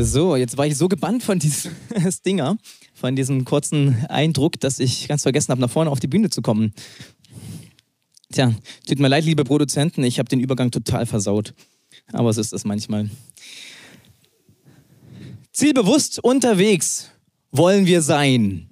So, 0.00 0.36
jetzt 0.36 0.56
war 0.56 0.64
ich 0.64 0.76
so 0.76 0.88
gebannt 0.88 1.24
von 1.24 1.40
diesem 1.40 1.72
Stinger, 2.08 2.56
von 2.94 3.16
diesem 3.16 3.44
kurzen 3.44 4.06
Eindruck, 4.08 4.60
dass 4.60 4.78
ich 4.78 5.08
ganz 5.08 5.22
vergessen 5.22 5.50
habe, 5.50 5.60
nach 5.60 5.70
vorne 5.70 5.90
auf 5.90 5.98
die 5.98 6.06
Bühne 6.06 6.30
zu 6.30 6.40
kommen. 6.40 6.72
Tja, 8.32 8.54
tut 8.86 9.00
mir 9.00 9.08
leid, 9.08 9.24
liebe 9.24 9.42
Produzenten, 9.42 10.04
ich 10.04 10.20
habe 10.20 10.28
den 10.28 10.38
Übergang 10.38 10.70
total 10.70 11.04
versaut. 11.04 11.52
Aber 12.12 12.30
es 12.30 12.36
ist 12.36 12.52
es 12.52 12.64
manchmal. 12.64 13.10
Zielbewusst 15.52 16.22
unterwegs 16.22 17.10
wollen 17.50 17.86
wir 17.86 18.00
sein. 18.00 18.67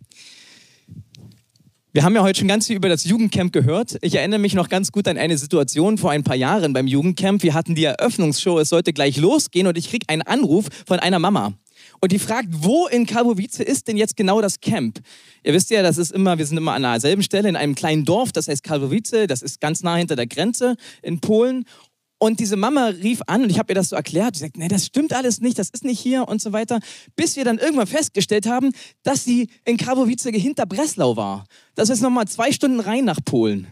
Wir 1.96 2.04
haben 2.04 2.14
ja 2.14 2.22
heute 2.22 2.40
schon 2.40 2.48
ganz 2.48 2.66
viel 2.66 2.76
über 2.76 2.90
das 2.90 3.04
Jugendcamp 3.04 3.54
gehört. 3.54 3.96
Ich 4.02 4.16
erinnere 4.16 4.38
mich 4.38 4.52
noch 4.52 4.68
ganz 4.68 4.92
gut 4.92 5.08
an 5.08 5.16
eine 5.16 5.38
Situation 5.38 5.96
vor 5.96 6.10
ein 6.10 6.24
paar 6.24 6.36
Jahren 6.36 6.74
beim 6.74 6.86
Jugendcamp. 6.86 7.42
Wir 7.42 7.54
hatten 7.54 7.74
die 7.74 7.84
Eröffnungsshow, 7.84 8.58
es 8.58 8.68
sollte 8.68 8.92
gleich 8.92 9.16
losgehen 9.16 9.66
und 9.66 9.78
ich 9.78 9.88
kriege 9.88 10.04
einen 10.10 10.20
Anruf 10.20 10.66
von 10.86 10.98
einer 10.98 11.18
Mama. 11.18 11.54
Und 12.00 12.12
die 12.12 12.18
fragt, 12.18 12.48
wo 12.50 12.86
in 12.86 13.06
Karbowice 13.06 13.60
ist 13.60 13.88
denn 13.88 13.96
jetzt 13.96 14.14
genau 14.14 14.42
das 14.42 14.60
Camp? 14.60 15.00
Ihr 15.42 15.54
wisst 15.54 15.70
ja, 15.70 15.82
das 15.82 15.96
ist 15.96 16.12
immer, 16.12 16.36
wir 16.36 16.44
sind 16.44 16.58
immer 16.58 16.74
an 16.74 16.82
derselben 16.82 17.22
Stelle 17.22 17.48
in 17.48 17.56
einem 17.56 17.74
kleinen 17.74 18.04
Dorf, 18.04 18.30
das 18.30 18.48
heißt 18.48 18.62
Karbowice, 18.62 19.26
das 19.26 19.40
ist 19.40 19.62
ganz 19.62 19.82
nah 19.82 19.96
hinter 19.96 20.16
der 20.16 20.26
Grenze 20.26 20.76
in 21.00 21.20
Polen. 21.20 21.64
Und 22.18 22.40
diese 22.40 22.56
Mama 22.56 22.86
rief 22.86 23.20
an 23.26 23.42
und 23.42 23.50
ich 23.50 23.58
habe 23.58 23.72
ihr 23.72 23.74
das 23.74 23.90
so 23.90 23.96
erklärt. 23.96 24.36
Sie 24.36 24.40
sagt, 24.40 24.56
nee, 24.56 24.68
das 24.68 24.86
stimmt 24.86 25.12
alles 25.12 25.40
nicht, 25.40 25.58
das 25.58 25.68
ist 25.68 25.84
nicht 25.84 26.00
hier 26.00 26.28
und 26.28 26.40
so 26.40 26.52
weiter. 26.52 26.80
Bis 27.14 27.36
wir 27.36 27.44
dann 27.44 27.58
irgendwann 27.58 27.86
festgestellt 27.86 28.46
haben, 28.46 28.72
dass 29.02 29.24
sie 29.24 29.48
in 29.66 29.76
Karbowice 29.76 30.24
hinter 30.24 30.64
Breslau 30.64 31.16
war. 31.16 31.44
Das 31.74 31.90
ist 31.90 32.00
nochmal 32.00 32.26
zwei 32.26 32.52
Stunden 32.52 32.80
rein 32.80 33.04
nach 33.04 33.18
Polen. 33.24 33.66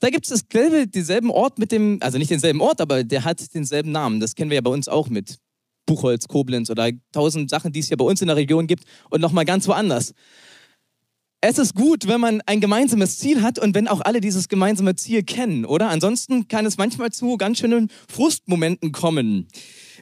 Da 0.00 0.08
gibt 0.08 0.30
es 0.30 0.44
denselben 0.48 1.30
Ort 1.30 1.58
mit 1.58 1.72
dem, 1.72 1.98
also 2.00 2.18
nicht 2.18 2.30
denselben 2.30 2.60
Ort, 2.60 2.80
aber 2.80 3.04
der 3.04 3.24
hat 3.24 3.54
denselben 3.54 3.92
Namen. 3.92 4.20
Das 4.20 4.34
kennen 4.34 4.50
wir 4.50 4.56
ja 4.56 4.60
bei 4.60 4.70
uns 4.70 4.88
auch 4.88 5.08
mit 5.08 5.38
Buchholz, 5.86 6.28
Koblenz 6.28 6.70
oder 6.70 6.90
tausend 7.12 7.48
Sachen, 7.50 7.72
die 7.72 7.80
es 7.80 7.88
ja 7.88 7.96
bei 7.96 8.04
uns 8.04 8.20
in 8.20 8.26
der 8.26 8.36
Region 8.36 8.66
gibt 8.66 8.84
und 9.10 9.20
nochmal 9.20 9.44
ganz 9.44 9.68
woanders. 9.68 10.12
Es 11.48 11.58
ist 11.58 11.76
gut, 11.76 12.08
wenn 12.08 12.20
man 12.20 12.42
ein 12.46 12.60
gemeinsames 12.60 13.18
Ziel 13.18 13.40
hat 13.40 13.60
und 13.60 13.72
wenn 13.76 13.86
auch 13.86 14.00
alle 14.00 14.20
dieses 14.20 14.48
gemeinsame 14.48 14.96
Ziel 14.96 15.22
kennen, 15.22 15.64
oder? 15.64 15.90
Ansonsten 15.90 16.48
kann 16.48 16.66
es 16.66 16.76
manchmal 16.76 17.12
zu 17.12 17.36
ganz 17.36 17.58
schönen 17.58 17.88
Frustmomenten 18.08 18.90
kommen. 18.90 19.46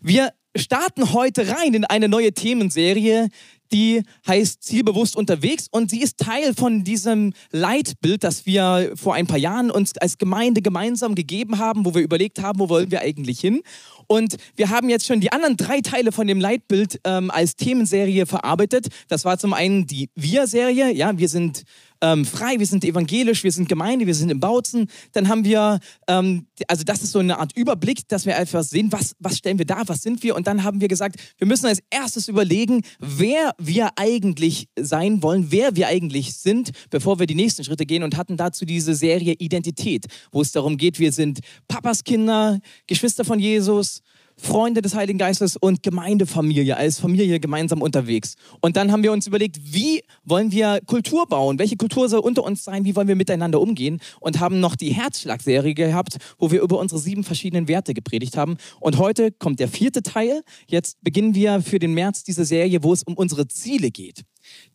Wir 0.01 0.33
starten 0.57 1.13
heute 1.13 1.47
rein 1.47 1.75
in 1.75 1.85
eine 1.85 2.09
neue 2.09 2.33
Themenserie, 2.33 3.29
die 3.73 4.03
heißt 4.27 4.63
Zielbewusst 4.63 5.17
unterwegs 5.17 5.69
und 5.71 5.91
sie 5.91 6.01
ist 6.01 6.19
Teil 6.19 6.55
von 6.55 6.85
diesem 6.85 7.33
Leitbild, 7.51 8.25
das 8.25 8.47
wir 8.47 8.93
vor 8.95 9.15
ein 9.15 9.27
paar 9.27 9.39
Jahren 9.39 9.71
uns 9.71 9.97
als 9.99 10.19
Gemeinde 10.19 10.63
gemeinsam 10.63 11.15
gegeben 11.15 11.59
haben, 11.59 11.85
wo 11.85 11.95
wir 11.95 12.03
überlegt 12.03 12.41
haben, 12.41 12.59
wo 12.59 12.69
wollen 12.69 12.91
wir 12.91 13.01
eigentlich 13.01 13.41
hin. 13.41 13.63
Und 14.07 14.37
wir 14.57 14.71
haben 14.71 14.89
jetzt 14.89 15.07
schon 15.07 15.21
die 15.21 15.33
anderen 15.33 15.57
drei 15.57 15.81
Teile 15.81 16.13
von 16.13 16.27
dem 16.27 16.41
Leitbild 16.41 17.01
ähm, 17.05 17.31
als 17.31 17.57
Themenserie 17.57 18.27
verarbeitet. 18.27 18.89
Das 19.09 19.25
war 19.25 19.39
zum 19.39 19.55
einen 19.55 19.87
die 19.87 20.11
Wir-Serie. 20.15 20.93
Ja, 20.93 21.17
wir 21.17 21.29
sind 21.29 21.65
ähm, 22.01 22.25
frei, 22.25 22.59
wir 22.59 22.67
sind 22.67 22.85
evangelisch, 22.85 23.45
wir 23.45 23.53
sind 23.53 23.69
Gemeinde, 23.69 24.07
wir 24.07 24.15
sind 24.15 24.31
im 24.31 24.41
Bautzen. 24.41 24.89
Dann 25.13 25.29
haben 25.29 25.45
wir, 25.45 25.81
ähm, 26.09 26.47
also 26.69 26.85
das 26.85 27.03
ist 27.03 27.13
so 27.13 27.19
eine 27.19 27.39
Art 27.39 27.57
Überblick, 27.57 28.09
dass 28.09 28.27
wir 28.27 28.37
einfach 28.37 28.63
sehen, 28.63 28.93
was, 28.93 29.15
was 29.19 29.39
stellen 29.39 29.59
wir 29.59 29.67
da, 29.67 29.83
was 29.87 30.03
sind 30.03 30.23
wir. 30.23 30.35
Und 30.35 30.47
dann 30.47 30.65
haben 30.65 30.81
wir 30.81 30.89
gesagt, 30.89 31.17
wir 31.39 31.47
müssen 31.47 31.67
als 31.67 31.83
erstes 31.91 32.29
überlegen, 32.29 32.83
wer 32.99 33.53
wir 33.59 33.91
eigentlich 33.97 34.69
sein 34.79 35.23
wollen, 35.23 35.51
wer 35.51 35.77
wir 35.77 35.89
eigentlich 35.89 36.35
sind, 36.35 36.71
bevor 36.91 37.19
wir 37.19 37.27
die 37.27 37.35
nächsten 37.35 37.65
Schritte 37.65 37.87
gehen 37.87 38.03
und 38.03 38.17
hatten 38.17 38.37
dazu 38.37 38.65
diese 38.65 38.95
Serie 38.95 39.35
Identität, 39.39 40.07
wo 40.33 40.43
es 40.43 40.53
darum 40.53 40.77
geht, 40.77 40.99
wir 40.99 41.13
sind 41.13 41.41
Papas 41.69 42.05
Kinder, 42.05 42.59
Geschwister 42.87 43.25
von 43.25 43.39
Jesus, 43.39 44.03
Freunde 44.37 44.83
des 44.83 44.95
Heiligen 44.95 45.19
Geistes 45.19 45.57
und 45.57 45.83
Gemeindefamilie, 45.83 46.77
als 46.77 46.99
Familie 46.99 47.41
gemeinsam 47.41 47.83
unterwegs. 47.83 48.35
Und 48.61 48.77
dann 48.77 48.91
haben 48.91 49.03
wir 49.03 49.13
uns 49.13 49.27
überlegt, 49.27 49.59
wie 49.63 50.03
wollen 50.25 50.51
wir 50.51 50.81
Kultur 50.87 51.27
bauen? 51.27 51.59
Welche 51.59 51.77
Kultur 51.77 52.09
soll 52.09 52.21
unter 52.21 52.43
uns 52.43 52.65
sein? 52.65 52.85
Wie 52.85 52.97
wollen 52.97 53.09
wir 53.09 53.17
miteinander 53.17 53.61
umgehen? 53.61 54.01
Und 54.21 54.41
haben 54.41 54.61
noch 54.61 54.77
die 54.77 54.93
Herzschlagserie 54.93 55.75
gehabt, 55.75 56.19
wo 56.39 56.51
wir 56.51 56.63
über 56.63 56.79
unsere 56.79 57.01
sieben 57.01 57.25
verschiedenen 57.25 57.69
Werte 57.69 57.95
gepredigt 57.95 58.37
haben. 58.37 58.57
Und 58.81 58.99
heute 58.99 59.31
kommt 59.31 59.61
der 59.61 59.69
vierte 59.69 60.03
Teil. 60.03 60.43
Jetzt 60.67 60.99
beginnen 61.03 61.35
wir 61.35 61.63
für 61.63 61.79
den 61.79 61.95
März 61.95 62.25
diese 62.25 62.45
Serie, 62.45 62.83
wo 62.83 62.93
es 62.93 63.03
um 63.05 63.15
unsere 63.15 63.47
Ziele 63.49 63.91
geht. 63.91 64.23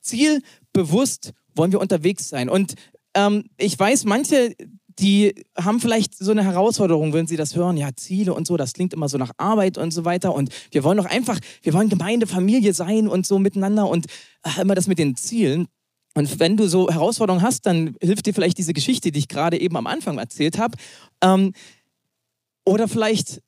Zielbewusst 0.02 1.34
wollen 1.56 1.72
wir 1.72 1.82
unterwegs 1.82 2.30
sein. 2.30 2.50
Und 2.50 2.76
ähm, 3.14 3.46
ich 3.58 3.78
weiß, 3.78 4.06
manche 4.06 4.56
die 5.00 5.34
haben 5.58 5.80
vielleicht 5.80 6.18
so 6.18 6.32
eine 6.32 6.44
Herausforderung, 6.44 7.14
wenn 7.14 7.28
sie 7.28 7.38
das 7.38 7.56
hören, 7.56 7.78
ja, 7.78 7.90
Ziele 7.96 8.34
und 8.34 8.46
so, 8.46 8.58
das 8.58 8.74
klingt 8.74 8.94
immer 8.94 9.08
so 9.08 9.18
nach 9.18 9.32
Arbeit 9.38 9.78
und 9.78 9.92
so 9.92 10.06
weiter. 10.06 10.34
Und 10.34 10.50
wir 10.72 10.84
wollen 10.84 10.98
doch 10.98 11.06
einfach, 11.06 11.40
wir 11.62 11.74
wollen 11.74 11.90
Gemeinde, 11.90 12.28
Familie 12.28 12.74
sein 12.74 13.08
und 13.08 13.26
so 13.26 13.40
miteinander 13.40 13.90
und 13.90 14.08
ach, 14.42 14.58
immer 14.58 14.76
das 14.76 14.88
mit 14.88 15.00
den 15.00 15.16
Zielen. 15.16 15.68
Und 16.16 16.40
wenn 16.40 16.58
du 16.58 16.68
so 16.68 16.90
Herausforderungen 16.90 17.44
hast, 17.44 17.66
dann 17.66 17.96
hilft 18.02 18.26
dir 18.26 18.34
vielleicht 18.34 18.58
diese 18.58 18.74
Geschichte, 18.74 19.12
die 19.12 19.20
ich 19.20 19.28
gerade 19.28 19.60
eben 19.60 19.78
am 19.78 19.88
Anfang 19.88 20.18
erzählt 20.18 20.58
habe. 20.58 20.78
Ähm, 21.22 21.54
oder 22.66 22.88
vielleicht 22.88 23.42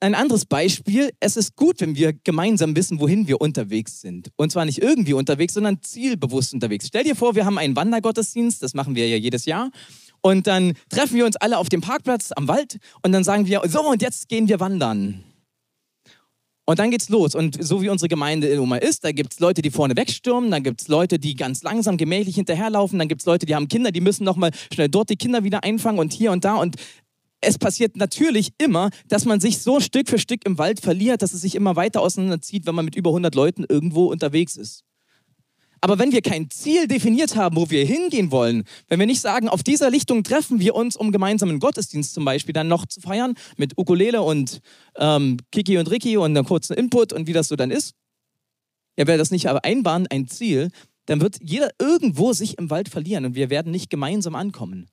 ein 0.00 0.14
anderes 0.14 0.46
Beispiel. 0.46 1.10
Es 1.20 1.36
ist 1.36 1.56
gut, 1.56 1.80
wenn 1.80 1.94
wir 1.94 2.12
gemeinsam 2.12 2.74
wissen, 2.74 3.00
wohin 3.00 3.28
wir 3.28 3.40
unterwegs 3.40 4.00
sind. 4.00 4.30
Und 4.36 4.50
zwar 4.50 4.64
nicht 4.64 4.82
irgendwie 4.82 5.12
unterwegs, 5.12 5.54
sondern 5.54 5.82
zielbewusst 5.82 6.54
unterwegs. 6.54 6.86
Stell 6.88 7.04
dir 7.04 7.14
vor, 7.14 7.34
wir 7.34 7.44
haben 7.44 7.58
einen 7.58 7.76
Wandergottesdienst, 7.76 8.62
das 8.62 8.74
machen 8.74 8.94
wir 8.94 9.06
ja 9.06 9.16
jedes 9.16 9.44
Jahr. 9.44 9.70
Und 10.22 10.46
dann 10.46 10.74
treffen 10.88 11.16
wir 11.16 11.26
uns 11.26 11.36
alle 11.36 11.58
auf 11.58 11.68
dem 11.68 11.80
Parkplatz 11.80 12.30
am 12.36 12.48
Wald 12.48 12.78
und 13.02 13.12
dann 13.12 13.24
sagen 13.24 13.46
wir, 13.46 13.62
so 13.66 13.82
und 13.88 14.02
jetzt 14.02 14.28
gehen 14.28 14.48
wir 14.48 14.60
wandern. 14.60 15.24
Und 16.70 16.78
dann 16.78 16.92
geht's 16.92 17.08
los. 17.08 17.34
Und 17.34 17.62
so 17.62 17.82
wie 17.82 17.88
unsere 17.88 18.08
Gemeinde 18.08 18.46
immer 18.46 18.80
ist, 18.80 19.02
da 19.02 19.10
gibt 19.10 19.32
es 19.32 19.40
Leute, 19.40 19.60
die 19.60 19.70
vorne 19.70 19.96
wegstürmen, 19.96 20.52
dann 20.52 20.62
gibt 20.62 20.82
es 20.82 20.88
Leute, 20.88 21.18
die 21.18 21.34
ganz 21.34 21.64
langsam, 21.64 21.96
gemächlich 21.96 22.36
hinterherlaufen, 22.36 22.98
dann 22.98 23.08
gibt 23.08 23.22
es 23.22 23.26
Leute, 23.26 23.44
die 23.44 23.56
haben 23.56 23.66
Kinder, 23.66 23.90
die 23.90 24.00
müssen 24.00 24.22
nochmal 24.22 24.52
schnell 24.72 24.88
dort 24.88 25.10
die 25.10 25.16
Kinder 25.16 25.42
wieder 25.42 25.64
einfangen 25.64 25.98
und 25.98 26.12
hier 26.12 26.30
und 26.30 26.44
da. 26.44 26.54
Und 26.54 26.76
es 27.40 27.58
passiert 27.58 27.96
natürlich 27.96 28.52
immer, 28.58 28.90
dass 29.08 29.24
man 29.24 29.40
sich 29.40 29.58
so 29.58 29.80
Stück 29.80 30.08
für 30.08 30.18
Stück 30.18 30.46
im 30.46 30.58
Wald 30.58 30.80
verliert, 30.80 31.22
dass 31.22 31.32
es 31.32 31.40
sich 31.40 31.56
immer 31.56 31.74
weiter 31.74 32.02
auseinanderzieht, 32.02 32.66
wenn 32.66 32.74
man 32.74 32.84
mit 32.84 32.94
über 32.94 33.10
100 33.10 33.34
Leuten 33.34 33.64
irgendwo 33.68 34.06
unterwegs 34.06 34.56
ist. 34.56 34.84
Aber 35.80 35.98
wenn 35.98 36.12
wir 36.12 36.20
kein 36.20 36.50
Ziel 36.50 36.86
definiert 36.86 37.36
haben, 37.36 37.56
wo 37.56 37.70
wir 37.70 37.84
hingehen 37.84 38.30
wollen, 38.30 38.64
wenn 38.88 38.98
wir 38.98 39.06
nicht 39.06 39.20
sagen, 39.20 39.48
auf 39.48 39.62
dieser 39.62 39.90
Lichtung 39.90 40.22
treffen 40.22 40.60
wir 40.60 40.74
uns, 40.74 40.96
um 40.96 41.10
gemeinsamen 41.10 41.58
Gottesdienst 41.58 42.12
zum 42.12 42.24
Beispiel 42.24 42.52
dann 42.52 42.68
noch 42.68 42.86
zu 42.86 43.00
feiern, 43.00 43.34
mit 43.56 43.78
Ukulele 43.78 44.22
und 44.22 44.60
ähm, 44.96 45.38
Kiki 45.50 45.78
und 45.78 45.90
Ricky 45.90 46.16
und 46.16 46.36
einem 46.36 46.44
kurzen 46.44 46.74
Input 46.74 47.12
und 47.12 47.26
wie 47.26 47.32
das 47.32 47.48
so 47.48 47.56
dann 47.56 47.70
ist, 47.70 47.94
ja, 48.98 49.06
wer 49.06 49.16
das 49.16 49.30
nicht 49.30 49.48
aber 49.48 49.64
einbahnen, 49.64 50.06
ein 50.10 50.28
Ziel, 50.28 50.70
dann 51.06 51.20
wird 51.20 51.38
jeder 51.42 51.70
irgendwo 51.80 52.32
sich 52.32 52.58
im 52.58 52.68
Wald 52.70 52.88
verlieren 52.88 53.24
und 53.24 53.34
wir 53.34 53.48
werden 53.48 53.72
nicht 53.72 53.88
gemeinsam 53.88 54.34
ankommen. 54.34 54.88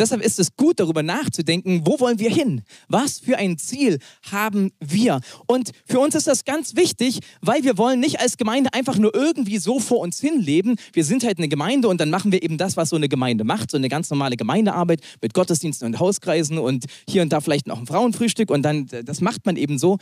Deshalb 0.00 0.22
ist 0.22 0.38
es 0.38 0.56
gut, 0.56 0.80
darüber 0.80 1.02
nachzudenken, 1.02 1.82
wo 1.84 2.00
wollen 2.00 2.18
wir 2.18 2.30
hin? 2.30 2.62
Was 2.88 3.18
für 3.20 3.36
ein 3.36 3.58
Ziel 3.58 3.98
haben 4.32 4.72
wir? 4.80 5.20
Und 5.46 5.72
für 5.84 6.00
uns 6.00 6.14
ist 6.14 6.26
das 6.26 6.46
ganz 6.46 6.74
wichtig, 6.74 7.20
weil 7.42 7.64
wir 7.64 7.76
wollen 7.76 8.00
nicht 8.00 8.18
als 8.18 8.38
Gemeinde 8.38 8.72
einfach 8.72 8.96
nur 8.96 9.14
irgendwie 9.14 9.58
so 9.58 9.78
vor 9.78 9.98
uns 9.98 10.18
hin 10.18 10.40
leben. 10.40 10.76
Wir 10.94 11.04
sind 11.04 11.22
halt 11.22 11.36
eine 11.36 11.48
Gemeinde 11.48 11.88
und 11.88 12.00
dann 12.00 12.08
machen 12.08 12.32
wir 12.32 12.42
eben 12.42 12.56
das, 12.56 12.78
was 12.78 12.88
so 12.88 12.96
eine 12.96 13.10
Gemeinde 13.10 13.44
macht, 13.44 13.70
so 13.70 13.76
eine 13.76 13.90
ganz 13.90 14.08
normale 14.08 14.38
Gemeindearbeit 14.38 15.02
mit 15.20 15.34
Gottesdiensten 15.34 15.88
und 15.88 16.00
Hauskreisen 16.00 16.56
und 16.56 16.86
hier 17.06 17.20
und 17.20 17.30
da 17.30 17.42
vielleicht 17.42 17.66
noch 17.66 17.78
ein 17.78 17.86
Frauenfrühstück 17.86 18.50
und 18.50 18.62
dann, 18.62 18.86
das 19.04 19.20
macht 19.20 19.44
man 19.44 19.56
eben 19.56 19.78
so. 19.78 19.98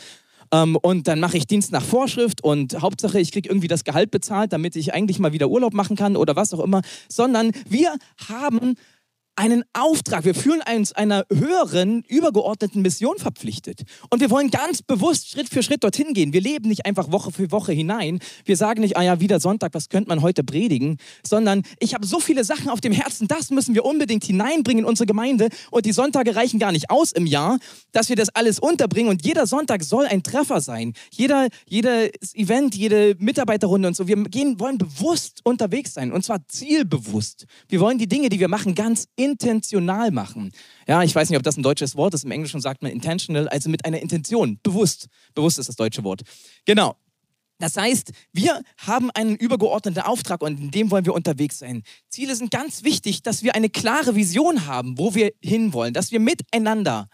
Ähm, 0.52 0.76
und 0.76 1.08
dann 1.08 1.18
mache 1.20 1.36
ich 1.36 1.46
Dienst 1.48 1.72
nach 1.72 1.82
Vorschrift 1.82 2.42
und 2.42 2.80
Hauptsache, 2.80 3.18
ich 3.20 3.32
kriege 3.32 3.48
irgendwie 3.48 3.68
das 3.68 3.82
Gehalt 3.82 4.12
bezahlt, 4.12 4.52
damit 4.52 4.76
ich 4.76 4.94
eigentlich 4.94 5.18
mal 5.18 5.32
wieder 5.32 5.48
Urlaub 5.48 5.74
machen 5.74 5.96
kann 5.96 6.16
oder 6.16 6.36
was 6.36 6.54
auch 6.54 6.60
immer, 6.64 6.82
sondern 7.08 7.50
wir 7.68 7.96
haben 8.28 8.76
einen 9.38 9.62
Auftrag. 9.72 10.24
Wir 10.24 10.34
fühlen 10.34 10.60
uns 10.74 10.92
einer 10.92 11.24
höheren, 11.32 12.02
übergeordneten 12.08 12.82
Mission 12.82 13.18
verpflichtet. 13.18 13.82
Und 14.10 14.20
wir 14.20 14.30
wollen 14.30 14.50
ganz 14.50 14.82
bewusst 14.82 15.30
Schritt 15.30 15.48
für 15.48 15.62
Schritt 15.62 15.84
dorthin 15.84 16.12
gehen. 16.12 16.32
Wir 16.32 16.40
leben 16.40 16.68
nicht 16.68 16.86
einfach 16.86 17.12
Woche 17.12 17.30
für 17.30 17.52
Woche 17.52 17.72
hinein. 17.72 18.18
Wir 18.44 18.56
sagen 18.56 18.80
nicht, 18.80 18.96
ah 18.96 19.02
ja, 19.02 19.20
wieder 19.20 19.38
Sonntag, 19.38 19.74
was 19.74 19.90
könnte 19.90 20.08
man 20.08 20.22
heute 20.22 20.42
predigen? 20.42 20.98
Sondern 21.24 21.62
ich 21.78 21.94
habe 21.94 22.04
so 22.04 22.18
viele 22.18 22.42
Sachen 22.42 22.68
auf 22.68 22.80
dem 22.80 22.92
Herzen, 22.92 23.28
das 23.28 23.50
müssen 23.50 23.76
wir 23.76 23.84
unbedingt 23.84 24.24
hineinbringen 24.24 24.82
in 24.82 24.88
unsere 24.88 25.06
Gemeinde. 25.06 25.50
Und 25.70 25.86
die 25.86 25.92
Sonntage 25.92 26.34
reichen 26.34 26.58
gar 26.58 26.72
nicht 26.72 26.90
aus 26.90 27.12
im 27.12 27.26
Jahr, 27.26 27.58
dass 27.92 28.08
wir 28.08 28.16
das 28.16 28.30
alles 28.30 28.58
unterbringen. 28.58 29.08
Und 29.08 29.24
jeder 29.24 29.46
Sonntag 29.46 29.84
soll 29.84 30.06
ein 30.06 30.24
Treffer 30.24 30.60
sein. 30.60 30.94
Jeder, 31.12 31.46
jedes 31.64 32.34
Event, 32.34 32.74
jede 32.74 33.14
Mitarbeiterrunde 33.20 33.86
und 33.86 33.94
so. 33.94 34.08
Wir 34.08 34.16
gehen, 34.16 34.58
wollen 34.58 34.78
bewusst 34.78 35.42
unterwegs 35.44 35.94
sein. 35.94 36.10
Und 36.10 36.24
zwar 36.24 36.40
zielbewusst. 36.48 37.46
Wir 37.68 37.78
wollen 37.78 37.98
die 37.98 38.08
Dinge, 38.08 38.30
die 38.30 38.40
wir 38.40 38.48
machen, 38.48 38.74
ganz 38.74 39.06
in 39.14 39.27
intentional 39.32 40.10
machen. 40.10 40.52
Ja, 40.86 41.02
ich 41.02 41.14
weiß 41.14 41.28
nicht, 41.28 41.36
ob 41.36 41.42
das 41.42 41.56
ein 41.56 41.62
deutsches 41.62 41.96
Wort 41.96 42.14
ist. 42.14 42.24
Im 42.24 42.30
Englischen 42.30 42.60
sagt 42.60 42.82
man 42.82 42.92
intentional, 42.92 43.48
also 43.48 43.68
mit 43.68 43.84
einer 43.84 44.00
Intention. 44.00 44.58
Bewusst. 44.62 45.08
Bewusst 45.34 45.58
ist 45.58 45.68
das 45.68 45.76
deutsche 45.76 46.04
Wort. 46.04 46.22
Genau. 46.64 46.96
Das 47.58 47.76
heißt, 47.76 48.12
wir 48.32 48.62
haben 48.76 49.10
einen 49.10 49.34
übergeordneten 49.34 50.02
Auftrag 50.02 50.42
und 50.42 50.60
in 50.60 50.70
dem 50.70 50.90
wollen 50.90 51.04
wir 51.04 51.14
unterwegs 51.14 51.58
sein. 51.58 51.82
Ziele 52.08 52.36
sind 52.36 52.52
ganz 52.52 52.84
wichtig, 52.84 53.22
dass 53.22 53.42
wir 53.42 53.56
eine 53.56 53.68
klare 53.68 54.14
Vision 54.14 54.66
haben, 54.66 54.96
wo 54.96 55.14
wir 55.14 55.32
hinwollen, 55.42 55.92
dass 55.92 56.12
wir 56.12 56.20
miteinander 56.20 57.08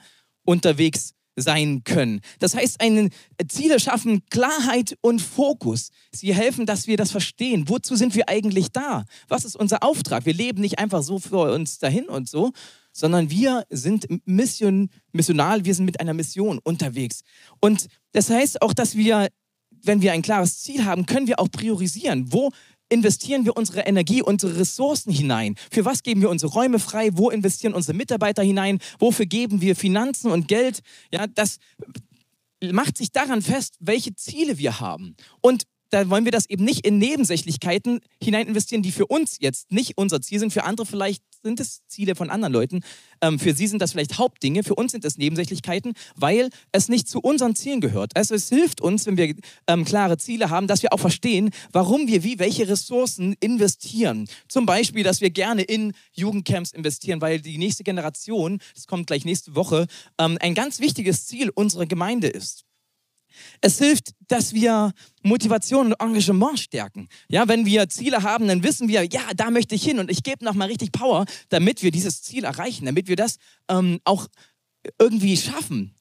unterwegs 0.45 1.15
sein 1.37 1.83
können. 1.85 2.21
Das 2.39 2.55
heißt, 2.55 2.81
ein, 2.81 3.11
Ziele 3.49 3.81
schaffen 3.81 4.25
Klarheit 4.31 4.97
und 5.01 5.21
Fokus. 5.21 5.91
Sie 6.13 6.35
helfen, 6.35 6.67
dass 6.67 6.87
wir 6.87 6.97
das 6.97 7.11
verstehen. 7.11 7.69
Wozu 7.69 7.97
sind 7.97 8.15
wir 8.15 8.29
eigentlich 8.29 8.71
da? 8.73 9.05
Was 9.29 9.45
ist 9.45 9.57
unser 9.57 9.83
Auftrag? 9.83 10.27
Wir 10.27 10.35
leben 10.35 10.61
nicht 10.61 10.79
einfach 10.79 11.03
so 11.03 11.19
für 11.19 11.53
uns 11.53 11.79
dahin 11.79 12.07
und 12.07 12.29
so, 12.29 12.53
sondern 12.93 13.31
wir 13.31 13.67
sind 13.71 14.07
Mission, 14.25 14.89
missional, 15.13 15.65
wir 15.65 15.75
sind 15.75 15.85
mit 15.85 16.01
einer 16.01 16.15
Mission 16.15 16.61
unterwegs. 16.63 17.23
Und 17.61 17.89
das 18.13 18.31
heißt 18.31 18.63
auch, 18.63 18.73
dass 18.73 18.97
wir, 18.97 19.29
wenn 19.83 20.01
wir 20.01 20.13
ein 20.13 20.23
klares 20.23 20.61
Ziel 20.61 20.85
haben, 20.85 21.05
können 21.05 21.27
wir 21.27 21.41
auch 21.41 21.51
priorisieren. 21.51 22.33
Wo 22.33 22.51
investieren 22.89 23.45
wir 23.45 23.57
unsere 23.57 23.81
Energie, 23.81 24.23
unsere 24.23 24.59
Ressourcen 24.59 25.13
hinein? 25.13 25.57
Für 25.71 25.85
was 25.85 26.03
geben 26.03 26.21
wir 26.21 26.31
unsere 26.31 26.53
Räume 26.53 26.79
frei? 26.79 27.11
Wo 27.15 27.31
investieren 27.31 27.75
unsere 27.75 27.97
Mitarbeiter 27.97 28.43
hinein? 28.43 28.79
Wofür 28.99 29.27
geben 29.27 29.61
wir 29.61 29.77
Finanzen 29.77 30.31
und 30.31 30.49
Geld? 30.49 30.81
Ja, 31.13 31.27
das 31.27 31.59
macht 32.73 32.97
sich 32.97 33.13
daran 33.13 33.43
fest, 33.43 33.77
welche 33.81 34.15
Ziele 34.15 34.59
wir 34.59 34.81
haben. 34.81 35.17
Und 35.41 35.65
da 35.91 36.09
wollen 36.11 36.25
wir 36.25 36.33
das 36.33 36.49
eben 36.49 36.65
nicht 36.65 36.85
in 36.87 36.99
Nebensächlichkeiten 36.99 38.01
hinein 38.23 38.49
investieren, 38.49 38.83
die 38.83 38.93
für 38.93 39.07
uns 39.07 39.37
jetzt 39.41 39.71
nicht 39.71 39.97
unser 39.97 40.21
Ziel 40.21 40.41
sind, 40.41 40.53
für 40.53 40.65
andere 40.65 40.87
vielleicht 40.87 41.23
sind 41.45 41.61
es 41.61 41.87
Ziele 41.87 42.15
von 42.15 42.31
anderen 42.31 42.53
Leuten. 42.53 42.81
Ähm, 43.21 43.39
für 43.39 43.55
sie 43.55 43.67
sind 43.67 43.81
das 43.81 43.93
vielleicht 43.93 44.19
Hauptdinge, 44.19 44.65
für 44.65 44.75
uns 44.75 44.93
sind 44.93 45.05
es 45.05 45.19
Nebensächlichkeiten, 45.19 45.93
weil 46.17 46.49
es 46.73 46.89
nicht 46.89 47.07
zu 47.07 47.21
unseren 47.21 47.55
Zielen 47.55 47.81
gehört. 47.81 48.17
Also 48.17 48.35
es 48.35 48.49
hilft 48.49 48.81
uns, 48.81 49.07
wenn 49.07 49.17
wir 49.17 49.35
ähm, 49.69 49.85
klare 49.85 50.17
Ziele 50.17 50.51
haben, 50.51 50.67
dass 50.67 50.83
wir 50.83 50.93
auch 50.93 51.01
verstehen, 51.01 51.51
warum 51.73 52.09
wir 52.09 52.25
wie 52.25 52.39
welche 52.39 52.67
Ressourcen 52.67 53.37
investieren. 53.41 54.27
Zum 54.49 54.67
Beispiel, 54.67 55.05
dass 55.05 55.21
wir 55.21 55.31
gerne 55.31 55.63
in 55.63 55.93
Jugendcamps 56.13 56.73
investieren, 56.73 57.21
weil 57.21 57.41
die 57.41 57.59
nächste 57.59 57.85
Generation, 57.85 58.59
das 58.75 58.87
kommt 58.87 59.07
gleich 59.07 59.25
nächste 59.25 59.55
Woche, 59.55 59.87
ähm, 60.19 60.39
ein 60.41 60.55
ganz 60.55 60.81
wichtiges 60.81 61.27
Ziel 61.27 61.51
unserer 61.51 61.87
Gemeinde 61.87 62.29
ist. 62.29 62.65
Es 63.61 63.79
hilft, 63.79 64.11
dass 64.29 64.53
wir 64.53 64.93
Motivation 65.23 65.87
und 65.93 66.01
Engagement 66.01 66.59
stärken. 66.59 67.09
Ja, 67.29 67.49
wenn 67.49 67.67
wir 67.67 67.89
Ziele 67.89 68.23
haben, 68.23 68.49
dann 68.49 68.63
wissen 68.63 68.89
wir, 68.89 69.05
ja, 69.05 69.23
da 69.37 69.51
möchte 69.51 69.75
ich 69.75 69.85
hin 69.85 69.99
und 69.99 70.11
ich 70.11 70.23
gebe 70.23 70.45
nochmal 70.45 70.69
richtig 70.69 70.93
Power, 70.93 71.25
damit 71.49 71.83
wir 71.83 71.91
dieses 71.91 72.23
Ziel 72.23 72.45
erreichen, 72.45 72.87
damit 72.87 73.09
wir 73.09 73.17
das 73.17 73.37
ähm, 73.69 74.01
auch 74.05 74.29
irgendwie 74.99 75.37
schaffen. 75.37 75.95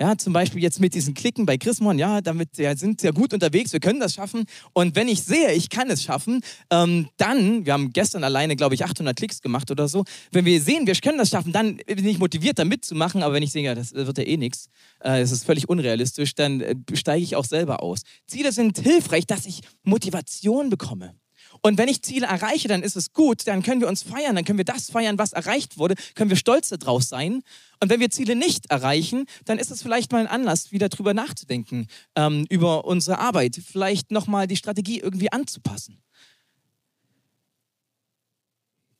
Ja, 0.00 0.16
zum 0.16 0.32
Beispiel 0.32 0.62
jetzt 0.62 0.80
mit 0.80 0.94
diesen 0.94 1.12
Klicken 1.12 1.44
bei 1.44 1.58
Chrismon, 1.58 1.98
ja, 1.98 2.22
damit 2.22 2.56
wir 2.56 2.74
sind 2.74 3.02
sehr 3.02 3.12
gut 3.12 3.34
unterwegs, 3.34 3.74
wir 3.74 3.80
können 3.80 4.00
das 4.00 4.14
schaffen. 4.14 4.46
Und 4.72 4.96
wenn 4.96 5.08
ich 5.08 5.22
sehe, 5.22 5.52
ich 5.52 5.68
kann 5.68 5.90
es 5.90 6.02
schaffen, 6.02 6.40
ähm, 6.70 7.10
dann, 7.18 7.66
wir 7.66 7.74
haben 7.74 7.92
gestern 7.92 8.24
alleine, 8.24 8.56
glaube 8.56 8.74
ich, 8.74 8.82
800 8.82 9.14
Klicks 9.14 9.42
gemacht 9.42 9.70
oder 9.70 9.88
so, 9.88 10.04
wenn 10.32 10.46
wir 10.46 10.58
sehen, 10.62 10.86
wir 10.86 10.94
können 10.94 11.18
das 11.18 11.28
schaffen, 11.28 11.52
dann 11.52 11.76
bin 11.86 12.06
ich 12.06 12.18
motiviert, 12.18 12.58
da 12.58 12.64
mitzumachen. 12.64 13.22
Aber 13.22 13.34
wenn 13.34 13.42
ich 13.42 13.52
sehe, 13.52 13.62
ja, 13.62 13.74
das 13.74 13.92
wird 13.92 14.16
ja 14.16 14.24
eh 14.24 14.38
nichts, 14.38 14.68
äh, 15.04 15.20
es 15.20 15.32
ist 15.32 15.44
völlig 15.44 15.68
unrealistisch, 15.68 16.34
dann 16.34 16.62
äh, 16.62 16.76
steige 16.94 17.22
ich 17.22 17.36
auch 17.36 17.44
selber 17.44 17.82
aus. 17.82 18.00
Ziele 18.26 18.52
sind 18.52 18.78
hilfreich, 18.78 19.26
dass 19.26 19.44
ich 19.44 19.60
Motivation 19.82 20.70
bekomme. 20.70 21.14
Und 21.62 21.78
wenn 21.78 21.88
ich 21.88 22.02
Ziele 22.02 22.26
erreiche, 22.26 22.68
dann 22.68 22.82
ist 22.82 22.96
es 22.96 23.12
gut, 23.12 23.46
dann 23.46 23.62
können 23.62 23.80
wir 23.80 23.88
uns 23.88 24.02
feiern, 24.02 24.34
dann 24.34 24.44
können 24.44 24.58
wir 24.58 24.64
das 24.64 24.90
feiern, 24.90 25.18
was 25.18 25.32
erreicht 25.32 25.78
wurde, 25.78 25.94
können 26.14 26.30
wir 26.30 26.36
stolz 26.36 26.70
darauf 26.70 27.02
sein. 27.02 27.42
Und 27.82 27.88
wenn 27.88 28.00
wir 28.00 28.10
Ziele 28.10 28.36
nicht 28.36 28.70
erreichen, 28.70 29.24
dann 29.46 29.58
ist 29.58 29.70
es 29.70 29.82
vielleicht 29.82 30.12
mal 30.12 30.20
ein 30.20 30.26
Anlass, 30.26 30.70
wieder 30.70 30.90
drüber 30.90 31.14
nachzudenken, 31.14 31.86
ähm, 32.14 32.46
über 32.50 32.84
unsere 32.84 33.18
Arbeit, 33.18 33.56
vielleicht 33.56 34.10
nochmal 34.10 34.46
die 34.46 34.56
Strategie 34.56 35.00
irgendwie 35.00 35.32
anzupassen. 35.32 36.02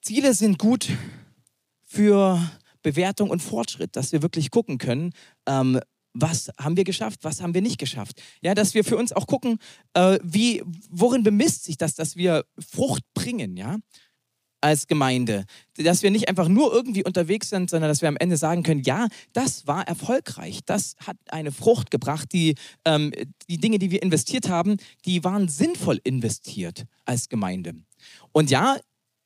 Ziele 0.01 0.33
sind 0.33 0.59
gut 0.59 0.89
für 1.87 2.41
Bewertung 2.83 3.29
und 3.29 3.43
Fortschritt, 3.43 3.97
dass 3.97 4.13
wir 4.13 4.23
wirklich 4.23 4.51
gucken 4.51 4.79
können, 4.79 5.13
ähm, 5.47 5.79
was 6.13 6.51
haben 6.59 6.77
wir 6.77 6.85
geschafft, 6.85 7.21
was 7.23 7.41
haben 7.41 7.55
wir 7.55 7.63
nicht 7.63 7.79
geschafft. 7.79 8.21
Ja, 8.41 8.55
dass 8.55 8.75
wir 8.75 8.85
für 8.85 8.97
uns 8.97 9.13
auch 9.13 9.27
gucken, 9.27 9.59
äh, 9.95 10.19
wie, 10.25 10.63
worin 10.89 11.23
bemisst 11.23 11.65
sich 11.65 11.77
das, 11.77 11.95
dass 11.95 12.17
wir 12.17 12.45
Frucht 12.59 13.05
bringen, 13.15 13.57
ja, 13.57 13.77
als 14.61 14.87
Gemeinde. 14.87 15.45
Dass 15.77 16.03
wir 16.03 16.11
nicht 16.11 16.29
einfach 16.29 16.49
nur 16.49 16.73
irgendwie 16.73 17.05
unterwegs 17.05 17.49
sind, 17.49 17.71
sondern 17.71 17.89
dass 17.89 18.03
wir 18.03 18.09
am 18.09 18.17
Ende 18.17 18.37
sagen 18.37 18.63
können, 18.63 18.83
ja, 18.83 19.09
das 19.33 19.67
war 19.67 19.87
erfolgreich, 19.87 20.61
das 20.65 20.97
hat 21.07 21.17
eine 21.31 21.53
Frucht 21.53 21.91
gebracht, 21.91 22.33
die, 22.33 22.55
ähm, 22.85 23.13
die 23.49 23.59
Dinge, 23.59 23.79
die 23.79 23.91
wir 23.91 24.03
investiert 24.03 24.49
haben, 24.49 24.77
die 25.05 25.25
waren 25.25 25.49
sinnvoll 25.49 26.01
investiert 26.05 26.85
als 27.05 27.29
Gemeinde. 27.29 27.75
Und 28.33 28.51
ja, 28.51 28.79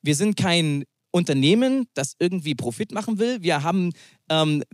wir 0.03 0.15
sind 0.15 0.37
kein 0.37 0.85
Unternehmen, 1.11 1.87
das 1.95 2.15
irgendwie 2.19 2.55
Profit 2.55 2.93
machen 2.93 3.19
will. 3.19 3.43
Wir 3.43 3.63
haben 3.63 3.93
ähm, 4.29 4.65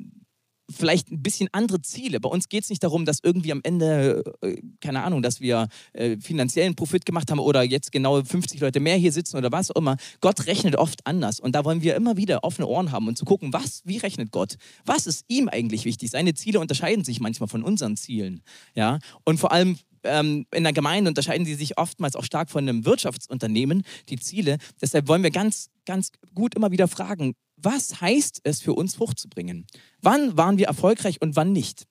vielleicht 0.70 1.11
ein 1.11 1.22
bisschen 1.22 1.49
andere 1.52 1.82
Ziele. 1.82 2.20
Bei 2.20 2.28
uns 2.28 2.49
geht 2.49 2.64
es 2.64 2.70
nicht 2.70 2.82
darum, 2.82 3.05
dass 3.05 3.20
irgendwie 3.22 3.52
am 3.52 3.61
Ende, 3.62 4.22
äh, 4.43 4.56
keine 4.81 5.02
Ahnung, 5.02 5.22
dass 5.22 5.40
wir 5.40 5.69
äh, 5.93 6.17
finanziellen 6.19 6.75
Profit 6.75 7.05
gemacht 7.05 7.31
haben 7.31 7.38
oder 7.38 7.62
jetzt 7.62 7.93
genau 7.93 8.22
50 8.22 8.61
Leute 8.61 8.81
mehr 8.81 8.96
hier 8.96 9.12
sitzen 9.12 9.37
oder 9.37 9.52
was 9.52 9.70
auch 9.70 9.76
immer. 9.76 9.96
Gott 10.20 10.46
rechnet 10.46 10.76
oft 10.76 11.06
anders 11.06 11.40
und 11.40 11.55
da 11.55 11.64
wollen 11.64 11.82
wir 11.82 11.94
immer 11.96 12.17
wieder 12.17 12.44
offene 12.44 12.67
Ohren 12.67 12.93
haben 12.93 13.08
und 13.08 13.17
zu 13.17 13.25
gucken, 13.25 13.52
was, 13.52 13.82
wie 13.84 13.99
rechnet 13.99 14.31
Gott? 14.31 14.56
Was 14.84 15.06
ist 15.06 15.25
ihm 15.28 15.49
eigentlich 15.49 15.84
wichtig? 15.84 16.11
Seine 16.11 16.34
Ziele 16.34 16.61
unterscheiden 16.61 17.05
sich 17.05 17.20
manchmal 17.20 17.49
von 17.49 17.62
unseren 17.62 17.96
Zielen. 17.96 18.43
Ja? 18.75 18.99
Und 19.25 19.38
vor 19.38 19.52
allem 19.52 19.76
ähm, 20.05 20.46
in 20.55 20.64
der 20.64 20.72
Gemeinde 20.72 21.11
unterscheiden 21.11 21.46
sie 21.46 21.55
sich 21.55 21.78
oftmals 21.78 22.17
auch 22.17 22.25
stark 22.25 22.50
von 22.50 22.69
einem 22.69 22.84
Wirtschaftsunternehmen, 22.84 23.82
die 24.08 24.19
Ziele. 24.19 24.58
Deshalb 24.81 25.08
wollen 25.08 25.22
wir 25.22 25.31
ganz, 25.31 25.69
ganz 25.84 26.12
gut 26.34 26.55
immer 26.55 26.70
wieder 26.70 26.88
fragen, 26.88 27.34
was 27.62 28.00
heißt 28.00 28.40
es 28.44 28.60
für 28.60 28.74
uns 28.74 28.94
Frucht 28.94 29.18
zu 29.18 29.28
bringen? 29.28 29.66
Wann 30.00 30.36
waren 30.36 30.58
wir 30.58 30.66
erfolgreich 30.66 31.20
und 31.20 31.36
wann 31.36 31.52
nicht? 31.52 31.86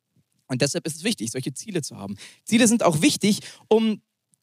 Und 0.47 0.61
deshalb 0.61 0.85
ist 0.87 0.95
es 0.97 1.03
wichtig, 1.03 1.31
solche 1.31 1.53
Ziele 1.53 1.81
zu 1.81 1.97
haben. 1.97 2.17
Ziele 2.43 2.67
sind 2.67 2.83
auch 2.83 3.01
wichtig, 3.01 3.41
um 3.67 4.01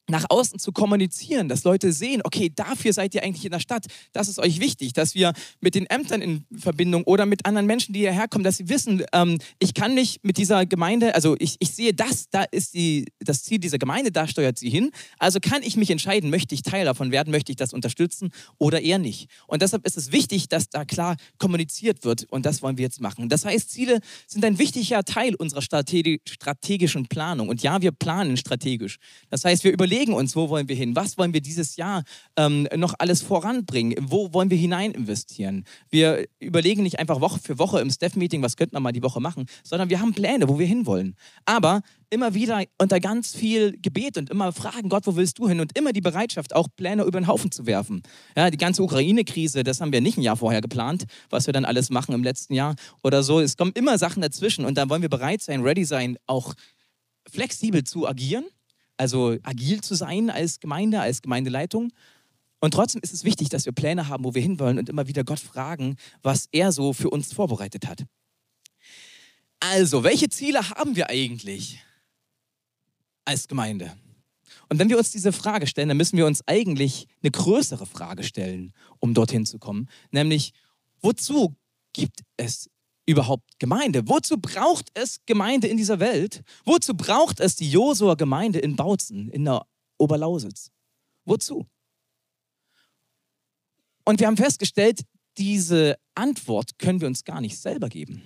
nach 0.09 0.27
außen 0.29 0.59
zu 0.59 0.73
kommunizieren, 0.73 1.49
dass 1.49 1.65
Leute 1.65 1.93
sehen, 1.93 2.21
okay, 2.25 2.53
dafür 2.55 2.93
seid 2.93 3.15
ihr 3.15 3.23
eigentlich 3.23 3.45
in 3.45 3.53
der 3.53 3.61
Stadt. 3.61 3.87
Das 4.13 4.29
ist 4.29 4.39
euch 4.39 4.61
wichtig, 4.61 4.93
dass 4.93 5.15
wir 5.15 5.33
mit 5.61 5.75
den 5.75 5.87
Ämtern 5.87 6.23
in 6.23 6.45
Verbindung 6.57 7.05
oder 7.05 7.27
mit 7.27 7.47
anderen 7.47 7.67
Menschen, 7.67 7.93
die 7.93 8.01
hierher 8.01 8.29
kommen, 8.29 8.45
dass 8.45 8.59
sie 8.59 8.69
wissen, 8.69 9.05
ähm, 9.13 9.39
ich 9.59 9.75
kann 9.75 9.95
mich 9.95 10.21
mit 10.23 10.37
dieser 10.37 10.67
Gemeinde, 10.67 11.15
also 11.15 11.37
ich, 11.39 11.57
ich 11.59 11.73
sehe 11.73 11.93
das, 11.93 12.29
da 12.31 12.43
ist 12.43 12.75
die, 12.75 13.07
das 13.21 13.43
Ziel 13.43 13.59
dieser 13.59 13.79
Gemeinde, 13.79 14.13
da 14.13 14.27
steuert 14.29 14.59
sie 14.59 14.71
hin. 14.71 14.91
Also 15.19 15.41
kann 15.41 15.63
ich 15.63 15.77
mich 15.77 15.91
entscheiden, 15.91 16.31
möchte 16.31 16.55
ich 16.55 16.63
Teil 16.63 16.85
davon 16.85 17.11
werden, 17.11 17.31
möchte 17.31 17.53
ich 17.53 17.57
das 17.57 17.73
unterstützen 17.73 18.31
oder 18.59 18.81
eher 18.81 18.99
nicht. 18.99 19.29
Und 19.47 19.63
deshalb 19.63 19.87
ist 19.87 19.97
es 19.97 20.13
wichtig, 20.13 20.49
dass 20.49 20.69
da 20.69 20.85
klar 20.85 21.17
kommuniziert 21.39 22.05
wird 22.05 22.25
und 22.31 22.47
das 22.47 22.63
wollen 22.63 22.79
wir 22.79 22.85
jetzt 22.85 23.01
machen. 23.01 23.29
Das 23.29 23.45
heißt, 23.45 23.71
Ziele 23.71 24.01
sind 24.27 24.45
ein 24.45 24.59
wichtiger 24.59 25.05
Teil 25.05 25.35
unserer 25.35 25.63
strategischen 25.63 27.07
Planung. 27.07 27.49
Und 27.49 27.63
ja, 27.63 27.83
wir 27.83 27.93
planen 27.93 28.37
strategisch. 28.37 28.99
Das 29.31 29.45
heißt, 29.45 29.65
wir 29.65 29.73
überlegen, 29.73 29.96
überlegen 29.97 30.13
uns, 30.13 30.37
wo 30.37 30.51
wollen 30.51 30.69
wir 30.69 30.77
hin? 30.77 30.95
Was 30.95 31.17
wollen 31.17 31.33
wir 31.33 31.41
dieses 31.41 31.77
Jahr 31.77 32.05
ähm, 32.37 32.69
noch 32.77 32.95
alles 32.99 33.23
voranbringen? 33.23 33.95
Wo 34.11 34.35
wollen 34.35 34.51
wir 34.51 34.59
hinein 34.59 34.93
investieren? 34.93 35.65
Wir 35.89 36.27
überlegen 36.39 36.83
nicht 36.83 36.99
einfach 36.99 37.23
Woche 37.23 37.41
für 37.43 37.59
Woche 37.59 37.81
im 37.81 37.91
Staff-Meeting, 37.91 38.43
was 38.43 38.57
könnten 38.57 38.77
wir 38.77 38.81
mal 38.81 38.93
die 38.93 39.03
Woche 39.03 39.21
machen, 39.21 39.47
sondern 39.65 39.89
wir 39.89 40.01
haben 40.01 40.13
Pläne, 40.13 40.51
wo 40.51 40.59
wir 40.59 40.67
hinwollen. 40.67 41.17
Aber 41.47 41.81
immer 42.11 42.35
wieder 42.35 42.63
unter 42.79 43.01
ganz 43.01 43.35
viel 43.35 43.79
Gebet 43.81 44.19
und 44.19 44.29
immer 44.29 44.53
fragen, 44.53 44.91
Gott, 44.91 45.07
wo 45.07 45.17
willst 45.17 45.39
du 45.39 45.49
hin? 45.49 45.61
Und 45.61 45.77
immer 45.79 45.95
die 45.95 46.03
Bereitschaft, 46.03 46.55
auch 46.55 46.69
Pläne 46.77 47.05
über 47.05 47.19
den 47.19 47.27
Haufen 47.27 47.51
zu 47.51 47.65
werfen. 47.65 48.03
Ja, 48.37 48.51
die 48.51 48.59
ganze 48.59 48.83
Ukraine-Krise, 48.83 49.65
das 49.65 49.81
haben 49.81 49.93
wir 49.93 50.03
nicht 50.03 50.19
ein 50.19 50.23
Jahr 50.23 50.37
vorher 50.37 50.61
geplant, 50.61 51.05
was 51.31 51.47
wir 51.47 51.55
dann 51.55 51.65
alles 51.65 51.89
machen 51.89 52.15
im 52.15 52.23
letzten 52.23 52.53
Jahr 52.53 52.75
oder 53.03 53.23
so. 53.23 53.41
Es 53.41 53.57
kommen 53.57 53.73
immer 53.75 53.97
Sachen 53.97 54.21
dazwischen 54.21 54.67
und 54.67 54.77
da 54.77 54.91
wollen 54.91 55.03
wir 55.03 55.09
bereit 55.09 55.41
sein, 55.41 55.63
ready 55.63 55.85
sein, 55.85 56.19
auch 56.27 56.53
flexibel 57.29 57.83
zu 57.83 58.07
agieren 58.07 58.45
also 58.97 59.37
agil 59.43 59.81
zu 59.81 59.95
sein 59.95 60.31
als 60.31 60.61
Gemeinde, 60.61 61.01
als 61.01 61.23
Gemeindeleitung. 61.23 61.93
Und 62.61 62.73
trotzdem 62.73 63.03
ist 63.03 63.13
es 63.13 63.25
wichtig, 63.25 63.49
dass 63.49 63.67
wir 63.67 63.73
Pläne 63.73 64.09
haben, 64.09 64.25
wo 64.25 64.35
wir 64.35 64.43
hinwollen 64.43 64.79
und 64.79 64.89
immer 64.89 65.07
wieder 65.07 65.25
Gott 65.25 65.41
fragen, 65.41 65.97
was 66.23 66.49
er 66.53 66.73
so 66.73 66.93
für 66.93 67.11
uns 67.11 67.33
vorbereitet 67.33 67.87
hat. 67.87 68.05
Also, 69.61 70.05
welche 70.05 70.29
Ziele 70.29 70.71
haben 70.71 70.97
wir 70.97 71.09
eigentlich 71.11 71.83
als 73.25 73.49
Gemeinde? 73.49 73.97
Und 74.69 74.79
wenn 74.79 74.89
wir 74.89 74.99
uns 74.99 75.13
diese 75.13 75.33
Frage 75.33 75.67
stellen, 75.67 75.89
dann 75.89 75.97
müssen 75.97 76.17
wir 76.17 76.27
uns 76.27 76.47
eigentlich 76.47 77.07
eine 77.23 77.31
größere 77.31 77.87
Frage 77.87 78.23
stellen, 78.23 78.73
um 78.99 79.15
dorthin 79.15 79.47
zu 79.47 79.59
kommen, 79.59 79.89
nämlich, 80.11 80.53
wozu 81.01 81.55
gibt 81.93 82.21
es 82.37 82.69
überhaupt 83.07 83.59
Gemeinde? 83.59 84.09
Wozu 84.09 84.37
braucht 84.39 84.91
es 84.95 85.21
Gemeinde 85.27 85.69
in 85.69 85.77
dieser 85.77 86.01
Welt? 86.01 86.43
Wozu 86.65 86.95
braucht 86.95 87.41
es 87.41 87.57
die 87.57 87.71
Josua 87.71 88.15
Gemeinde 88.15 88.59
in 88.59 88.77
Bautzen, 88.77 89.31
in 89.31 89.45
der 89.45 89.67
Oberlausitz? 89.99 90.71
Wozu? 91.25 91.67
Und 94.05 94.21
wir 94.21 94.27
haben 94.27 94.37
festgestellt, 94.37 95.01
diese 95.39 95.97
Antwort 96.15 96.79
können 96.79 97.01
wir 97.01 97.09
uns 97.09 97.25
gar 97.25 97.41
nicht 97.41 97.59
selber 97.59 97.89
geben. 97.89 98.23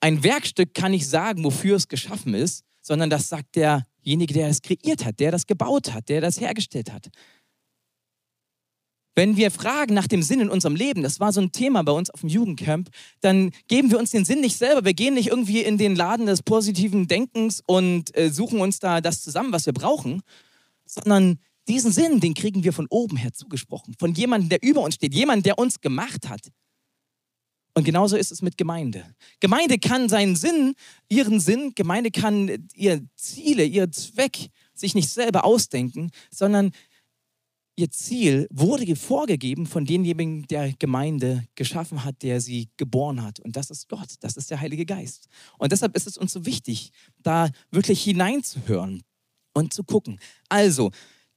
Ein 0.00 0.22
Werkstück 0.22 0.74
kann 0.74 0.92
nicht 0.92 1.08
sagen, 1.08 1.44
wofür 1.44 1.76
es 1.76 1.88
geschaffen 1.88 2.34
ist, 2.34 2.64
sondern 2.82 3.10
das 3.10 3.28
sagt 3.28 3.56
derjenige, 3.56 4.34
der 4.34 4.48
es 4.48 4.62
kreiert 4.62 5.04
hat, 5.04 5.18
der 5.18 5.32
das 5.32 5.46
gebaut 5.46 5.92
hat, 5.92 6.08
der 6.08 6.20
das 6.20 6.40
hergestellt 6.40 6.92
hat. 6.92 7.08
Wenn 9.18 9.36
wir 9.36 9.50
fragen 9.50 9.94
nach 9.94 10.06
dem 10.06 10.22
Sinn 10.22 10.38
in 10.38 10.48
unserem 10.48 10.76
Leben, 10.76 11.02
das 11.02 11.18
war 11.18 11.32
so 11.32 11.40
ein 11.40 11.50
Thema 11.50 11.82
bei 11.82 11.90
uns 11.90 12.08
auf 12.08 12.20
dem 12.20 12.28
Jugendcamp, 12.28 12.88
dann 13.20 13.50
geben 13.66 13.90
wir 13.90 13.98
uns 13.98 14.12
den 14.12 14.24
Sinn 14.24 14.40
nicht 14.40 14.56
selber. 14.56 14.84
Wir 14.84 14.94
gehen 14.94 15.14
nicht 15.14 15.26
irgendwie 15.26 15.62
in 15.62 15.76
den 15.76 15.96
Laden 15.96 16.26
des 16.26 16.40
positiven 16.40 17.08
Denkens 17.08 17.60
und 17.66 18.16
äh, 18.16 18.30
suchen 18.30 18.60
uns 18.60 18.78
da 18.78 19.00
das 19.00 19.20
zusammen, 19.20 19.52
was 19.52 19.66
wir 19.66 19.72
brauchen, 19.72 20.22
sondern 20.86 21.40
diesen 21.66 21.90
Sinn, 21.90 22.20
den 22.20 22.34
kriegen 22.34 22.62
wir 22.62 22.72
von 22.72 22.86
oben 22.90 23.16
her 23.16 23.32
zugesprochen, 23.32 23.96
von 23.98 24.14
jemandem, 24.14 24.50
der 24.50 24.62
über 24.62 24.82
uns 24.82 24.94
steht, 24.94 25.12
jemand, 25.12 25.44
der 25.46 25.58
uns 25.58 25.80
gemacht 25.80 26.28
hat. 26.28 26.52
Und 27.74 27.82
genauso 27.82 28.16
ist 28.16 28.30
es 28.30 28.40
mit 28.40 28.56
Gemeinde. 28.56 29.04
Gemeinde 29.40 29.80
kann 29.80 30.08
seinen 30.08 30.36
Sinn, 30.36 30.74
ihren 31.08 31.40
Sinn, 31.40 31.72
Gemeinde 31.74 32.12
kann 32.12 32.68
ihr 32.72 33.04
Ziele, 33.16 33.64
ihr 33.64 33.90
Zweck 33.90 34.50
sich 34.74 34.94
nicht 34.94 35.08
selber 35.08 35.44
ausdenken, 35.44 36.12
sondern 36.30 36.70
ihr 37.78 37.90
Ziel 37.92 38.48
wurde 38.50 38.96
vorgegeben 38.96 39.64
von 39.64 39.84
demjenigen, 39.84 40.46
der 40.48 40.72
Gemeinde 40.72 41.46
geschaffen 41.54 42.04
hat, 42.04 42.22
der 42.22 42.40
sie 42.40 42.68
geboren 42.76 43.22
hat. 43.22 43.38
Und 43.38 43.54
das 43.54 43.70
ist 43.70 43.88
Gott, 43.88 44.14
das 44.20 44.36
ist 44.36 44.50
der 44.50 44.60
Heilige 44.60 44.84
Geist. 44.84 45.28
Und 45.58 45.70
deshalb 45.70 45.94
ist 45.96 46.08
es 46.08 46.18
uns 46.18 46.32
so 46.32 46.44
wichtig, 46.44 46.90
da 47.22 47.50
wirklich 47.70 48.02
hineinzuhören 48.02 49.04
und 49.54 49.72
zu 49.72 49.84
gucken. 49.84 50.18
Also, 50.48 50.90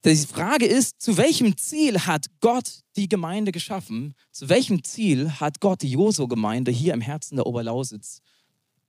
die 0.04 0.16
Frage 0.16 0.66
ist, 0.66 1.00
zu 1.00 1.16
welchem 1.16 1.56
Ziel 1.56 2.00
hat 2.06 2.26
Gott 2.40 2.80
die 2.96 3.08
Gemeinde 3.08 3.52
geschaffen? 3.52 4.14
Zu 4.32 4.48
welchem 4.48 4.82
Ziel 4.82 5.30
hat 5.38 5.60
Gott 5.60 5.82
die 5.82 5.92
Joso-Gemeinde 5.92 6.72
hier 6.72 6.92
im 6.92 7.00
Herzen 7.00 7.36
der 7.36 7.46
Oberlausitz 7.46 8.20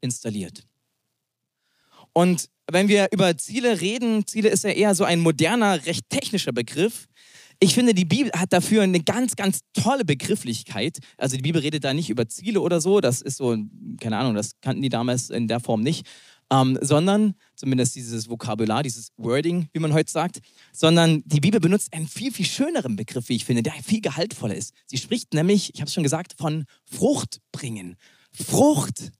installiert? 0.02 0.66
Und 2.14 2.50
wenn 2.72 2.88
wir 2.88 3.10
über 3.12 3.38
Ziele 3.38 3.82
reden, 3.82 4.26
Ziele 4.26 4.50
ist 4.50 4.64
ja 4.64 4.72
eher 4.72 4.96
so 4.96 5.04
ein 5.04 5.20
moderner, 5.20 5.86
recht 5.86 6.10
technischer 6.10 6.52
Begriff. 6.52 7.08
Ich 7.60 7.74
finde, 7.74 7.94
die 7.94 8.06
Bibel 8.06 8.32
hat 8.36 8.54
dafür 8.54 8.84
eine 8.84 9.02
ganz, 9.02 9.36
ganz 9.36 9.62
tolle 9.74 10.06
Begrifflichkeit. 10.06 11.00
Also 11.18 11.36
die 11.38 11.42
Bibel 11.42 11.62
redet 11.62 11.84
da 11.84 11.94
nicht 11.94 12.10
über 12.10 12.28
Ziele 12.28 12.62
oder 12.62 12.82
so. 12.82 13.02
Das 13.02 13.22
ist 13.22 13.38
so, 13.38 13.58
keine 14.00 14.18
Ahnung, 14.18 14.36
das 14.36 14.60
kannten 14.62 14.82
die 14.82 14.90
damals 14.90 15.30
in 15.30 15.48
der 15.48 15.60
Form 15.60 15.82
nicht. 15.82 16.06
Ähm, 16.52 16.78
sondern, 16.82 17.36
zumindest 17.56 17.96
dieses 17.96 18.30
Vokabular, 18.30 18.84
dieses 18.84 19.12
Wording, 19.18 19.70
wie 19.72 19.80
man 19.80 19.94
heute 19.94 20.12
sagt, 20.12 20.40
sondern 20.72 21.24
die 21.26 21.40
Bibel 21.40 21.60
benutzt 21.60 21.94
einen 21.94 22.08
viel, 22.08 22.32
viel 22.32 22.46
schöneren 22.46 22.96
Begriff, 22.96 23.30
wie 23.30 23.36
ich 23.36 23.46
finde, 23.46 23.64
der 23.64 23.74
viel 23.74 24.02
gehaltvoller 24.02 24.56
ist. 24.56 24.74
Sie 24.86 24.98
spricht 24.98 25.34
nämlich, 25.34 25.74
ich 25.74 25.82
habe 25.82 25.88
es 25.88 25.94
schon 25.94 26.04
gesagt, 26.04 26.36
von 26.38 26.66
Frucht 26.86 27.40
bringen. 27.52 27.96
Frucht. 28.32 29.12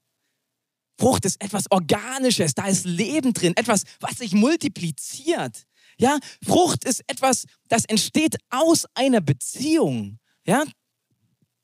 Frucht 1.00 1.25
ist 1.25 1.42
etwas 1.42 1.72
Organisches, 1.72 2.54
da 2.54 2.68
ist 2.68 2.86
Leben 2.86 3.34
drin, 3.34 3.54
etwas, 3.56 3.84
was 4.00 4.18
sich 4.18 4.34
multipliziert. 4.34 5.63
Ja, 5.97 6.17
Frucht 6.43 6.85
ist 6.85 7.03
etwas, 7.07 7.45
das 7.67 7.85
entsteht 7.85 8.38
aus 8.50 8.85
einer 8.95 9.21
Beziehung. 9.21 10.19
Ja, 10.45 10.63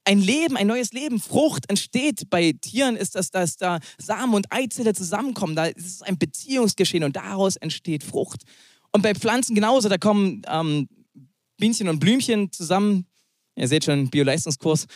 ein 0.05 0.19
Leben, 0.19 0.57
ein 0.57 0.67
neues 0.67 0.91
Leben, 0.91 1.19
Frucht 1.19 1.69
entsteht. 1.69 2.29
Bei 2.29 2.53
Tieren 2.53 2.95
ist 2.95 3.15
das, 3.15 3.29
dass 3.29 3.57
da 3.57 3.79
Samen 3.99 4.33
und 4.33 4.51
Eizelle 4.51 4.93
zusammenkommen. 4.93 5.55
Da 5.55 5.65
ist 5.65 5.85
es 5.85 6.01
ein 6.01 6.17
Beziehungsgeschehen 6.17 7.03
und 7.03 7.15
daraus 7.15 7.57
entsteht 7.57 8.03
Frucht. 8.03 8.43
Und 8.91 9.03
bei 9.03 9.13
Pflanzen 9.13 9.53
genauso, 9.53 9.87
da 9.87 9.97
kommen 9.97 10.41
ähm, 10.47 10.89
Bienchen 11.57 11.89
und 11.89 11.99
Blümchen 11.99 12.51
zusammen. 12.51 13.05
Ihr 13.55 13.67
seht 13.67 13.83
schon, 13.83 14.09
Bioleistungskurs. 14.09 14.87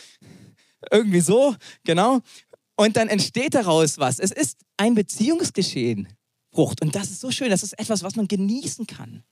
Irgendwie 0.90 1.20
so, 1.20 1.54
genau. 1.84 2.20
Und 2.76 2.96
dann 2.96 3.08
entsteht 3.08 3.54
daraus 3.54 3.98
was. 3.98 4.18
Es 4.18 4.32
ist 4.32 4.62
ein 4.76 4.94
Beziehungsgeschehen. 4.94 6.08
Frucht. 6.54 6.82
Und 6.82 6.94
das 6.94 7.10
ist 7.10 7.20
so 7.20 7.30
schön. 7.30 7.50
Das 7.50 7.62
ist 7.62 7.78
etwas, 7.78 8.02
was 8.02 8.16
man 8.16 8.28
genießen 8.28 8.86
kann. 8.86 9.24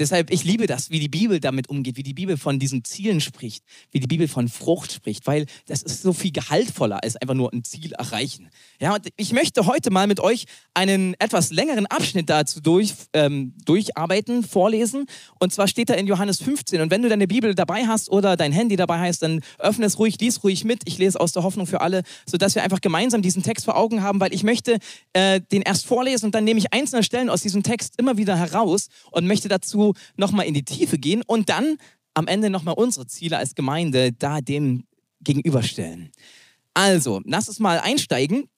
Deshalb, 0.00 0.30
ich 0.30 0.44
liebe 0.44 0.66
das, 0.66 0.88
wie 0.88 0.98
die 0.98 1.10
Bibel 1.10 1.40
damit 1.40 1.68
umgeht, 1.68 1.98
wie 1.98 2.02
die 2.02 2.14
Bibel 2.14 2.38
von 2.38 2.58
diesen 2.58 2.84
Zielen 2.84 3.20
spricht, 3.20 3.62
wie 3.92 4.00
die 4.00 4.06
Bibel 4.06 4.28
von 4.28 4.48
Frucht 4.48 4.92
spricht, 4.92 5.26
weil 5.26 5.44
das 5.66 5.82
ist 5.82 6.00
so 6.00 6.14
viel 6.14 6.32
gehaltvoller 6.32 7.04
als 7.04 7.16
einfach 7.16 7.34
nur 7.34 7.52
ein 7.52 7.64
Ziel 7.64 7.92
erreichen. 7.92 8.48
Ja, 8.80 8.94
und 8.94 9.06
ich 9.18 9.34
möchte 9.34 9.66
heute 9.66 9.90
mal 9.90 10.06
mit 10.06 10.18
euch 10.18 10.46
einen 10.72 11.14
etwas 11.18 11.50
längeren 11.50 11.84
Abschnitt 11.84 12.30
dazu 12.30 12.62
durch, 12.62 12.94
ähm, 13.12 13.52
durcharbeiten, 13.66 14.42
vorlesen. 14.42 15.04
Und 15.38 15.52
zwar 15.52 15.68
steht 15.68 15.90
da 15.90 15.94
in 15.94 16.06
Johannes 16.06 16.40
15. 16.40 16.80
Und 16.80 16.90
wenn 16.90 17.02
du 17.02 17.10
deine 17.10 17.26
Bibel 17.26 17.54
dabei 17.54 17.86
hast 17.86 18.10
oder 18.10 18.38
dein 18.38 18.52
Handy 18.52 18.76
dabei 18.76 19.06
hast, 19.06 19.20
dann 19.22 19.42
öffne 19.58 19.84
es 19.84 19.98
ruhig, 19.98 20.18
lies 20.18 20.42
ruhig 20.42 20.64
mit. 20.64 20.80
Ich 20.86 20.96
lese 20.96 21.20
aus 21.20 21.32
der 21.32 21.42
Hoffnung 21.42 21.66
für 21.66 21.82
alle, 21.82 22.04
sodass 22.24 22.54
wir 22.54 22.62
einfach 22.62 22.80
gemeinsam 22.80 23.20
diesen 23.20 23.42
Text 23.42 23.66
vor 23.66 23.76
Augen 23.76 24.02
haben, 24.02 24.18
weil 24.18 24.32
ich 24.32 24.44
möchte 24.44 24.78
äh, 25.12 25.42
den 25.52 25.60
erst 25.60 25.84
vorlesen 25.84 26.24
und 26.24 26.34
dann 26.34 26.44
nehme 26.44 26.58
ich 26.58 26.72
einzelne 26.72 27.02
Stellen 27.02 27.28
aus 27.28 27.42
diesem 27.42 27.62
Text 27.62 27.98
immer 27.98 28.16
wieder 28.16 28.36
heraus 28.36 28.88
und 29.10 29.26
möchte 29.26 29.48
dazu 29.48 29.89
nochmal 30.16 30.46
in 30.46 30.54
die 30.54 30.64
Tiefe 30.64 30.98
gehen 30.98 31.22
und 31.26 31.48
dann 31.48 31.76
am 32.14 32.26
Ende 32.26 32.50
nochmal 32.50 32.74
unsere 32.74 33.06
Ziele 33.06 33.38
als 33.38 33.54
Gemeinde 33.54 34.12
da 34.12 34.40
dem 34.40 34.84
gegenüberstellen. 35.20 36.10
Also, 36.74 37.20
lass 37.24 37.48
uns 37.48 37.58
mal 37.58 37.80
einsteigen, 37.80 38.48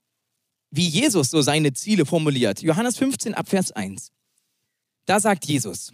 wie 0.70 0.86
Jesus 0.86 1.30
so 1.30 1.42
seine 1.42 1.72
Ziele 1.72 2.06
formuliert. 2.06 2.62
Johannes 2.62 2.96
15 2.98 3.34
ab 3.34 3.48
Vers 3.48 3.72
1. 3.72 4.10
Da 5.06 5.20
sagt 5.20 5.44
Jesus, 5.46 5.92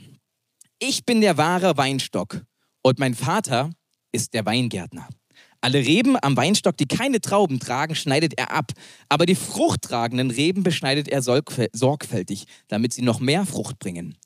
ich 0.79 1.05
bin 1.05 1.21
der 1.21 1.37
wahre 1.37 1.77
Weinstock 1.77 2.43
und 2.83 2.99
mein 2.99 3.15
Vater 3.15 3.71
ist 4.13 4.35
der 4.35 4.47
Weingärtner. 4.47 5.09
Alle 5.61 5.79
Reben 5.79 6.17
am 6.23 6.37
Weinstock, 6.37 6.77
die 6.77 6.87
keine 6.87 7.21
Trauben 7.21 7.59
tragen, 7.59 7.97
schneidet 7.97 8.39
er 8.39 8.53
ab, 8.53 8.73
aber 9.09 9.27
die 9.27 9.35
fruchttragenden 9.35 10.31
Reben 10.31 10.63
beschneidet 10.63 11.09
er 11.09 11.21
sorgfältig, 11.21 12.45
damit 12.69 12.93
sie 12.93 13.03
noch 13.03 13.19
mehr 13.19 13.45
Frucht 13.45 13.81
bringen. 13.81 14.17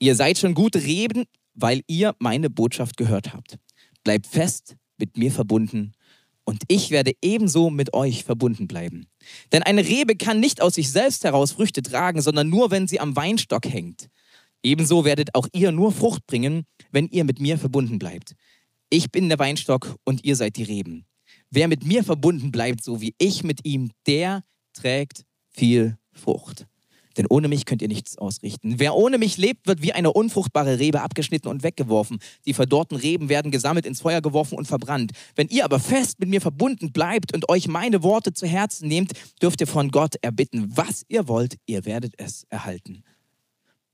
Ihr 0.00 0.14
seid 0.14 0.38
schon 0.38 0.54
gute 0.54 0.82
Reben, 0.82 1.24
weil 1.54 1.82
ihr 1.86 2.16
meine 2.18 2.48
Botschaft 2.48 2.96
gehört 2.96 3.34
habt. 3.34 3.58
Bleibt 4.02 4.26
fest 4.26 4.76
mit 4.96 5.18
mir 5.18 5.30
verbunden 5.30 5.92
und 6.44 6.62
ich 6.68 6.90
werde 6.90 7.12
ebenso 7.22 7.68
mit 7.68 7.92
euch 7.92 8.24
verbunden 8.24 8.66
bleiben. 8.66 9.06
Denn 9.52 9.62
eine 9.62 9.86
Rebe 9.86 10.16
kann 10.16 10.40
nicht 10.40 10.62
aus 10.62 10.74
sich 10.74 10.90
selbst 10.90 11.22
heraus 11.24 11.52
Früchte 11.52 11.82
tragen, 11.82 12.22
sondern 12.22 12.48
nur, 12.48 12.70
wenn 12.70 12.88
sie 12.88 12.98
am 12.98 13.14
Weinstock 13.14 13.66
hängt. 13.66 14.08
Ebenso 14.62 15.04
werdet 15.04 15.34
auch 15.34 15.48
ihr 15.52 15.70
nur 15.70 15.92
Frucht 15.92 16.26
bringen, 16.26 16.64
wenn 16.90 17.06
ihr 17.08 17.24
mit 17.24 17.38
mir 17.38 17.58
verbunden 17.58 17.98
bleibt. 17.98 18.34
Ich 18.88 19.10
bin 19.10 19.28
der 19.28 19.38
Weinstock 19.38 19.96
und 20.04 20.24
ihr 20.24 20.34
seid 20.34 20.56
die 20.56 20.64
Reben. 20.64 21.04
Wer 21.50 21.68
mit 21.68 21.84
mir 21.84 22.04
verbunden 22.04 22.50
bleibt, 22.50 22.82
so 22.82 23.00
wie 23.02 23.14
ich 23.18 23.44
mit 23.44 23.64
ihm, 23.64 23.90
der 24.06 24.42
trägt 24.72 25.24
viel 25.50 25.98
Frucht. 26.12 26.66
Denn 27.20 27.26
ohne 27.28 27.48
mich 27.48 27.66
könnt 27.66 27.82
ihr 27.82 27.88
nichts 27.88 28.16
ausrichten. 28.16 28.78
Wer 28.78 28.96
ohne 28.96 29.18
mich 29.18 29.36
lebt, 29.36 29.66
wird 29.66 29.82
wie 29.82 29.92
eine 29.92 30.10
unfruchtbare 30.10 30.78
Rebe 30.78 31.02
abgeschnitten 31.02 31.48
und 31.48 31.62
weggeworfen. 31.62 32.18
Die 32.46 32.54
verdorrten 32.54 32.96
Reben 32.96 33.28
werden 33.28 33.50
gesammelt, 33.50 33.84
ins 33.84 34.00
Feuer 34.00 34.22
geworfen 34.22 34.56
und 34.56 34.64
verbrannt. 34.64 35.12
Wenn 35.36 35.48
ihr 35.48 35.66
aber 35.66 35.80
fest 35.80 36.18
mit 36.18 36.30
mir 36.30 36.40
verbunden 36.40 36.92
bleibt 36.92 37.34
und 37.34 37.50
euch 37.50 37.68
meine 37.68 38.02
Worte 38.02 38.32
zu 38.32 38.46
Herzen 38.46 38.88
nehmt, 38.88 39.12
dürft 39.42 39.60
ihr 39.60 39.66
von 39.66 39.90
Gott 39.90 40.14
erbitten, 40.22 40.74
was 40.74 41.04
ihr 41.08 41.28
wollt, 41.28 41.58
ihr 41.66 41.84
werdet 41.84 42.14
es 42.16 42.44
erhalten. 42.48 43.02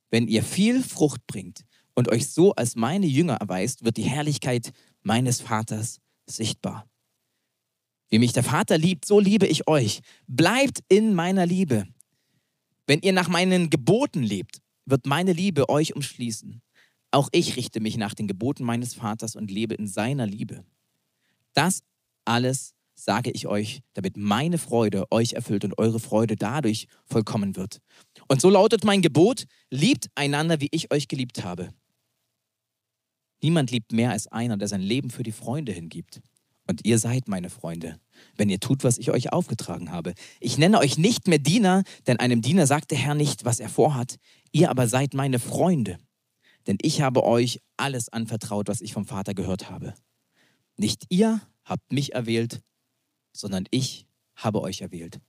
Wenn 0.08 0.28
ihr 0.28 0.44
viel 0.44 0.84
Frucht 0.84 1.26
bringt 1.26 1.62
und 1.96 2.08
euch 2.08 2.28
so 2.28 2.54
als 2.54 2.76
meine 2.76 3.06
Jünger 3.06 3.38
erweist, 3.38 3.84
wird 3.84 3.96
die 3.96 4.04
Herrlichkeit 4.04 4.70
meines 5.02 5.40
Vaters 5.40 5.98
sichtbar. 6.26 6.86
Wie 8.08 8.20
mich 8.20 8.32
der 8.32 8.44
Vater 8.44 8.78
liebt, 8.78 9.04
so 9.04 9.18
liebe 9.18 9.48
ich 9.48 9.66
euch. 9.66 9.98
Bleibt 10.28 10.84
in 10.88 11.12
meiner 11.12 11.44
Liebe. 11.44 11.88
Wenn 12.86 13.00
ihr 13.00 13.12
nach 13.12 13.28
meinen 13.28 13.70
Geboten 13.70 14.22
lebt, 14.22 14.60
wird 14.84 15.06
meine 15.06 15.32
Liebe 15.32 15.68
euch 15.68 15.94
umschließen. 15.94 16.62
Auch 17.10 17.28
ich 17.32 17.56
richte 17.56 17.80
mich 17.80 17.96
nach 17.96 18.14
den 18.14 18.28
Geboten 18.28 18.64
meines 18.64 18.94
Vaters 18.94 19.36
und 19.36 19.50
lebe 19.50 19.74
in 19.74 19.86
seiner 19.86 20.26
Liebe. 20.26 20.64
Das 21.54 21.82
alles 22.24 22.74
sage 22.94 23.30
ich 23.30 23.46
euch, 23.46 23.80
damit 23.94 24.16
meine 24.16 24.58
Freude 24.58 25.10
euch 25.10 25.34
erfüllt 25.34 25.64
und 25.64 25.78
eure 25.78 26.00
Freude 26.00 26.36
dadurch 26.36 26.86
vollkommen 27.04 27.56
wird. 27.56 27.80
Und 28.28 28.40
so 28.40 28.50
lautet 28.50 28.84
mein 28.84 29.02
Gebot, 29.02 29.44
liebt 29.70 30.08
einander, 30.14 30.60
wie 30.60 30.68
ich 30.70 30.92
euch 30.92 31.08
geliebt 31.08 31.44
habe. 31.44 31.68
Niemand 33.42 33.70
liebt 33.70 33.92
mehr 33.92 34.12
als 34.12 34.26
einer, 34.28 34.56
der 34.56 34.68
sein 34.68 34.80
Leben 34.80 35.10
für 35.10 35.22
die 35.22 35.32
Freunde 35.32 35.72
hingibt. 35.72 36.20
Und 36.66 36.84
ihr 36.84 36.98
seid 36.98 37.28
meine 37.28 37.48
Freunde, 37.48 38.00
wenn 38.36 38.48
ihr 38.48 38.58
tut, 38.58 38.82
was 38.82 38.98
ich 38.98 39.10
euch 39.10 39.32
aufgetragen 39.32 39.92
habe. 39.92 40.14
Ich 40.40 40.58
nenne 40.58 40.78
euch 40.78 40.98
nicht 40.98 41.28
mehr 41.28 41.38
Diener, 41.38 41.84
denn 42.06 42.18
einem 42.18 42.42
Diener 42.42 42.66
sagt 42.66 42.90
der 42.90 42.98
Herr 42.98 43.14
nicht, 43.14 43.44
was 43.44 43.60
er 43.60 43.68
vorhat. 43.68 44.16
Ihr 44.52 44.70
aber 44.70 44.88
seid 44.88 45.14
meine 45.14 45.38
Freunde, 45.38 45.98
denn 46.66 46.78
ich 46.82 47.02
habe 47.02 47.24
euch 47.24 47.60
alles 47.76 48.08
anvertraut, 48.08 48.68
was 48.68 48.80
ich 48.80 48.92
vom 48.92 49.06
Vater 49.06 49.34
gehört 49.34 49.70
habe. 49.70 49.94
Nicht 50.76 51.04
ihr 51.08 51.40
habt 51.64 51.92
mich 51.92 52.14
erwählt, 52.14 52.62
sondern 53.32 53.66
ich 53.70 54.06
habe 54.34 54.60
euch 54.60 54.80
erwählt. 54.80 55.20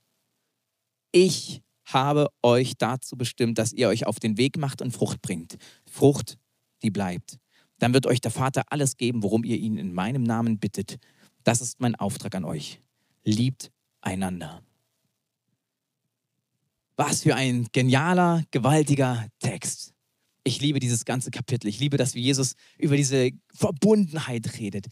Ich 1.12 1.62
habe 1.84 2.28
euch 2.42 2.76
dazu 2.76 3.16
bestimmt, 3.16 3.58
dass 3.58 3.72
ihr 3.72 3.88
euch 3.88 4.06
auf 4.06 4.18
den 4.20 4.36
Weg 4.36 4.58
macht 4.58 4.82
und 4.82 4.90
Frucht 4.90 5.22
bringt. 5.22 5.56
Frucht, 5.90 6.36
die 6.82 6.90
bleibt. 6.90 7.38
Dann 7.78 7.94
wird 7.94 8.06
euch 8.06 8.20
der 8.20 8.30
Vater 8.30 8.64
alles 8.68 8.96
geben, 8.96 9.22
worum 9.22 9.44
ihr 9.44 9.56
ihn 9.56 9.78
in 9.78 9.94
meinem 9.94 10.22
Namen 10.22 10.58
bittet. 10.58 10.98
Das 11.44 11.60
ist 11.60 11.80
mein 11.80 11.94
Auftrag 11.94 12.34
an 12.34 12.44
euch. 12.44 12.80
Liebt 13.24 13.70
einander. 14.00 14.62
Was 16.96 17.22
für 17.22 17.34
ein 17.34 17.68
genialer, 17.72 18.44
gewaltiger 18.50 19.28
Text. 19.38 19.94
Ich 20.42 20.60
liebe 20.60 20.80
dieses 20.80 21.04
ganze 21.04 21.30
Kapitel. 21.30 21.68
Ich 21.68 21.78
liebe, 21.78 21.96
dass 21.96 22.14
Jesus 22.14 22.54
über 22.76 22.96
diese 22.96 23.30
Verbundenheit 23.54 24.58
redet. 24.58 24.86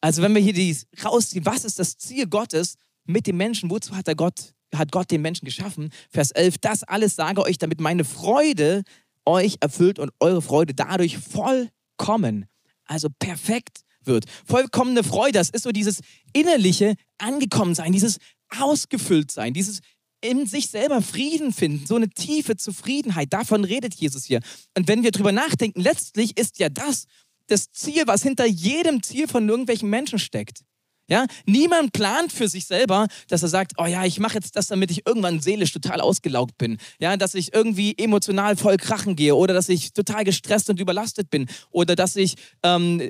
Also 0.00 0.22
wenn 0.22 0.34
wir 0.34 0.40
hier 0.40 0.52
dies 0.52 0.86
rausziehen, 1.04 1.44
was 1.46 1.64
ist 1.64 1.78
das 1.78 1.96
Ziel 1.96 2.26
Gottes 2.26 2.76
mit 3.04 3.26
dem 3.26 3.36
Menschen? 3.36 3.70
Wozu 3.70 3.96
hat 3.96 4.08
er 4.08 4.14
Gott, 4.14 4.54
hat 4.74 4.92
Gott 4.92 5.10
den 5.10 5.22
Menschen 5.22 5.44
geschaffen? 5.44 5.90
Vers 6.10 6.30
11, 6.30 6.58
das 6.58 6.82
alles 6.82 7.16
sage 7.16 7.42
euch, 7.42 7.58
damit 7.58 7.80
meine 7.80 8.04
Freude 8.04 8.82
euch 9.26 9.56
erfüllt 9.60 9.98
und 9.98 10.12
eure 10.20 10.42
Freude 10.42 10.74
dadurch 10.74 11.18
vollkommen, 11.18 12.46
also 12.84 13.08
perfekt 13.18 13.80
wird. 14.06 14.24
Vollkommene 14.46 15.04
Freude, 15.04 15.38
das 15.38 15.50
ist 15.50 15.62
so 15.62 15.72
dieses 15.72 16.00
innerliche 16.32 16.94
Angekommensein, 17.18 17.92
dieses 17.92 18.18
Ausgefülltsein, 18.58 19.54
dieses 19.54 19.80
in 20.20 20.46
sich 20.46 20.68
selber 20.68 21.02
Frieden 21.02 21.52
finden, 21.52 21.86
so 21.86 21.96
eine 21.96 22.08
tiefe 22.08 22.56
Zufriedenheit. 22.56 23.32
Davon 23.32 23.62
redet 23.64 23.94
Jesus 23.94 24.24
hier. 24.24 24.40
Und 24.74 24.88
wenn 24.88 25.02
wir 25.02 25.10
drüber 25.10 25.32
nachdenken, 25.32 25.82
letztlich 25.82 26.38
ist 26.38 26.58
ja 26.58 26.70
das 26.70 27.04
das 27.48 27.70
Ziel, 27.72 28.04
was 28.06 28.22
hinter 28.22 28.46
jedem 28.46 29.02
Ziel 29.02 29.28
von 29.28 29.48
irgendwelchen 29.48 29.90
Menschen 29.90 30.18
steckt. 30.18 30.60
Ja, 31.06 31.26
niemand 31.44 31.92
plant 31.92 32.32
für 32.32 32.48
sich 32.48 32.64
selber, 32.64 33.08
dass 33.28 33.42
er 33.42 33.50
sagt, 33.50 33.72
oh 33.76 33.84
ja, 33.84 34.06
ich 34.06 34.18
mache 34.20 34.36
jetzt 34.36 34.56
das, 34.56 34.68
damit 34.68 34.90
ich 34.90 35.06
irgendwann 35.06 35.38
seelisch 35.38 35.70
total 35.70 36.00
ausgelaugt 36.00 36.56
bin. 36.56 36.78
Ja, 36.98 37.18
dass 37.18 37.34
ich 37.34 37.52
irgendwie 37.52 37.94
emotional 37.98 38.56
voll 38.56 38.78
krachen 38.78 39.14
gehe 39.14 39.34
oder 39.34 39.52
dass 39.52 39.68
ich 39.68 39.92
total 39.92 40.24
gestresst 40.24 40.70
und 40.70 40.80
überlastet 40.80 41.28
bin 41.28 41.46
oder 41.70 41.94
dass 41.94 42.16
ich 42.16 42.36
ähm, 42.62 43.02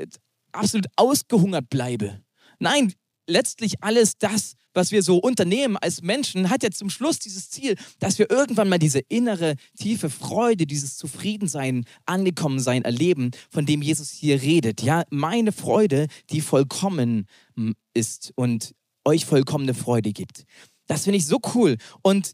absolut 0.54 0.87
ausgehungert 0.96 1.68
bleibe. 1.70 2.20
Nein, 2.58 2.92
letztlich 3.26 3.82
alles 3.82 4.18
das, 4.18 4.54
was 4.73 4.90
wir 4.90 5.02
so 5.02 5.18
unternehmen 5.18 5.76
als 5.76 6.02
Menschen, 6.02 6.50
hat 6.50 6.62
ja 6.62 6.70
zum 6.70 6.90
Schluss 6.90 7.18
dieses 7.18 7.50
Ziel, 7.50 7.76
dass 8.00 8.18
wir 8.18 8.30
irgendwann 8.30 8.68
mal 8.68 8.78
diese 8.78 9.00
innere, 9.08 9.54
tiefe 9.78 10.11
Freude, 10.11 10.66
dieses 10.66 10.96
Zufriedensein, 10.96 11.84
Angekommensein 12.06 12.82
erleben, 12.82 13.30
von 13.50 13.66
dem 13.66 13.82
Jesus 13.82 14.11
hier 14.11 14.42
redet. 14.42 14.82
Ja, 14.82 15.04
meine 15.11 15.52
Freude, 15.52 16.08
die 16.30 16.40
vollkommen 16.40 17.26
hm, 17.56 17.75
ist 17.94 18.32
und 18.34 18.75
euch 19.04 19.26
vollkommene 19.26 19.75
Freude 19.75 20.12
gibt. 20.12 20.44
Das 20.87 21.04
finde 21.04 21.18
ich 21.18 21.26
so 21.26 21.38
cool. 21.54 21.76
Und 22.02 22.32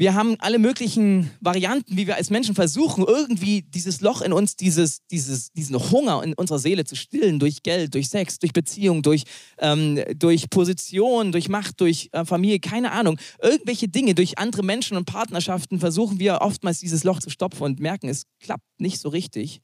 wir 0.00 0.14
haben 0.14 0.36
alle 0.38 0.60
möglichen 0.60 1.28
Varianten, 1.40 1.96
wie 1.96 2.06
wir 2.06 2.14
als 2.14 2.30
Menschen 2.30 2.54
versuchen, 2.54 3.04
irgendwie 3.04 3.62
dieses 3.62 4.00
Loch 4.00 4.22
in 4.22 4.32
uns, 4.32 4.54
dieses, 4.54 5.04
dieses, 5.08 5.50
diesen 5.52 5.76
Hunger 5.90 6.22
in 6.22 6.34
unserer 6.34 6.60
Seele 6.60 6.84
zu 6.84 6.94
stillen, 6.94 7.40
durch 7.40 7.64
Geld, 7.64 7.94
durch 7.94 8.08
Sex, 8.08 8.38
durch 8.38 8.52
Beziehung, 8.52 9.02
durch, 9.02 9.24
ähm, 9.58 10.00
durch 10.16 10.50
Position, 10.50 11.32
durch 11.32 11.48
Macht, 11.48 11.80
durch 11.80 12.10
äh, 12.12 12.24
Familie, 12.24 12.60
keine 12.60 12.92
Ahnung. 12.92 13.18
Irgendwelche 13.42 13.88
Dinge, 13.88 14.14
durch 14.14 14.38
andere 14.38 14.62
Menschen 14.62 14.96
und 14.96 15.04
Partnerschaften 15.04 15.80
versuchen 15.80 16.20
wir 16.20 16.42
oftmals 16.42 16.78
dieses 16.78 17.02
Loch 17.02 17.18
zu 17.18 17.28
stopfen 17.28 17.64
und 17.64 17.80
merken, 17.80 18.08
es 18.08 18.22
klappt 18.38 18.62
nicht 18.78 19.00
so 19.00 19.08
richtig. 19.08 19.62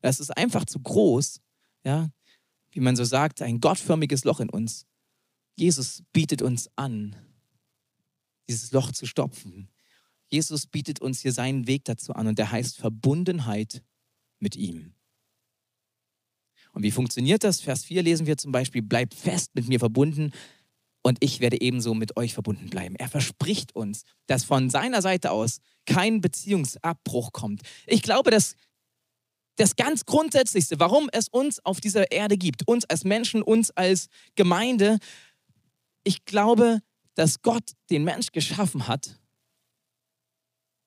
Es 0.00 0.20
ist 0.20 0.36
einfach 0.36 0.64
zu 0.64 0.78
groß. 0.78 1.40
Ja? 1.84 2.08
Wie 2.70 2.80
man 2.80 2.94
so 2.94 3.02
sagt, 3.02 3.42
ein 3.42 3.58
gottförmiges 3.58 4.22
Loch 4.22 4.38
in 4.38 4.48
uns. 4.48 4.86
Jesus 5.56 6.04
bietet 6.12 6.40
uns 6.40 6.70
an, 6.76 7.16
dieses 8.48 8.72
Loch 8.72 8.92
zu 8.92 9.06
stopfen. 9.06 9.68
Jesus 10.28 10.66
bietet 10.66 11.00
uns 11.00 11.20
hier 11.20 11.32
seinen 11.32 11.66
Weg 11.66 11.84
dazu 11.84 12.12
an 12.14 12.26
und 12.26 12.38
der 12.38 12.50
heißt 12.50 12.76
Verbundenheit 12.76 13.82
mit 14.38 14.56
ihm. 14.56 14.94
Und 16.72 16.82
wie 16.82 16.90
funktioniert 16.90 17.44
das? 17.44 17.60
Vers 17.60 17.84
4 17.84 18.02
lesen 18.02 18.26
wir 18.26 18.36
zum 18.36 18.52
Beispiel, 18.52 18.82
bleibt 18.82 19.14
fest 19.14 19.52
mit 19.54 19.68
mir 19.68 19.78
verbunden 19.78 20.32
und 21.02 21.18
ich 21.20 21.40
werde 21.40 21.60
ebenso 21.60 21.94
mit 21.94 22.16
euch 22.16 22.34
verbunden 22.34 22.68
bleiben. 22.68 22.96
Er 22.96 23.08
verspricht 23.08 23.74
uns, 23.74 24.02
dass 24.26 24.44
von 24.44 24.68
seiner 24.70 25.00
Seite 25.02 25.30
aus 25.30 25.60
kein 25.86 26.20
Beziehungsabbruch 26.20 27.32
kommt. 27.32 27.62
Ich 27.86 28.02
glaube, 28.02 28.30
dass 28.30 28.56
das 29.54 29.76
ganz 29.76 30.04
Grundsätzlichste, 30.04 30.78
warum 30.78 31.08
es 31.12 31.28
uns 31.28 31.64
auf 31.64 31.80
dieser 31.80 32.10
Erde 32.10 32.36
gibt, 32.36 32.66
uns 32.68 32.84
als 32.84 33.04
Menschen, 33.04 33.42
uns 33.42 33.70
als 33.70 34.08
Gemeinde, 34.34 34.98
ich 36.04 36.24
glaube, 36.24 36.80
dass 37.16 37.42
Gott 37.42 37.72
den 37.90 38.04
Mensch 38.04 38.30
geschaffen 38.30 38.86
hat 38.86 39.18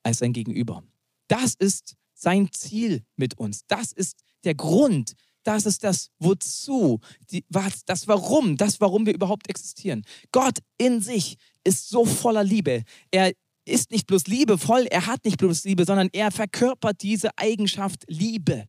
als 0.04 0.20
sein 0.20 0.32
Gegenüber. 0.32 0.84
Das 1.28 1.56
ist 1.56 1.96
sein 2.14 2.52
Ziel 2.52 3.04
mit 3.16 3.38
uns. 3.38 3.66
Das 3.68 3.92
ist 3.92 4.22
der 4.44 4.56
Grund. 4.56 5.14
Das 5.44 5.66
ist 5.66 5.84
das 5.84 6.12
Wozu, 6.20 7.00
die, 7.32 7.46
was, 7.50 7.86
das 7.86 8.08
Warum, 8.08 8.58
das 8.58 8.80
Warum 8.82 9.06
wir 9.06 9.14
überhaupt 9.14 9.50
existieren. 9.50 10.04
Gott 10.32 10.60
in 10.78 11.02
sich 11.02 11.38
ist 11.64 11.90
so 11.90 12.06
voller 12.06 12.44
Liebe. 12.44 12.84
Er 13.12 13.34
ist 13.66 13.92
nicht 13.92 14.08
bloß 14.08 14.28
liebevoll, 14.28 14.86
er 14.90 15.06
hat 15.06 15.26
nicht 15.26 15.38
bloß 15.38 15.64
Liebe, 15.64 15.86
sondern 15.86 16.10
er 16.12 16.32
verkörpert 16.32 17.02
diese 17.02 17.38
Eigenschaft 17.38 18.04
Liebe. 18.08 18.68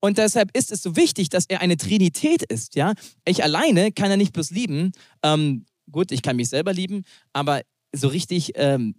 Und 0.00 0.18
deshalb 0.18 0.56
ist 0.56 0.72
es 0.72 0.82
so 0.82 0.96
wichtig, 0.96 1.28
dass 1.28 1.46
er 1.46 1.60
eine 1.60 1.76
Trinität 1.76 2.42
ist. 2.42 2.74
Ja, 2.74 2.94
ich 3.24 3.42
alleine 3.42 3.92
kann 3.92 4.10
er 4.10 4.16
nicht 4.16 4.32
bloß 4.32 4.50
lieben. 4.50 4.92
Ähm, 5.22 5.64
gut, 5.90 6.12
ich 6.12 6.22
kann 6.22 6.36
mich 6.36 6.48
selber 6.48 6.72
lieben, 6.72 7.04
aber 7.32 7.62
so 7.94 8.08
richtig 8.08 8.52
ähm, 8.54 8.94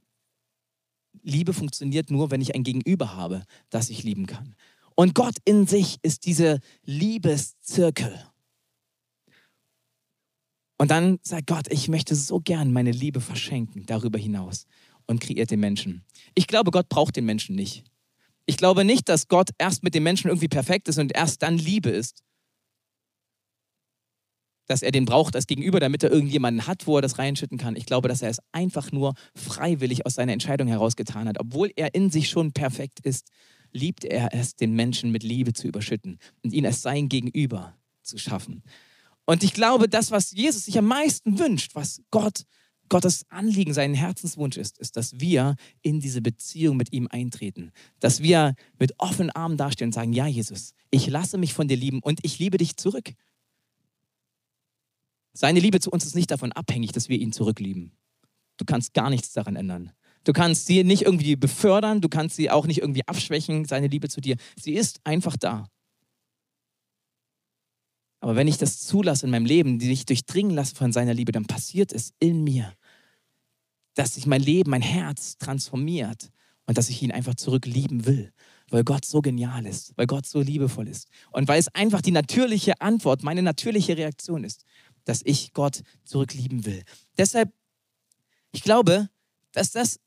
Liebe 1.22 1.54
funktioniert 1.54 2.10
nur, 2.12 2.32
wenn 2.32 2.42
ich 2.42 2.56
ein 2.56 2.64
Gegenüber 2.64 3.16
habe, 3.16 3.44
das 3.70 3.90
ich 3.90 4.04
lieben 4.04 4.26
kann. 4.26 4.56
Und 4.96 5.16
Gott 5.16 5.36
in 5.46 5.68
sich 5.68 5.98
ist 6.02 6.26
diese 6.26 6.60
Liebeszirkel. 6.86 8.14
Und 10.78 10.92
dann 10.92 11.20
sagt 11.22 11.48
Gott, 11.48 11.72
ich 11.72 11.88
möchte 11.88 12.16
so 12.16 12.40
gern 12.40 12.72
meine 12.72 12.92
Liebe 12.92 13.22
verschenken 13.22 13.86
darüber 13.86 14.20
hinaus 14.20 14.66
und 15.08 15.22
kreiert 15.22 15.52
den 15.52 15.60
Menschen. 15.60 16.04
Ich 16.36 16.48
glaube, 16.48 16.72
Gott 16.72 16.90
braucht 16.90 17.16
den 17.16 17.26
Menschen 17.26 17.56
nicht. 17.56 17.84
Ich 18.46 18.58
glaube 18.58 18.84
nicht, 18.84 19.08
dass 19.08 19.28
Gott 19.28 19.52
erst 19.58 19.84
mit 19.84 19.96
dem 19.96 20.04
Menschen 20.04 20.28
irgendwie 20.28 20.50
perfekt 20.50 20.88
ist 20.88 20.98
und 20.98 21.16
erst 21.16 21.42
dann 21.42 21.58
Liebe 21.58 21.90
ist, 21.90 22.24
dass 24.68 24.82
er 24.82 24.92
den 24.92 25.06
braucht 25.06 25.36
als 25.36 25.48
Gegenüber, 25.48 25.80
damit 25.80 26.04
er 26.04 26.12
irgendjemanden 26.12 26.68
hat, 26.68 26.88
wo 26.88 26.98
er 26.98 27.02
das 27.02 27.18
reinschütten 27.18 27.58
kann. 27.58 27.76
Ich 27.76 27.86
glaube, 27.86 28.08
dass 28.08 28.22
er 28.22 28.30
es 28.30 28.40
einfach 28.52 28.92
nur 28.92 29.14
freiwillig 29.36 30.06
aus 30.06 30.16
seiner 30.16 30.34
Entscheidung 30.34 30.68
heraus 30.68 30.96
getan 30.96 31.28
hat. 31.28 31.40
Obwohl 31.40 31.72
er 31.76 31.94
in 31.94 32.10
sich 32.10 32.30
schon 32.30 32.54
perfekt 32.54 33.00
ist, 33.02 33.30
liebt 33.72 34.06
er 34.06 34.34
es, 34.34 34.56
den 34.56 34.74
Menschen 34.74 35.12
mit 35.12 35.24
Liebe 35.24 35.54
zu 35.54 35.68
überschütten 35.68 36.20
und 36.44 36.54
ihn 36.54 36.66
als 36.66 36.82
sein 36.82 37.10
Gegenüber 37.10 37.76
zu 38.04 38.18
schaffen. 38.18 38.64
Und 39.26 39.44
ich 39.44 39.54
glaube, 39.54 39.88
das, 39.88 40.12
was 40.12 40.32
Jesus 40.32 40.66
sich 40.66 40.78
am 40.78 40.86
meisten 40.86 41.40
wünscht, 41.40 41.76
was 41.76 42.02
Gott, 42.12 42.44
Gottes 42.90 43.26
Anliegen, 43.30 43.74
sein 43.74 43.94
Herzenswunsch 43.94 44.58
ist, 44.58 44.78
ist, 44.78 44.98
dass 44.98 45.20
wir 45.20 45.56
in 45.82 46.00
diese 46.00 46.22
Beziehung 46.22 46.78
mit 46.78 46.92
ihm 46.92 47.08
eintreten. 47.10 47.72
Dass 48.00 48.22
wir 48.22 48.56
mit 48.78 48.94
offenen 49.00 49.32
Armen 49.32 49.58
dastehen 49.58 49.88
und 49.88 49.94
sagen, 49.94 50.14
ja, 50.14 50.28
Jesus, 50.28 50.74
ich 50.92 51.08
lasse 51.08 51.38
mich 51.38 51.54
von 51.54 51.68
dir 51.68 51.78
lieben 51.78 52.00
und 52.04 52.20
ich 52.24 52.38
liebe 52.40 52.58
dich 52.58 52.76
zurück. 52.76 53.14
Seine 55.34 55.60
Liebe 55.60 55.80
zu 55.80 55.90
uns 55.90 56.06
ist 56.06 56.16
nicht 56.16 56.32
davon 56.32 56.52
abhängig, 56.52 56.92
dass 56.92 57.10
wir 57.10 57.18
ihn 57.18 57.34
zurücklieben. 57.34 57.92
Du 58.58 58.66
kannst 58.66 58.94
gar 58.94 59.10
nichts 59.10 59.34
daran 59.34 59.56
ändern. 59.56 59.92
Du 60.24 60.32
kannst 60.32 60.68
sie 60.68 60.84
nicht 60.84 61.02
irgendwie 61.02 61.36
befördern, 61.36 62.00
du 62.00 62.08
kannst 62.08 62.36
sie 62.36 62.50
auch 62.50 62.66
nicht 62.66 62.80
irgendwie 62.80 63.06
abschwächen, 63.08 63.66
seine 63.66 63.88
Liebe 63.88 64.08
zu 64.10 64.22
dir. 64.22 64.38
Sie 64.56 64.74
ist 64.74 65.02
einfach 65.04 65.36
da. 65.36 65.68
Aber 68.22 68.38
wenn 68.38 68.48
ich 68.48 68.58
das 68.58 68.80
zulasse 68.80 69.26
in 69.26 69.32
meinem 69.32 69.46
Leben, 69.46 69.80
die 69.80 69.92
ich 69.92 70.06
durchdringen 70.06 70.56
lasse 70.56 70.76
von 70.76 70.94
seiner 70.94 71.14
Liebe, 71.14 71.34
dann 71.34 71.46
passiert 71.46 71.92
es 71.92 72.14
in 72.20 72.44
mir, 72.44 72.74
dass 73.96 74.14
sich 74.14 74.26
mein 74.26 74.42
Leben, 74.42 74.70
mein 74.70 74.82
Herz 74.82 75.38
transformiert 75.38 76.32
und 76.66 76.78
dass 76.78 76.90
ich 76.90 77.02
ihn 77.02 77.12
einfach 77.12 77.36
zurücklieben 77.36 78.06
will, 78.06 78.32
weil 78.70 78.86
Gott 78.86 79.04
so 79.04 79.22
genial 79.22 79.66
ist, 79.66 79.92
weil 79.98 80.08
Gott 80.08 80.26
so 80.26 80.40
liebevoll 80.40 80.88
ist 80.88 81.10
und 81.32 81.50
weil 81.50 81.60
es 81.60 81.68
einfach 81.76 82.02
die 82.02 82.12
natürliche 82.12 82.80
Antwort, 82.80 83.24
meine 83.24 83.44
natürliche 83.44 83.98
Reaktion 83.98 84.46
ist 84.46 84.64
dass 85.06 85.22
ich 85.24 85.54
Gott 85.54 85.82
zurücklieben 86.04 86.66
will. 86.66 86.84
Deshalb, 87.18 87.52
ich 88.52 88.64
glaube, 88.64 89.10
dass 89.52 89.72
das 89.72 90.00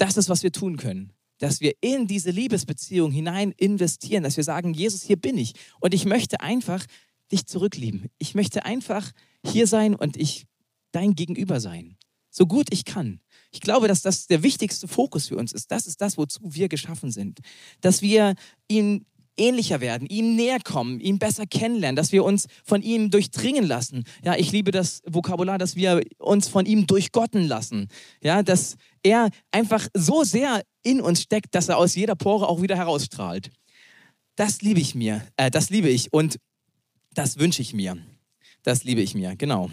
das 0.00 0.16
ist, 0.16 0.28
was 0.28 0.42
wir 0.42 0.52
tun 0.52 0.76
können. 0.76 1.12
Dass 1.38 1.60
wir 1.60 1.74
in 1.80 2.06
diese 2.06 2.30
Liebesbeziehung 2.30 3.12
hinein 3.12 3.52
investieren, 3.52 4.22
dass 4.22 4.36
wir 4.36 4.44
sagen, 4.44 4.74
Jesus, 4.74 5.02
hier 5.02 5.16
bin 5.16 5.38
ich. 5.38 5.54
Und 5.78 5.94
ich 5.94 6.04
möchte 6.04 6.40
einfach 6.40 6.84
dich 7.30 7.46
zurücklieben. 7.46 8.08
Ich 8.18 8.34
möchte 8.34 8.64
einfach 8.64 9.12
hier 9.44 9.66
sein 9.66 9.94
und 9.94 10.16
ich 10.16 10.46
dein 10.92 11.14
Gegenüber 11.14 11.60
sein. 11.60 11.96
So 12.30 12.46
gut 12.46 12.68
ich 12.70 12.84
kann. 12.84 13.20
Ich 13.50 13.60
glaube, 13.60 13.88
dass 13.88 14.02
das 14.02 14.26
der 14.26 14.42
wichtigste 14.42 14.88
Fokus 14.88 15.28
für 15.28 15.36
uns 15.36 15.52
ist. 15.52 15.70
Das 15.70 15.86
ist 15.86 16.00
das, 16.00 16.16
wozu 16.16 16.40
wir 16.44 16.68
geschaffen 16.68 17.10
sind. 17.10 17.40
Dass 17.80 18.02
wir 18.02 18.34
ihn 18.68 19.04
ähnlicher 19.40 19.80
werden, 19.80 20.06
ihm 20.06 20.36
näher 20.36 20.58
kommen, 20.62 21.00
ihn 21.00 21.18
besser 21.18 21.46
kennenlernen, 21.46 21.96
dass 21.96 22.12
wir 22.12 22.24
uns 22.24 22.46
von 22.64 22.82
ihm 22.82 23.10
durchdringen 23.10 23.64
lassen. 23.64 24.04
Ja, 24.22 24.36
ich 24.36 24.52
liebe 24.52 24.70
das 24.70 25.02
Vokabular, 25.06 25.58
dass 25.58 25.74
wir 25.74 26.02
uns 26.18 26.48
von 26.48 26.66
ihm 26.66 26.86
durchgotten 26.86 27.44
lassen. 27.44 27.88
Ja, 28.22 28.42
dass 28.42 28.76
er 29.02 29.30
einfach 29.50 29.88
so 29.94 30.22
sehr 30.22 30.62
in 30.82 31.00
uns 31.00 31.22
steckt, 31.22 31.54
dass 31.54 31.68
er 31.68 31.78
aus 31.78 31.94
jeder 31.94 32.14
Pore 32.14 32.48
auch 32.48 32.62
wieder 32.62 32.76
herausstrahlt. 32.76 33.50
Das 34.36 34.62
liebe 34.62 34.80
ich 34.80 34.94
mir, 34.94 35.26
äh, 35.36 35.50
das 35.50 35.70
liebe 35.70 35.88
ich 35.88 36.12
und 36.12 36.38
das 37.14 37.38
wünsche 37.38 37.62
ich 37.62 37.74
mir. 37.74 37.96
Das 38.62 38.84
liebe 38.84 39.00
ich 39.00 39.14
mir, 39.14 39.36
genau. 39.36 39.70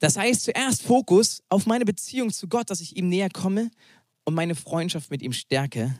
Das 0.00 0.16
heißt 0.16 0.44
zuerst 0.44 0.82
Fokus 0.82 1.42
auf 1.48 1.66
meine 1.66 1.84
Beziehung 1.84 2.30
zu 2.30 2.48
Gott, 2.48 2.70
dass 2.70 2.80
ich 2.80 2.96
ihm 2.96 3.08
näher 3.08 3.30
komme 3.30 3.70
und 4.24 4.34
meine 4.34 4.54
Freundschaft 4.54 5.10
mit 5.10 5.22
ihm 5.22 5.32
stärke, 5.32 5.98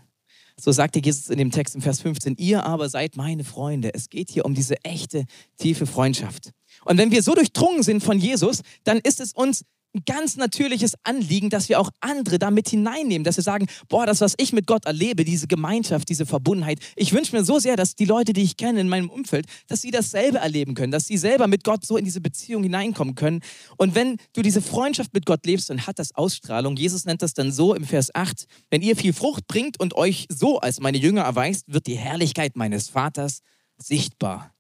so 0.60 0.72
sagte 0.72 1.00
Jesus 1.00 1.30
in 1.30 1.38
dem 1.38 1.50
Text 1.50 1.74
im 1.74 1.82
Vers 1.82 2.00
15, 2.00 2.36
ihr 2.38 2.64
aber 2.64 2.88
seid 2.88 3.16
meine 3.16 3.44
Freunde. 3.44 3.92
Es 3.92 4.08
geht 4.08 4.30
hier 4.30 4.44
um 4.44 4.54
diese 4.54 4.82
echte, 4.84 5.24
tiefe 5.58 5.86
Freundschaft. 5.86 6.50
Und 6.84 6.98
wenn 6.98 7.10
wir 7.10 7.22
so 7.22 7.34
durchdrungen 7.34 7.82
sind 7.82 8.02
von 8.02 8.18
Jesus, 8.18 8.62
dann 8.84 8.98
ist 8.98 9.20
es 9.20 9.32
uns 9.32 9.64
ein 9.94 10.02
ganz 10.06 10.36
natürliches 10.36 10.94
Anliegen, 11.04 11.50
dass 11.50 11.68
wir 11.68 11.80
auch 11.80 11.90
andere 12.00 12.38
damit 12.38 12.68
hineinnehmen, 12.68 13.24
dass 13.24 13.36
wir 13.36 13.44
sagen, 13.44 13.66
boah, 13.88 14.06
das, 14.06 14.20
was 14.20 14.34
ich 14.38 14.52
mit 14.52 14.66
Gott 14.66 14.86
erlebe, 14.86 15.24
diese 15.24 15.46
Gemeinschaft, 15.46 16.08
diese 16.08 16.26
Verbundenheit, 16.26 16.80
ich 16.96 17.12
wünsche 17.12 17.34
mir 17.34 17.44
so 17.44 17.58
sehr, 17.58 17.76
dass 17.76 17.94
die 17.94 18.04
Leute, 18.04 18.32
die 18.32 18.42
ich 18.42 18.56
kenne 18.56 18.80
in 18.80 18.88
meinem 18.88 19.08
Umfeld, 19.08 19.46
dass 19.68 19.82
sie 19.82 19.90
dasselbe 19.90 20.38
erleben 20.38 20.74
können, 20.74 20.90
dass 20.90 21.06
sie 21.06 21.16
selber 21.16 21.46
mit 21.46 21.64
Gott 21.64 21.84
so 21.84 21.96
in 21.96 22.04
diese 22.04 22.20
Beziehung 22.20 22.62
hineinkommen 22.64 23.14
können. 23.14 23.40
Und 23.76 23.94
wenn 23.94 24.18
du 24.32 24.42
diese 24.42 24.62
Freundschaft 24.62 25.14
mit 25.14 25.26
Gott 25.26 25.46
lebst, 25.46 25.70
dann 25.70 25.86
hat 25.86 25.98
das 25.98 26.14
Ausstrahlung. 26.14 26.76
Jesus 26.76 27.04
nennt 27.04 27.22
das 27.22 27.34
dann 27.34 27.52
so 27.52 27.74
im 27.74 27.84
Vers 27.84 28.14
8, 28.14 28.46
wenn 28.70 28.82
ihr 28.82 28.96
viel 28.96 29.12
Frucht 29.12 29.46
bringt 29.46 29.78
und 29.78 29.94
euch 29.94 30.26
so 30.28 30.58
als 30.58 30.80
meine 30.80 30.98
Jünger 30.98 31.22
erweist, 31.22 31.72
wird 31.72 31.86
die 31.86 31.96
Herrlichkeit 31.96 32.56
meines 32.56 32.88
Vaters 32.88 33.40
sichtbar. 33.76 34.52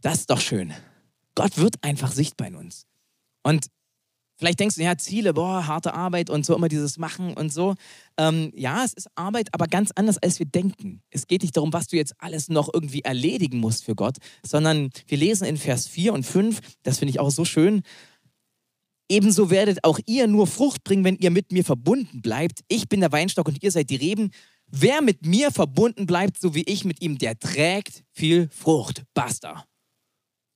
Das 0.00 0.20
ist 0.20 0.30
doch 0.30 0.40
schön. 0.40 0.72
Gott 1.38 1.56
wird 1.56 1.76
einfach 1.82 2.10
sichtbar 2.10 2.48
in 2.48 2.56
uns. 2.56 2.84
Und 3.44 3.68
vielleicht 4.38 4.58
denkst 4.58 4.74
du, 4.74 4.82
ja, 4.82 4.98
Ziele, 4.98 5.34
boah, 5.34 5.68
harte 5.68 5.94
Arbeit 5.94 6.30
und 6.30 6.44
so 6.44 6.56
immer 6.56 6.66
dieses 6.66 6.98
Machen 6.98 7.34
und 7.34 7.52
so. 7.52 7.76
Ähm, 8.16 8.50
ja, 8.56 8.84
es 8.84 8.92
ist 8.92 9.06
Arbeit, 9.14 9.46
aber 9.52 9.68
ganz 9.68 9.92
anders, 9.94 10.18
als 10.18 10.40
wir 10.40 10.46
denken. 10.46 11.00
Es 11.10 11.28
geht 11.28 11.42
nicht 11.42 11.56
darum, 11.56 11.72
was 11.72 11.86
du 11.86 11.96
jetzt 11.96 12.14
alles 12.18 12.48
noch 12.48 12.68
irgendwie 12.74 13.02
erledigen 13.02 13.58
musst 13.60 13.84
für 13.84 13.94
Gott, 13.94 14.16
sondern 14.44 14.90
wir 15.06 15.16
lesen 15.16 15.44
in 15.44 15.56
Vers 15.56 15.86
4 15.86 16.12
und 16.12 16.24
5, 16.24 16.58
das 16.82 16.98
finde 16.98 17.10
ich 17.10 17.20
auch 17.20 17.30
so 17.30 17.44
schön. 17.44 17.82
Ebenso 19.08 19.48
werdet 19.48 19.84
auch 19.84 20.00
ihr 20.06 20.26
nur 20.26 20.48
Frucht 20.48 20.82
bringen, 20.82 21.04
wenn 21.04 21.18
ihr 21.18 21.30
mit 21.30 21.52
mir 21.52 21.64
verbunden 21.64 22.20
bleibt. 22.20 22.62
Ich 22.66 22.88
bin 22.88 22.98
der 22.98 23.12
Weinstock 23.12 23.46
und 23.46 23.62
ihr 23.62 23.70
seid 23.70 23.90
die 23.90 23.96
Reben. 23.96 24.32
Wer 24.66 25.02
mit 25.02 25.24
mir 25.24 25.52
verbunden 25.52 26.04
bleibt, 26.04 26.40
so 26.40 26.56
wie 26.56 26.64
ich 26.64 26.84
mit 26.84 27.00
ihm, 27.00 27.16
der 27.16 27.38
trägt 27.38 28.02
viel 28.10 28.48
Frucht. 28.50 29.04
Basta. 29.14 29.64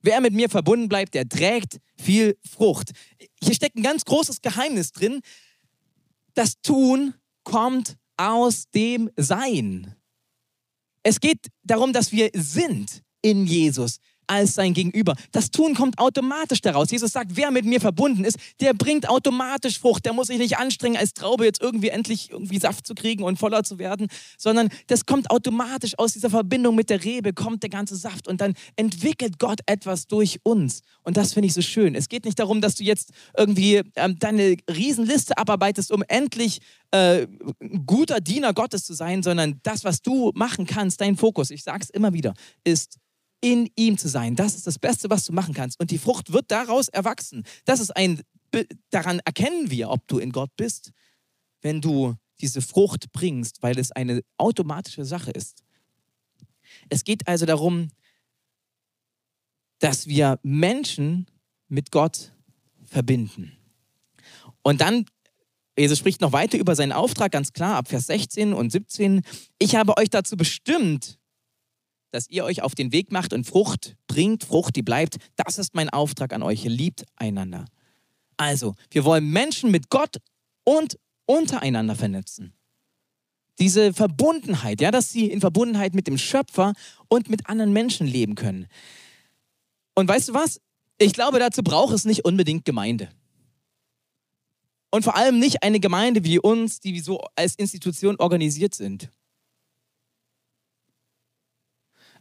Wer 0.03 0.21
mit 0.21 0.35
mir 0.35 0.51
verbunden 0.51 0.89
bleibt, 0.89 1.15
der 1.15 1.29
trägt 1.29 1.79
viel 1.97 2.37
Frucht. 2.45 2.91
Hier 3.43 3.55
steckt 3.55 3.77
ein 3.77 3.83
ganz 3.83 4.05
großes 4.05 4.43
Geheimnis 4.43 4.93
drin. 4.93 5.21
Das 6.35 6.61
Tun 6.61 7.15
kommt 7.45 7.97
aus 8.17 8.69
dem 8.75 9.11
Sein. 9.17 9.95
Es 11.03 11.21
geht 11.21 11.49
darum, 11.63 11.93
dass 11.93 12.13
wir 12.13 12.31
sind 12.35 13.03
in 13.23 13.47
Jesus 13.47 13.99
als 14.27 14.55
sein 14.55 14.75
Gegenüber. 14.75 15.15
Das 15.33 15.51
Tun 15.51 15.75
kommt 15.75 15.99
automatisch 15.99 16.61
daraus. 16.61 16.91
Jesus 16.91 17.13
sagt, 17.13 17.33
wer 17.35 17.51
mit 17.51 17.65
mir 17.65 17.81
verbunden 17.81 18.25
ist, 18.25 18.39
der 18.61 18.75
bringt 18.75 19.09
automatisch 19.09 19.79
Frucht. 19.79 20.05
Der 20.05 20.13
muss 20.13 20.29
sich 20.29 20.39
nicht 20.39 20.59
anstrengen, 20.59 20.97
als 20.97 21.15
Traube 21.15 21.45
jetzt 21.45 21.61
irgendwie 21.63 21.89
endlich 21.89 22.31
irgendwie 22.31 22.59
Saft 22.59 22.87
zu 22.87 22.95
kriegen 22.95 23.25
und 23.25 23.39
voller 23.39 23.65
zu 23.65 23.79
werden, 23.79 24.09
sondern 24.39 24.69
das 24.87 25.07
kommt 25.07 25.31
automatisch 25.31 25.99
aus 25.99 26.13
dieser 26.13 26.31
Verbindung 26.31 26.75
mit 26.75 26.91
der 26.91 27.05
Rebe, 27.05 27.33
kommt 27.33 27.63
der 27.63 27.71
ganze 27.71 27.97
Saft 27.97 28.29
und 28.29 28.41
dann 28.41 28.55
entwickelt 28.77 29.39
Gott 29.39 29.61
etwas 29.67 30.07
durch 30.07 30.41
uns. 30.43 30.83
Und 31.03 31.17
das 31.17 31.33
finde 31.35 31.49
ich 31.49 31.55
so 31.55 31.63
schön. 31.63 31.95
Es 31.95 32.09
geht 32.09 32.25
nicht 32.25 32.39
darum, 32.39 32.61
dass 32.61 32.77
du 32.77 32.85
jetzt 32.85 33.11
irgendwie 33.37 33.83
ähm, 33.97 34.19
deine 34.19 34.57
Riesenliste 34.69 35.37
abarbeitest, 35.37 35.93
um 35.93 36.03
endlich 36.09 36.61
äh, 36.93 37.27
guter 37.87 38.21
Diener 38.21 38.53
Gottes 38.55 38.85
zu 38.85 38.95
sein, 38.95 39.23
sondern 39.23 39.61
das, 39.63 39.85
was 39.85 40.03
du 40.03 40.31
machen 40.35 40.67
kannst, 40.67 41.01
dein 41.01 41.17
Fokus, 41.17 41.51
ich 41.51 41.63
sage 41.63 41.81
es 41.83 41.91
immer 41.91 42.13
wieder, 42.13 42.35
ist 42.65 42.99
in 43.43 43.69
ihm 43.77 43.99
zu 43.99 44.09
sein. 44.09 44.37
Das 44.37 44.55
ist 44.55 44.67
das 44.67 44.79
Beste, 44.79 45.11
was 45.11 45.25
du 45.27 45.33
machen 45.33 45.53
kannst. 45.53 45.79
Und 45.79 45.91
die 45.91 45.99
Frucht 45.99 46.33
wird 46.33 46.51
daraus 46.51 46.89
erwachsen. 46.89 47.45
Das 47.67 47.81
ist 47.81 47.95
ein, 47.95 48.23
daran 48.91 49.21
erkennen 49.25 49.71
wir, 49.71 49.91
ob 49.91 50.07
du 50.09 50.19
in 50.19 50.33
Gott 50.33 50.51
bist, 50.57 50.93
wenn 51.61 51.81
du 51.81 52.15
diese 52.41 52.63
Frucht 52.63 53.13
bringst, 53.13 53.63
weil 53.63 53.79
es 53.79 53.93
eine 53.93 54.23
automatische 54.39 55.05
Sache 55.05 55.33
ist. 55.33 55.63
Es 56.89 57.05
geht 57.05 57.29
also 57.29 57.45
darum, 57.45 57.89
dass 59.81 60.07
wir 60.07 60.39
Menschen 60.43 61.27
mit 61.69 61.91
Gott 61.91 62.33
verbinden. 62.85 63.53
Und 64.63 64.81
dann, 64.81 65.07
Jesus 65.77 65.99
spricht 65.99 66.21
noch 66.21 66.33
weiter 66.33 66.59
über 66.59 66.77
seinen 66.77 66.93
Auftrag, 66.93 67.33
ganz 67.33 67.53
klar, 67.53 67.77
ab 67.77 67.89
Vers 67.89 68.07
16 68.07 68.53
und 68.53 68.71
17. 68.71 69.23
Ich 69.59 69.75
habe 69.75 69.97
euch 69.97 70.11
dazu 70.11 70.37
bestimmt, 70.37 71.19
dass 72.13 72.29
ihr 72.29 72.45
euch 72.45 72.63
auf 72.63 72.75
den 72.75 72.93
Weg 72.93 73.11
macht 73.11 73.33
und 73.33 73.45
Frucht 73.45 73.97
bringt, 74.07 74.45
Frucht, 74.45 74.77
die 74.77 74.83
bleibt. 74.83 75.17
Das 75.35 75.59
ist 75.59 75.75
mein 75.75 75.91
Auftrag 75.91 76.33
an 76.33 76.43
euch. 76.43 76.65
Ihr 76.65 76.71
liebt 76.71 77.05
einander. 77.17 77.65
Also, 78.37 78.75
wir 78.91 79.05
wollen 79.05 79.31
Menschen 79.31 79.71
mit 79.71 79.91
Gott 79.91 80.19
und 80.65 80.99
untereinander 81.27 81.97
vernetzen. 81.97 82.53
Diese 83.59 83.93
Verbundenheit, 83.93 84.81
ja, 84.81 84.91
dass 84.91 85.11
sie 85.11 85.27
in 85.27 85.41
Verbundenheit 85.41 85.95
mit 85.95 86.07
dem 86.07 86.19
Schöpfer 86.19 86.75
und 87.09 87.29
mit 87.29 87.49
anderen 87.49 87.73
Menschen 87.73 88.07
leben 88.07 88.35
können. 88.35 88.67
Und 89.95 90.09
weißt 90.09 90.29
du 90.29 90.35
was? 90.35 90.61
Ich 90.99 91.13
glaube, 91.13 91.39
dazu 91.39 91.63
braucht 91.63 91.95
es 91.95 92.05
nicht 92.05 92.25
unbedingt 92.25 92.65
Gemeinde. 92.65 93.11
Und 94.91 95.05
vor 95.05 95.17
allem 95.17 95.39
nicht 95.39 95.63
eine 95.63 95.81
Gemeinde 95.81 96.25
wie 96.25 96.39
uns, 96.39 96.81
die 96.81 97.01
so 97.01 97.25
als 97.35 97.55
Institution 97.55 98.17
organisiert 98.17 98.75
sind. 98.75 99.11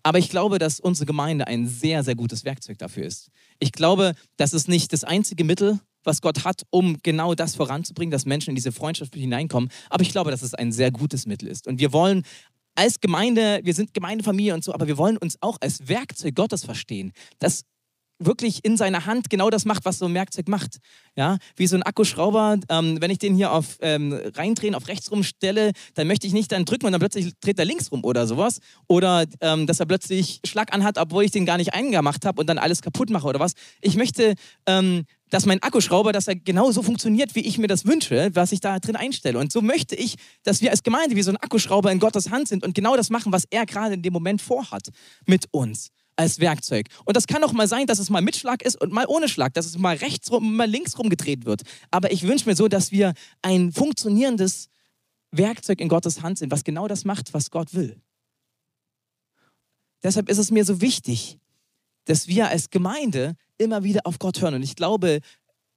Aber 0.04 0.18
ich 0.20 0.30
glaube, 0.30 0.60
dass 0.60 0.80
unsere 0.80 1.06
Gemeinde 1.06 1.48
ein 1.48 1.68
sehr, 1.68 2.04
sehr 2.04 2.16
gutes 2.16 2.46
Werkzeug 2.46 2.78
dafür 2.78 3.06
ist. 3.06 3.30
Ich 3.60 3.72
glaube, 3.72 4.14
das 4.38 4.54
ist 4.54 4.68
nicht 4.68 4.94
das 4.94 5.04
einzige 5.04 5.44
Mittel, 5.44 5.80
was 6.04 6.22
Gott 6.22 6.44
hat, 6.44 6.64
um 6.72 6.98
genau 7.04 7.36
das 7.36 7.56
voranzubringen, 7.56 8.12
dass 8.12 8.26
Menschen 8.26 8.50
in 8.50 8.56
diese 8.56 8.72
Freundschaft 8.72 9.14
hineinkommen. 9.14 9.70
Aber 9.90 10.02
ich 10.02 10.12
glaube, 10.12 10.32
dass 10.32 10.42
es 10.42 10.54
ein 10.54 10.72
sehr 10.72 10.92
gutes 10.92 11.26
Mittel 11.26 11.48
ist. 11.48 11.68
Und 11.68 11.80
wir 11.80 11.94
wollen 11.94 12.24
als 12.76 13.00
Gemeinde, 13.00 13.60
wir 13.64 13.74
sind 13.74 13.94
Gemeindefamilie 13.94 14.54
und 14.54 14.64
so, 14.64 14.74
aber 14.74 14.88
wir 14.88 14.98
wollen 14.98 15.18
uns 15.18 15.38
auch 15.42 15.58
als 15.62 15.88
Werkzeug 15.88 16.36
Gottes 16.36 16.64
verstehen. 16.64 17.12
Das 17.40 17.64
wirklich 18.26 18.64
in 18.64 18.78
seiner 18.78 19.06
Hand 19.06 19.30
genau 19.30 19.50
das 19.50 19.66
macht, 19.66 19.86
was 19.86 20.00
so 20.00 20.06
ein 20.06 20.14
Werkzeug 20.14 20.48
macht. 20.48 20.78
Ja, 21.16 21.38
wie 21.56 21.68
so 21.68 21.76
ein 21.76 21.84
Akkuschrauber, 21.84 22.60
ähm, 22.70 23.02
wenn 23.02 23.12
ich 23.12 23.20
den 23.20 23.36
hier 23.36 23.52
auf 23.52 23.78
ähm, 23.82 24.18
reindrehen, 24.36 24.76
auf 24.76 24.88
rechts 24.88 25.12
rum 25.12 25.24
stelle, 25.24 25.72
dann 25.96 26.08
möchte 26.08 26.28
ich 26.28 26.34
nicht 26.34 26.52
dann 26.52 26.66
drücken 26.66 26.86
und 26.86 26.94
dann 26.94 27.00
plötzlich 27.00 27.34
dreht 27.42 27.60
er 27.60 27.66
links 27.66 27.92
rum 27.92 28.04
oder 28.04 28.28
sowas. 28.28 28.60
Oder 28.88 29.26
ähm, 29.42 29.68
dass 29.68 29.80
er 29.80 29.86
plötzlich 29.86 30.40
Schlag 30.46 30.74
anhat, 30.74 30.98
obwohl 30.98 31.24
ich 31.24 31.32
den 31.32 31.46
gar 31.46 31.58
nicht 31.58 31.74
eingemacht 31.74 32.26
habe 32.26 32.40
und 32.40 32.48
dann 32.48 32.58
alles 32.58 32.82
kaputt 32.82 33.10
mache 33.10 33.28
oder 33.28 33.40
was. 33.40 33.54
Ich 33.82 33.96
möchte, 33.96 34.36
ähm, 34.66 35.04
dass 35.30 35.46
mein 35.46 35.62
Akkuschrauber, 35.64 36.12
dass 36.12 36.28
er 36.28 36.36
genau 36.36 36.72
so 36.72 36.84
funktioniert, 36.84 37.36
wie 37.36 37.42
ich 37.42 37.58
mir 37.58 37.68
das 37.68 37.86
wünsche, 37.86 38.30
was 38.34 38.52
ich 38.52 38.60
da 38.60 38.80
drin 38.80 38.96
einstelle. 38.96 39.40
Und 39.40 39.52
so 39.52 39.62
möchte 39.62 39.96
ich, 39.96 40.16
dass 40.44 40.62
wir 40.62 40.72
als 40.72 40.84
Gemeinde 40.84 41.16
wie 41.16 41.24
so 41.24 41.32
ein 41.32 41.38
Akkuschrauber 41.38 41.92
in 41.92 42.00
Gottes 42.00 42.30
Hand 42.30 42.48
sind 42.48 42.64
und 42.64 42.76
genau 42.76 42.96
das 42.96 43.10
machen, 43.10 43.32
was 43.32 43.46
er 43.50 43.66
gerade 43.66 43.96
in 43.96 44.02
dem 44.02 44.14
Moment 44.14 44.42
vorhat 44.42 44.90
mit 45.26 45.46
uns 45.52 45.92
als 46.22 46.40
Werkzeug. 46.40 46.88
Und 47.06 47.18
das 47.18 47.28
kann 47.28 47.44
auch 47.44 47.52
mal 47.52 47.68
sein, 47.68 47.88
dass 47.88 48.00
es 48.00 48.10
mal 48.10 48.22
mit 48.22 48.36
Schlag 48.36 48.62
ist 48.62 48.80
und 48.80 48.92
mal 48.92 49.06
ohne 49.08 49.28
Schlag, 49.28 49.54
dass 49.54 49.66
es 49.66 49.78
mal 49.78 49.96
rechts 49.96 50.32
rum, 50.32 50.56
mal 50.56 50.70
links 50.70 50.98
rum 50.98 51.10
gedreht 51.10 51.46
wird. 51.46 51.64
Aber 51.90 52.12
ich 52.12 52.24
wünsche 52.24 52.48
mir 52.48 52.56
so, 52.56 52.68
dass 52.68 52.92
wir 52.92 53.14
ein 53.42 53.72
funktionierendes 53.72 54.70
Werkzeug 55.32 55.82
in 55.82 55.90
Gottes 55.90 56.22
Hand 56.22 56.38
sind, 56.38 56.52
was 56.52 56.64
genau 56.64 56.88
das 56.88 57.06
macht, 57.06 57.34
was 57.34 57.52
Gott 57.52 57.74
will. 57.74 58.00
Deshalb 60.04 60.30
ist 60.30 60.38
es 60.38 60.52
mir 60.52 60.66
so 60.66 60.82
wichtig, 60.82 61.38
dass 62.06 62.28
wir 62.28 62.48
als 62.50 62.70
Gemeinde 62.70 63.36
immer 63.58 63.84
wieder 63.84 64.02
auf 64.06 64.20
Gott 64.20 64.42
hören. 64.42 64.56
Und 64.56 64.64
ich 64.64 64.76
glaube, 64.76 65.22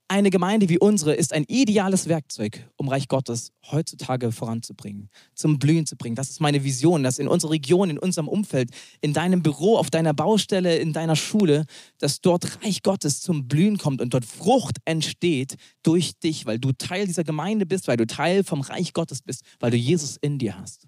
eine 0.09 0.31
Gemeinde 0.31 0.69
wie 0.69 0.79
unsere 0.79 1.15
ist 1.15 1.33
ein 1.33 1.45
ideales 1.45 2.09
Werkzeug, 2.09 2.69
um 2.77 2.89
Reich 2.89 3.09
Gottes 3.09 3.53
heutzutage 3.71 4.33
voranzubringen, 4.33 5.09
zum 5.35 5.59
Blühen 5.59 5.87
zu 5.87 5.97
bringen. 5.97 6.15
Das 6.15 6.29
ist 6.29 6.41
meine 6.41 6.63
Vision, 6.63 7.03
dass 7.03 7.19
in 7.19 7.27
unserer 7.27 7.53
Region, 7.53 7.89
in 7.89 7.99
unserem 7.99 8.29
Umfeld, 8.29 8.71
in 9.01 9.15
deinem 9.15 9.43
Büro, 9.43 9.79
auf 9.79 9.91
deiner 9.91 10.13
Baustelle, 10.13 10.77
in 10.77 10.93
deiner 10.93 11.17
Schule, 11.17 11.65
dass 11.99 12.21
dort 12.21 12.63
Reich 12.63 12.83
Gottes 12.83 13.23
zum 13.23 13.49
Blühen 13.49 13.79
kommt 13.79 14.03
und 14.03 14.13
dort 14.13 14.27
Frucht 14.27 14.77
entsteht 14.85 15.57
durch 15.83 16.19
dich, 16.19 16.45
weil 16.45 16.59
du 16.59 16.73
Teil 16.73 17.07
dieser 17.07 17.25
Gemeinde 17.25 17.65
bist, 17.65 17.89
weil 17.89 17.97
du 17.97 18.07
Teil 18.07 18.45
vom 18.45 18.61
Reich 18.61 18.93
Gottes 18.93 19.23
bist, 19.23 19.43
weil 19.59 19.71
du 19.71 19.79
Jesus 19.79 20.19
in 20.21 20.39
dir 20.39 20.59
hast. 20.59 20.87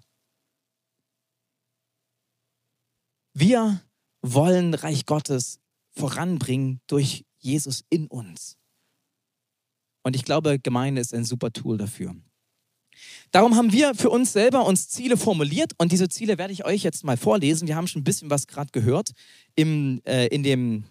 Wir 3.33 3.81
wollen 4.21 4.73
Reich 4.73 5.05
Gottes 5.05 5.59
voranbringen 5.89 6.81
durch 6.87 7.25
Jesus 7.39 7.83
in 7.89 8.07
uns. 8.07 8.57
Und 10.03 10.15
ich 10.15 10.25
glaube, 10.25 10.59
Gemeinde 10.59 11.01
ist 11.01 11.13
ein 11.13 11.25
super 11.25 11.51
Tool 11.51 11.77
dafür. 11.77 12.15
Darum 13.31 13.55
haben 13.55 13.71
wir 13.71 13.93
für 13.93 14.09
uns 14.09 14.33
selber 14.33 14.65
uns 14.65 14.89
Ziele 14.89 15.17
formuliert 15.17 15.73
und 15.77 15.91
diese 15.91 16.09
Ziele 16.09 16.37
werde 16.37 16.53
ich 16.53 16.65
euch 16.65 16.83
jetzt 16.83 17.03
mal 17.03 17.17
vorlesen. 17.17 17.67
Wir 17.67 17.75
haben 17.75 17.87
schon 17.87 18.01
ein 18.01 18.05
bisschen 18.05 18.29
was 18.29 18.47
gerade 18.47 18.71
gehört 18.71 19.11
im, 19.55 20.01
äh, 20.05 20.27
in, 20.27 20.43
dem, 20.43 20.85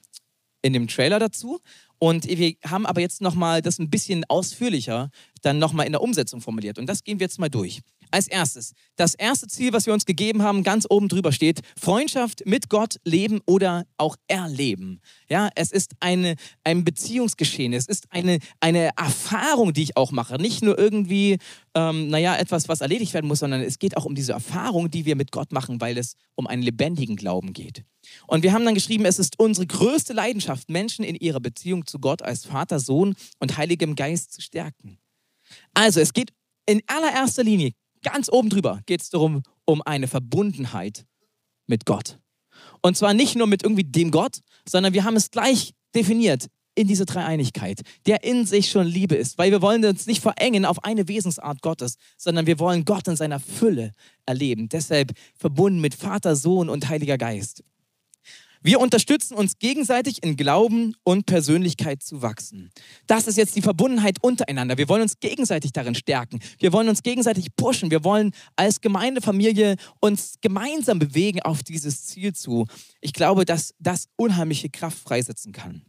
in 0.62 0.72
dem 0.72 0.86
Trailer 0.86 1.18
dazu. 1.18 1.60
Und 1.98 2.26
wir 2.26 2.54
haben 2.64 2.84
aber 2.84 3.00
jetzt 3.00 3.22
nochmal 3.22 3.62
das 3.62 3.78
ein 3.78 3.88
bisschen 3.88 4.24
ausführlicher 4.28 5.10
dann 5.42 5.58
nochmal 5.58 5.86
in 5.86 5.92
der 5.92 6.02
Umsetzung 6.02 6.40
formuliert. 6.40 6.78
Und 6.78 6.86
das 6.86 7.04
gehen 7.04 7.18
wir 7.18 7.24
jetzt 7.24 7.38
mal 7.38 7.48
durch. 7.48 7.80
Als 8.10 8.28
erstes, 8.28 8.72
das 8.96 9.14
erste 9.14 9.46
Ziel, 9.48 9.72
was 9.72 9.86
wir 9.86 9.92
uns 9.92 10.06
gegeben 10.06 10.42
haben, 10.42 10.62
ganz 10.62 10.86
oben 10.88 11.08
drüber 11.08 11.32
steht, 11.32 11.60
Freundschaft 11.78 12.44
mit 12.46 12.68
Gott 12.68 12.96
leben 13.04 13.40
oder 13.46 13.86
auch 13.96 14.16
erleben. 14.28 15.00
Ja, 15.28 15.50
es 15.54 15.72
ist 15.72 15.92
eine, 16.00 16.36
ein 16.64 16.84
Beziehungsgeschehen, 16.84 17.72
es 17.72 17.86
ist 17.86 18.06
eine, 18.10 18.38
eine 18.60 18.90
Erfahrung, 18.96 19.72
die 19.72 19.82
ich 19.82 19.96
auch 19.96 20.12
mache. 20.12 20.36
Nicht 20.36 20.62
nur 20.62 20.78
irgendwie, 20.78 21.38
ähm, 21.74 22.08
naja, 22.08 22.36
etwas, 22.36 22.68
was 22.68 22.80
erledigt 22.80 23.14
werden 23.14 23.26
muss, 23.26 23.40
sondern 23.40 23.60
es 23.60 23.78
geht 23.78 23.96
auch 23.96 24.04
um 24.04 24.14
diese 24.14 24.32
Erfahrung, 24.32 24.90
die 24.90 25.04
wir 25.04 25.16
mit 25.16 25.32
Gott 25.32 25.52
machen, 25.52 25.80
weil 25.80 25.98
es 25.98 26.14
um 26.34 26.46
einen 26.46 26.62
lebendigen 26.62 27.16
Glauben 27.16 27.52
geht. 27.52 27.84
Und 28.26 28.42
wir 28.42 28.52
haben 28.52 28.64
dann 28.64 28.74
geschrieben, 28.74 29.04
es 29.04 29.18
ist 29.18 29.38
unsere 29.38 29.66
größte 29.66 30.12
Leidenschaft, 30.12 30.70
Menschen 30.70 31.04
in 31.04 31.16
ihrer 31.16 31.40
Beziehung 31.40 31.86
zu 31.86 31.98
Gott 31.98 32.22
als 32.22 32.44
Vater, 32.44 32.78
Sohn 32.78 33.16
und 33.40 33.56
Heiligem 33.56 33.96
Geist 33.96 34.32
zu 34.32 34.40
stärken. 34.40 34.98
Also 35.74 36.00
es 36.00 36.12
geht 36.12 36.32
in 36.66 36.82
allererster 36.86 37.44
Linie, 37.44 37.72
ganz 38.02 38.28
oben 38.30 38.48
drüber, 38.48 38.80
geht 38.86 39.02
es 39.02 39.10
darum, 39.10 39.42
um 39.64 39.82
eine 39.82 40.08
Verbundenheit 40.08 41.06
mit 41.66 41.86
Gott. 41.86 42.18
Und 42.82 42.96
zwar 42.96 43.14
nicht 43.14 43.36
nur 43.36 43.46
mit 43.46 43.62
irgendwie 43.62 43.84
dem 43.84 44.10
Gott, 44.10 44.40
sondern 44.68 44.94
wir 44.94 45.04
haben 45.04 45.16
es 45.16 45.30
gleich 45.30 45.72
definiert 45.94 46.48
in 46.76 46.86
diese 46.86 47.06
Dreieinigkeit, 47.06 47.80
der 48.06 48.22
in 48.22 48.46
sich 48.46 48.70
schon 48.70 48.86
Liebe 48.86 49.16
ist, 49.16 49.38
weil 49.38 49.50
wir 49.50 49.62
wollen 49.62 49.84
uns 49.84 50.06
nicht 50.06 50.20
verengen 50.20 50.64
auf 50.64 50.84
eine 50.84 51.08
Wesensart 51.08 51.62
Gottes, 51.62 51.96
sondern 52.18 52.46
wir 52.46 52.58
wollen 52.58 52.84
Gott 52.84 53.08
in 53.08 53.16
seiner 53.16 53.40
Fülle 53.40 53.92
erleben. 54.26 54.68
Deshalb 54.68 55.12
verbunden 55.34 55.80
mit 55.80 55.94
Vater, 55.94 56.36
Sohn 56.36 56.68
und 56.68 56.88
Heiliger 56.88 57.16
Geist. 57.16 57.64
Wir 58.66 58.80
unterstützen 58.80 59.34
uns 59.34 59.60
gegenseitig 59.60 60.24
in 60.24 60.36
Glauben 60.36 60.96
und 61.04 61.26
Persönlichkeit 61.26 62.02
zu 62.02 62.20
wachsen. 62.20 62.72
Das 63.06 63.28
ist 63.28 63.36
jetzt 63.36 63.54
die 63.54 63.62
Verbundenheit 63.62 64.16
untereinander. 64.24 64.76
Wir 64.76 64.88
wollen 64.88 65.02
uns 65.02 65.20
gegenseitig 65.20 65.72
darin 65.72 65.94
stärken. 65.94 66.40
Wir 66.58 66.72
wollen 66.72 66.88
uns 66.88 67.04
gegenseitig 67.04 67.54
pushen. 67.54 67.92
Wir 67.92 68.02
wollen 68.02 68.32
als 68.56 68.80
Gemeindefamilie 68.80 69.76
uns 70.00 70.34
gemeinsam 70.40 70.98
bewegen 70.98 71.42
auf 71.42 71.62
dieses 71.62 72.06
Ziel 72.06 72.32
zu. 72.32 72.66
Ich 73.00 73.12
glaube, 73.12 73.44
dass 73.44 73.72
das 73.78 74.08
unheimliche 74.16 74.68
Kraft 74.68 74.98
freisetzen 74.98 75.52
kann. 75.52 75.82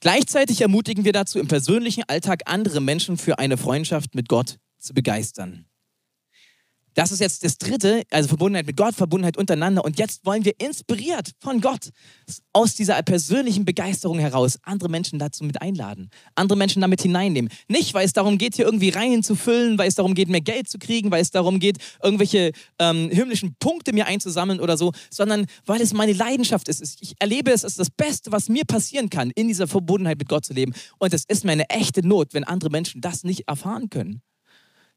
Gleichzeitig 0.00 0.60
ermutigen 0.60 1.06
wir 1.06 1.14
dazu, 1.14 1.38
im 1.38 1.48
persönlichen 1.48 2.04
Alltag 2.06 2.42
andere 2.44 2.82
Menschen 2.82 3.16
für 3.16 3.38
eine 3.38 3.56
Freundschaft 3.56 4.14
mit 4.14 4.28
Gott 4.28 4.58
zu 4.78 4.92
begeistern. 4.92 5.64
Das 6.98 7.12
ist 7.12 7.20
jetzt 7.20 7.44
das 7.44 7.58
dritte, 7.58 8.02
also 8.10 8.26
Verbundenheit 8.26 8.66
mit 8.66 8.76
Gott, 8.76 8.92
Verbundenheit 8.92 9.36
untereinander. 9.36 9.84
Und 9.84 10.00
jetzt 10.00 10.26
wollen 10.26 10.44
wir 10.44 10.58
inspiriert 10.58 11.30
von 11.38 11.60
Gott 11.60 11.90
aus 12.52 12.74
dieser 12.74 13.00
persönlichen 13.04 13.64
Begeisterung 13.64 14.18
heraus 14.18 14.58
andere 14.64 14.88
Menschen 14.88 15.20
dazu 15.20 15.44
mit 15.44 15.62
einladen, 15.62 16.10
andere 16.34 16.58
Menschen 16.58 16.82
damit 16.82 17.00
hineinnehmen. 17.00 17.52
Nicht, 17.68 17.94
weil 17.94 18.04
es 18.04 18.14
darum 18.14 18.36
geht, 18.36 18.56
hier 18.56 18.64
irgendwie 18.64 18.88
Reihen 18.88 19.22
zu 19.22 19.36
füllen, 19.36 19.78
weil 19.78 19.86
es 19.86 19.94
darum 19.94 20.14
geht, 20.14 20.28
mehr 20.28 20.40
Geld 20.40 20.68
zu 20.68 20.80
kriegen, 20.80 21.12
weil 21.12 21.22
es 21.22 21.30
darum 21.30 21.60
geht, 21.60 21.76
irgendwelche 22.02 22.50
ähm, 22.80 23.10
himmlischen 23.10 23.54
Punkte 23.60 23.92
mir 23.92 24.06
einzusammeln 24.06 24.58
oder 24.58 24.76
so, 24.76 24.90
sondern 25.08 25.46
weil 25.66 25.80
es 25.80 25.92
meine 25.92 26.14
Leidenschaft 26.14 26.66
ist. 26.66 27.00
Ich 27.00 27.14
erlebe 27.20 27.52
es 27.52 27.64
als 27.64 27.76
das 27.76 27.90
Beste, 27.90 28.32
was 28.32 28.48
mir 28.48 28.64
passieren 28.64 29.08
kann, 29.08 29.30
in 29.36 29.46
dieser 29.46 29.68
Verbundenheit 29.68 30.18
mit 30.18 30.28
Gott 30.28 30.44
zu 30.44 30.52
leben. 30.52 30.74
Und 30.98 31.14
es 31.14 31.22
ist 31.28 31.44
mir 31.44 31.52
eine 31.52 31.70
echte 31.70 32.04
Not, 32.04 32.34
wenn 32.34 32.42
andere 32.42 32.70
Menschen 32.70 33.00
das 33.00 33.22
nicht 33.22 33.46
erfahren 33.46 33.88
können 33.88 34.20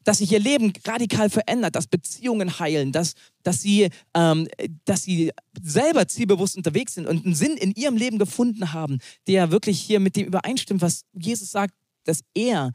dass 0.04 0.18
sich 0.18 0.32
ihr 0.32 0.40
Leben 0.40 0.72
radikal 0.86 1.30
verändert, 1.30 1.76
dass 1.76 1.86
Beziehungen 1.86 2.58
heilen, 2.58 2.92
dass, 2.92 3.14
dass, 3.42 3.62
sie, 3.62 3.88
ähm, 4.14 4.48
dass 4.84 5.02
sie 5.02 5.32
selber 5.62 6.08
zielbewusst 6.08 6.56
unterwegs 6.56 6.94
sind 6.94 7.06
und 7.06 7.24
einen 7.24 7.34
Sinn 7.34 7.56
in 7.56 7.72
ihrem 7.72 7.96
Leben 7.96 8.18
gefunden 8.18 8.72
haben, 8.72 8.98
der 9.26 9.50
wirklich 9.50 9.80
hier 9.80 10.00
mit 10.00 10.16
dem 10.16 10.26
übereinstimmt, 10.26 10.82
was 10.82 11.04
Jesus 11.12 11.50
sagt, 11.50 11.74
dass 12.04 12.20
er 12.34 12.72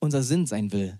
unser 0.00 0.22
Sinn 0.22 0.46
sein 0.46 0.72
will. 0.72 0.98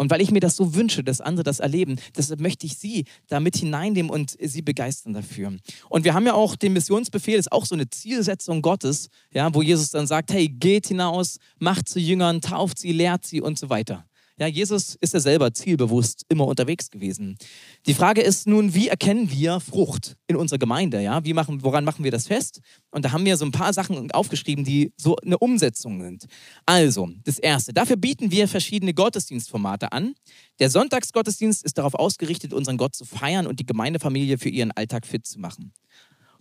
Und 0.00 0.10
weil 0.10 0.22
ich 0.22 0.30
mir 0.30 0.40
das 0.40 0.56
so 0.56 0.74
wünsche, 0.74 1.04
dass 1.04 1.20
andere 1.20 1.44
das 1.44 1.60
erleben, 1.60 2.00
deshalb 2.16 2.40
möchte 2.40 2.64
ich 2.64 2.78
sie 2.78 3.04
da 3.26 3.38
mit 3.38 3.58
hineinnehmen 3.58 4.10
und 4.10 4.34
sie 4.40 4.62
begeistern 4.62 5.12
dafür. 5.12 5.54
Und 5.90 6.04
wir 6.04 6.14
haben 6.14 6.24
ja 6.24 6.32
auch 6.32 6.56
den 6.56 6.72
Missionsbefehl, 6.72 7.38
ist 7.38 7.52
auch 7.52 7.66
so 7.66 7.74
eine 7.74 7.90
Zielsetzung 7.90 8.62
Gottes, 8.62 9.10
ja, 9.30 9.54
wo 9.54 9.60
Jesus 9.60 9.90
dann 9.90 10.06
sagt, 10.06 10.32
hey, 10.32 10.48
geht 10.48 10.86
hinaus, 10.86 11.36
macht 11.58 11.86
zu 11.86 12.00
Jüngern, 12.00 12.40
tauft 12.40 12.78
sie, 12.78 12.92
lehrt 12.92 13.26
sie 13.26 13.42
und 13.42 13.58
so 13.58 13.68
weiter. 13.68 14.06
Ja, 14.40 14.46
Jesus 14.46 14.96
ist 15.02 15.12
ja 15.12 15.20
selber 15.20 15.52
zielbewusst 15.52 16.24
immer 16.30 16.46
unterwegs 16.46 16.90
gewesen. 16.90 17.36
Die 17.84 17.92
Frage 17.92 18.22
ist 18.22 18.46
nun, 18.46 18.72
wie 18.72 18.88
erkennen 18.88 19.30
wir 19.30 19.60
Frucht 19.60 20.16
in 20.28 20.36
unserer 20.36 20.58
Gemeinde? 20.58 21.02
Ja, 21.02 21.22
wie 21.26 21.34
machen, 21.34 21.62
woran 21.62 21.84
machen 21.84 22.04
wir 22.04 22.10
das 22.10 22.26
fest? 22.26 22.62
Und 22.90 23.04
da 23.04 23.12
haben 23.12 23.26
wir 23.26 23.36
so 23.36 23.44
ein 23.44 23.52
paar 23.52 23.74
Sachen 23.74 24.10
aufgeschrieben, 24.12 24.64
die 24.64 24.94
so 24.96 25.16
eine 25.16 25.36
Umsetzung 25.36 26.00
sind. 26.00 26.24
Also, 26.64 27.10
das 27.24 27.38
erste, 27.38 27.74
dafür 27.74 27.96
bieten 27.96 28.30
wir 28.30 28.48
verschiedene 28.48 28.94
Gottesdienstformate 28.94 29.92
an. 29.92 30.14
Der 30.58 30.70
Sonntagsgottesdienst 30.70 31.62
ist 31.62 31.76
darauf 31.76 31.92
ausgerichtet, 31.92 32.54
unseren 32.54 32.78
Gott 32.78 32.94
zu 32.94 33.04
feiern 33.04 33.46
und 33.46 33.60
die 33.60 33.66
Gemeindefamilie 33.66 34.38
für 34.38 34.48
ihren 34.48 34.72
Alltag 34.72 35.06
fit 35.06 35.26
zu 35.26 35.38
machen. 35.38 35.74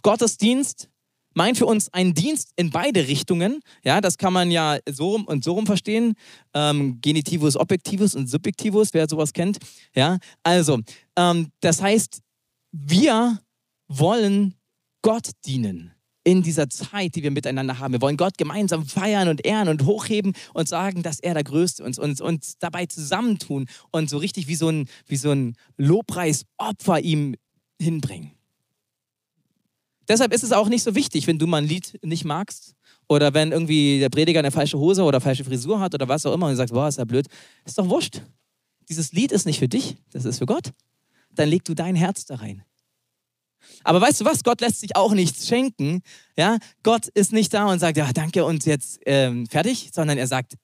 Gottesdienst 0.03 0.89
meint 1.33 1.57
für 1.57 1.65
uns 1.65 1.91
einen 1.93 2.13
Dienst 2.13 2.51
in 2.55 2.69
beide 2.69 3.07
Richtungen. 3.07 3.61
Ja, 3.83 4.01
das 4.01 4.17
kann 4.17 4.33
man 4.33 4.51
ja 4.51 4.77
so 4.89 5.11
rum 5.11 5.25
und 5.25 5.43
so 5.43 5.53
rum 5.53 5.65
verstehen. 5.65 6.13
Ähm, 6.53 6.99
Genitivus, 7.01 7.55
Objektivus 7.55 8.15
und 8.15 8.27
Subjektivus, 8.27 8.93
wer 8.93 9.07
sowas 9.07 9.33
kennt. 9.33 9.57
Ja, 9.95 10.17
also, 10.43 10.79
ähm, 11.15 11.49
das 11.61 11.81
heißt, 11.81 12.21
wir 12.71 13.39
wollen 13.87 14.55
Gott 15.01 15.31
dienen 15.45 15.93
in 16.23 16.43
dieser 16.43 16.69
Zeit, 16.69 17.15
die 17.15 17.23
wir 17.23 17.31
miteinander 17.31 17.79
haben. 17.79 17.93
Wir 17.93 18.01
wollen 18.01 18.17
Gott 18.17 18.37
gemeinsam 18.37 18.85
feiern 18.85 19.29
und 19.29 19.45
ehren 19.45 19.69
und 19.69 19.85
hochheben 19.85 20.33
und 20.53 20.67
sagen, 20.67 21.01
dass 21.01 21.19
er 21.19 21.33
der 21.33 21.43
Größte 21.43 21.83
ist 21.83 21.97
und 21.97 22.21
uns 22.21 22.55
dabei 22.59 22.85
zusammentun 22.85 23.67
und 23.91 24.09
so 24.09 24.17
richtig 24.17 24.47
wie 24.47 24.55
so 24.55 24.69
ein, 24.69 24.87
wie 25.07 25.15
so 25.15 25.31
ein 25.31 25.55
Lobpreisopfer 25.77 26.99
ihm 26.99 27.35
hinbringen. 27.81 28.38
Deshalb 30.09 30.33
ist 30.33 30.43
es 30.43 30.51
auch 30.51 30.67
nicht 30.67 30.83
so 30.83 30.95
wichtig, 30.95 31.27
wenn 31.27 31.37
du 31.37 31.45
mal 31.45 31.57
ein 31.57 31.67
Lied 31.67 31.99
nicht 32.03 32.25
magst 32.25 32.75
oder 33.07 33.33
wenn 33.33 33.51
irgendwie 33.51 33.99
der 33.99 34.09
Prediger 34.09 34.39
eine 34.39 34.51
falsche 34.51 34.79
Hose 34.79 35.03
oder 35.03 35.21
falsche 35.21 35.43
Frisur 35.43 35.79
hat 35.79 35.93
oder 35.93 36.07
was 36.07 36.25
auch 36.25 36.33
immer 36.33 36.47
und 36.47 36.53
du 36.53 36.57
sagst, 36.57 36.73
boah, 36.73 36.87
ist 36.87 36.97
ja 36.97 37.05
blöd. 37.05 37.27
Ist 37.63 37.77
doch 37.77 37.87
wurscht. 37.87 38.21
Dieses 38.89 39.11
Lied 39.11 39.31
ist 39.31 39.45
nicht 39.45 39.59
für 39.59 39.69
dich, 39.69 39.97
das 40.11 40.25
ist 40.25 40.39
für 40.39 40.47
Gott. 40.47 40.71
Dann 41.31 41.47
leg 41.47 41.63
du 41.63 41.75
dein 41.75 41.95
Herz 41.95 42.25
da 42.25 42.35
rein. 42.35 42.63
Aber 43.83 44.01
weißt 44.01 44.21
du 44.21 44.25
was? 44.25 44.43
Gott 44.43 44.61
lässt 44.61 44.79
sich 44.79 44.95
auch 44.95 45.13
nichts 45.13 45.47
schenken. 45.47 46.01
Ja? 46.35 46.57
Gott 46.81 47.07
ist 47.07 47.31
nicht 47.31 47.53
da 47.53 47.67
und 47.67 47.79
sagt, 47.79 47.97
ja, 47.97 48.11
danke 48.11 48.45
und 48.45 48.65
jetzt 48.65 48.99
ähm, 49.05 49.45
fertig, 49.45 49.91
sondern 49.93 50.17
er 50.17 50.27
sagt, 50.27 50.55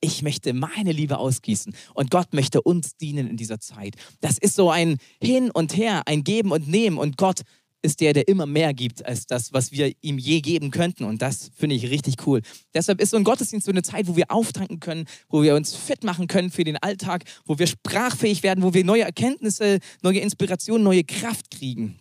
ich 0.00 0.22
möchte 0.22 0.52
meine 0.52 0.92
Liebe 0.92 1.18
ausgießen 1.18 1.74
und 1.94 2.10
Gott 2.10 2.32
möchte 2.32 2.62
uns 2.62 2.96
dienen 2.96 3.26
in 3.26 3.36
dieser 3.36 3.58
Zeit. 3.58 3.96
Das 4.20 4.38
ist 4.38 4.54
so 4.54 4.70
ein 4.70 4.98
Hin 5.20 5.50
und 5.50 5.76
Her, 5.76 6.02
ein 6.06 6.22
Geben 6.22 6.52
und 6.52 6.68
Nehmen 6.68 6.98
und 6.98 7.16
Gott 7.16 7.42
ist 7.82 8.00
der, 8.00 8.12
der 8.12 8.28
immer 8.28 8.46
mehr 8.46 8.74
gibt 8.74 9.04
als 9.04 9.26
das, 9.26 9.52
was 9.52 9.72
wir 9.72 9.92
ihm 10.00 10.18
je 10.18 10.40
geben 10.40 10.70
könnten. 10.70 11.04
Und 11.04 11.22
das 11.22 11.50
finde 11.56 11.76
ich 11.76 11.90
richtig 11.90 12.26
cool. 12.26 12.42
Deshalb 12.74 13.00
ist 13.00 13.10
so 13.10 13.16
ein 13.16 13.24
Gottesdienst 13.24 13.66
so 13.66 13.72
eine 13.72 13.82
Zeit, 13.82 14.08
wo 14.08 14.16
wir 14.16 14.30
auftanken 14.30 14.80
können, 14.80 15.06
wo 15.28 15.42
wir 15.42 15.54
uns 15.54 15.74
fit 15.74 16.04
machen 16.04 16.26
können 16.26 16.50
für 16.50 16.64
den 16.64 16.76
Alltag, 16.76 17.24
wo 17.44 17.58
wir 17.58 17.66
sprachfähig 17.66 18.42
werden, 18.42 18.64
wo 18.64 18.74
wir 18.74 18.84
neue 18.84 19.02
Erkenntnisse, 19.02 19.78
neue 20.02 20.20
Inspirationen, 20.20 20.82
neue 20.82 21.04
Kraft 21.04 21.50
kriegen. 21.50 21.98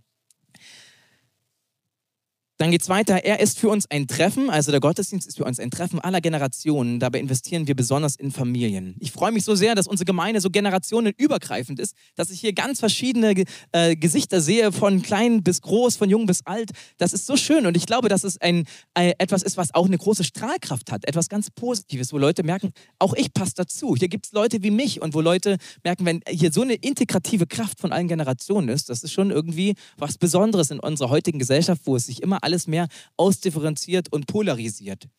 Dann 2.58 2.72
geht 2.72 2.82
es 2.82 2.90
weiter. 2.90 3.24
Er 3.24 3.40
ist 3.40 3.60
für 3.60 3.70
uns 3.70 3.86
ein 3.92 4.08
Treffen, 4.08 4.50
also 4.50 4.72
der 4.72 4.80
Gottesdienst 4.80 5.28
ist 5.28 5.38
für 5.38 5.44
uns 5.44 5.60
ein 5.60 5.70
Treffen 5.70 6.00
aller 6.00 6.22
Generationen. 6.22 7.00
Dabei 7.00 7.20
investieren 7.20 7.68
wir 7.68 7.76
besonders 7.76 8.16
in 8.16 8.32
Familien. 8.32 8.96
Ich 9.00 9.12
freue 9.12 9.32
mich 9.32 9.44
so 9.44 9.54
sehr, 9.54 9.76
dass 9.76 9.86
unsere 9.86 10.06
Gemeinde 10.06 10.42
so 10.42 10.50
generationenübergreifend 10.50 11.80
ist, 11.80 11.94
dass 12.16 12.32
ich 12.32 12.40
hier 12.40 12.54
ganz 12.54 12.80
verschiedene 12.80 13.44
äh, 13.74 13.96
Gesichter 13.96 14.42
sehe, 14.42 14.72
von 14.72 15.04
klein 15.04 15.44
bis 15.44 15.62
groß, 15.62 15.98
von 15.98 16.10
jung 16.10 16.26
bis 16.26 16.48
alt. 16.48 16.72
Das 16.98 17.14
ist 17.14 17.28
so 17.28 17.38
schön 17.38 17.68
und 17.68 17.78
ich 17.78 17.86
glaube, 17.86 18.10
dass 18.10 18.24
es 18.24 18.42
ein, 18.42 18.66
äh, 18.96 19.14
etwas 19.20 19.44
ist, 19.44 19.58
was 19.58 19.76
auch 19.76 19.86
eine 19.86 19.98
große 20.00 20.24
Strahlkraft 20.24 20.92
hat, 20.92 21.08
etwas 21.08 21.30
ganz 21.30 21.52
Positives, 21.52 22.12
wo 22.12 22.18
Leute 22.18 22.42
merken, 22.42 22.72
auch 22.98 23.14
ich 23.14 23.34
passe 23.34 23.54
dazu. 23.56 23.96
Hier 23.96 24.08
gibt 24.08 24.26
es 24.26 24.32
Leute 24.32 24.64
wie 24.64 24.72
mich 24.72 25.00
und 25.00 25.14
wo 25.14 25.22
Leute 25.22 25.58
merken, 25.84 26.06
wenn 26.06 26.22
hier 26.28 26.52
so 26.52 26.64
eine 26.64 26.74
integrative 26.74 27.46
Kraft 27.46 27.80
von 27.80 27.92
allen 27.92 28.08
Generationen 28.08 28.70
ist, 28.70 28.90
das 28.90 29.04
ist 29.04 29.12
schon 29.12 29.30
irgendwie 29.30 29.76
was 29.96 30.18
Besonderes 30.18 30.72
in 30.72 30.80
unserer 30.80 31.12
heutigen 31.12 31.38
Gesellschaft, 31.38 31.84
wo 31.86 31.96
es 31.96 32.08
sich 32.08 32.24
immer 32.24 32.44
alles 32.48 32.66
mehr 32.66 32.88
ausdifferenziert 33.18 34.12
und 34.12 34.26
polarisiert. 34.26 35.10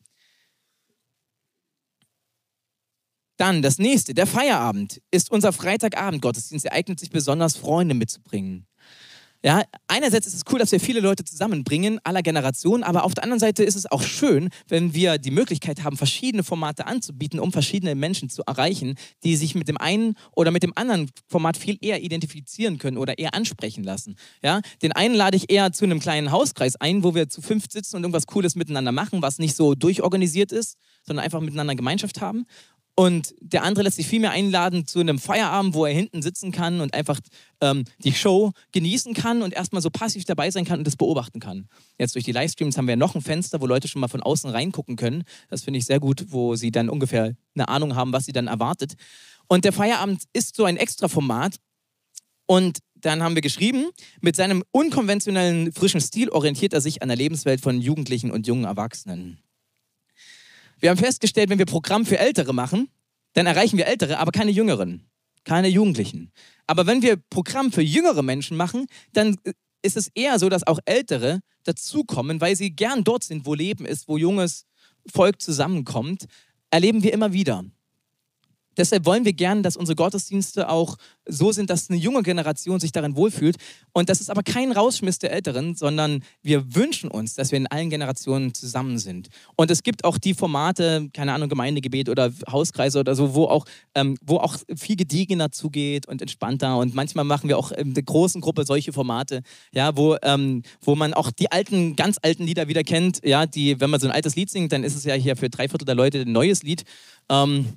Dann 3.36 3.60
das 3.62 3.78
nächste, 3.78 4.14
der 4.14 4.26
Feierabend 4.26 5.00
ist 5.10 5.30
unser 5.30 5.52
Freitagabend-Gottesdienst. 5.52 6.64
Er 6.64 6.72
eignet 6.72 6.98
sich 6.98 7.10
besonders, 7.10 7.56
Freunde 7.56 7.94
mitzubringen. 7.94 8.66
Ja, 9.44 9.62
einerseits 9.86 10.26
ist 10.26 10.34
es 10.34 10.42
cool, 10.50 10.58
dass 10.58 10.72
wir 10.72 10.80
viele 10.80 10.98
Leute 10.98 11.22
zusammenbringen, 11.22 12.00
aller 12.02 12.22
Generationen, 12.22 12.82
aber 12.82 13.04
auf 13.04 13.14
der 13.14 13.22
anderen 13.22 13.38
Seite 13.38 13.62
ist 13.62 13.76
es 13.76 13.86
auch 13.86 14.02
schön, 14.02 14.48
wenn 14.66 14.94
wir 14.94 15.18
die 15.18 15.30
Möglichkeit 15.30 15.84
haben, 15.84 15.96
verschiedene 15.96 16.42
Formate 16.42 16.88
anzubieten, 16.88 17.38
um 17.38 17.52
verschiedene 17.52 17.94
Menschen 17.94 18.30
zu 18.30 18.42
erreichen, 18.42 18.96
die 19.22 19.36
sich 19.36 19.54
mit 19.54 19.68
dem 19.68 19.76
einen 19.76 20.16
oder 20.34 20.50
mit 20.50 20.64
dem 20.64 20.72
anderen 20.74 21.08
Format 21.28 21.56
viel 21.56 21.78
eher 21.80 22.02
identifizieren 22.02 22.78
können 22.78 22.98
oder 22.98 23.16
eher 23.16 23.34
ansprechen 23.34 23.84
lassen. 23.84 24.16
Ja, 24.42 24.60
den 24.82 24.90
einen 24.90 25.14
lade 25.14 25.36
ich 25.36 25.52
eher 25.52 25.72
zu 25.72 25.84
einem 25.84 26.00
kleinen 26.00 26.32
Hauskreis 26.32 26.74
ein, 26.74 27.04
wo 27.04 27.14
wir 27.14 27.28
zu 27.28 27.40
fünf 27.40 27.66
sitzen 27.70 27.94
und 27.94 28.02
irgendwas 28.02 28.26
Cooles 28.26 28.56
miteinander 28.56 28.90
machen, 28.90 29.22
was 29.22 29.38
nicht 29.38 29.54
so 29.54 29.76
durchorganisiert 29.76 30.50
ist, 30.50 30.78
sondern 31.06 31.24
einfach 31.24 31.40
miteinander 31.40 31.76
Gemeinschaft 31.76 32.20
haben. 32.20 32.44
Und 32.98 33.36
der 33.40 33.62
andere 33.62 33.84
lässt 33.84 33.94
sich 33.94 34.08
viel 34.08 34.18
mehr 34.18 34.32
einladen 34.32 34.84
zu 34.84 34.98
einem 34.98 35.20
Feierabend, 35.20 35.72
wo 35.72 35.86
er 35.86 35.94
hinten 35.94 36.20
sitzen 36.20 36.50
kann 36.50 36.80
und 36.80 36.94
einfach 36.94 37.20
ähm, 37.60 37.84
die 38.02 38.12
Show 38.12 38.50
genießen 38.72 39.14
kann 39.14 39.42
und 39.42 39.54
erstmal 39.54 39.80
so 39.80 39.88
passiv 39.88 40.24
dabei 40.24 40.50
sein 40.50 40.64
kann 40.64 40.80
und 40.80 40.84
das 40.84 40.96
beobachten 40.96 41.38
kann. 41.38 41.68
Jetzt 41.96 42.16
durch 42.16 42.24
die 42.24 42.32
Livestreams 42.32 42.76
haben 42.76 42.88
wir 42.88 42.96
noch 42.96 43.14
ein 43.14 43.22
Fenster, 43.22 43.60
wo 43.60 43.68
Leute 43.68 43.86
schon 43.86 44.00
mal 44.00 44.08
von 44.08 44.20
außen 44.20 44.50
reingucken 44.50 44.96
können. 44.96 45.22
Das 45.48 45.62
finde 45.62 45.78
ich 45.78 45.84
sehr 45.84 46.00
gut, 46.00 46.24
wo 46.30 46.56
sie 46.56 46.72
dann 46.72 46.88
ungefähr 46.88 47.36
eine 47.54 47.68
Ahnung 47.68 47.94
haben, 47.94 48.12
was 48.12 48.24
sie 48.24 48.32
dann 48.32 48.48
erwartet. 48.48 48.94
Und 49.46 49.64
der 49.64 49.72
Feierabend 49.72 50.24
ist 50.32 50.56
so 50.56 50.64
ein 50.64 50.76
Extra-Format. 50.76 51.54
Und 52.46 52.80
dann 52.96 53.22
haben 53.22 53.36
wir 53.36 53.42
geschrieben, 53.42 53.90
mit 54.20 54.34
seinem 54.34 54.64
unkonventionellen, 54.72 55.72
frischen 55.72 56.00
Stil 56.00 56.30
orientiert 56.30 56.72
er 56.72 56.80
sich 56.80 57.00
an 57.00 57.06
der 57.06 57.16
Lebenswelt 57.16 57.60
von 57.60 57.80
Jugendlichen 57.80 58.32
und 58.32 58.48
jungen 58.48 58.64
Erwachsenen. 58.64 59.38
Wir 60.80 60.90
haben 60.90 60.98
festgestellt, 60.98 61.50
wenn 61.50 61.58
wir 61.58 61.66
Programm 61.66 62.06
für 62.06 62.18
Ältere 62.18 62.52
machen, 62.52 62.88
dann 63.32 63.46
erreichen 63.46 63.76
wir 63.76 63.86
Ältere, 63.86 64.18
aber 64.18 64.32
keine 64.32 64.50
Jüngeren, 64.50 65.08
keine 65.44 65.68
Jugendlichen. 65.68 66.32
Aber 66.66 66.86
wenn 66.86 67.02
wir 67.02 67.16
Programm 67.16 67.72
für 67.72 67.82
jüngere 67.82 68.22
Menschen 68.22 68.56
machen, 68.56 68.86
dann 69.12 69.38
äh, 69.44 69.52
ist 69.82 69.96
es 69.96 70.08
eher 70.14 70.38
so, 70.38 70.48
dass 70.48 70.66
auch 70.66 70.78
Ältere 70.84 71.40
dazukommen, 71.64 72.40
weil 72.40 72.56
sie 72.56 72.70
gern 72.70 73.04
dort 73.04 73.24
sind, 73.24 73.46
wo 73.46 73.54
Leben 73.54 73.86
ist, 73.86 74.08
wo 74.08 74.16
junges 74.16 74.66
Volk 75.12 75.40
zusammenkommt, 75.40 76.26
erleben 76.70 77.02
wir 77.02 77.12
immer 77.12 77.32
wieder. 77.32 77.64
Deshalb 78.78 79.04
wollen 79.04 79.24
wir 79.24 79.32
gerne, 79.32 79.62
dass 79.62 79.76
unsere 79.76 79.96
Gottesdienste 79.96 80.70
auch 80.70 80.96
so 81.26 81.52
sind, 81.52 81.68
dass 81.68 81.90
eine 81.90 81.98
junge 81.98 82.22
Generation 82.22 82.80
sich 82.80 82.92
darin 82.92 83.16
wohlfühlt. 83.16 83.56
Und 83.92 84.08
das 84.08 84.20
ist 84.20 84.30
aber 84.30 84.42
kein 84.42 84.72
Rausschmiss 84.72 85.18
der 85.18 85.32
Älteren, 85.32 85.74
sondern 85.74 86.22
wir 86.42 86.74
wünschen 86.74 87.10
uns, 87.10 87.34
dass 87.34 87.50
wir 87.50 87.58
in 87.58 87.66
allen 87.66 87.90
Generationen 87.90 88.54
zusammen 88.54 88.98
sind. 88.98 89.28
Und 89.56 89.70
es 89.70 89.82
gibt 89.82 90.04
auch 90.04 90.16
die 90.16 90.32
Formate, 90.32 91.10
keine 91.12 91.32
Ahnung, 91.32 91.48
Gemeindegebet 91.48 92.08
oder 92.08 92.32
Hauskreise 92.50 93.00
oder 93.00 93.14
so, 93.14 93.34
wo 93.34 93.44
auch, 93.44 93.66
ähm, 93.94 94.16
wo 94.22 94.38
auch 94.38 94.56
viel 94.76 94.96
gediegener 94.96 95.50
zugeht 95.50 96.06
und 96.06 96.22
entspannter. 96.22 96.78
Und 96.78 96.94
manchmal 96.94 97.24
machen 97.24 97.48
wir 97.48 97.58
auch 97.58 97.72
in 97.72 97.94
der 97.94 98.04
großen 98.04 98.40
Gruppe 98.40 98.64
solche 98.64 98.92
Formate, 98.92 99.42
ja, 99.72 99.96
wo, 99.96 100.16
ähm, 100.22 100.62
wo 100.80 100.94
man 100.94 101.14
auch 101.14 101.30
die 101.30 101.50
alten, 101.50 101.96
ganz 101.96 102.16
alten 102.22 102.44
Lieder 102.44 102.68
wieder 102.68 102.84
kennt. 102.84 103.26
Ja, 103.26 103.46
die, 103.46 103.80
wenn 103.80 103.90
man 103.90 104.00
so 104.00 104.06
ein 104.06 104.12
altes 104.12 104.36
Lied 104.36 104.50
singt, 104.50 104.72
dann 104.72 104.84
ist 104.84 104.94
es 104.94 105.04
ja 105.04 105.14
hier 105.14 105.36
für 105.36 105.50
drei 105.50 105.68
Viertel 105.68 105.84
der 105.84 105.94
Leute 105.96 106.20
ein 106.20 106.32
neues 106.32 106.62
Lied. 106.62 106.84
Ähm, 107.28 107.76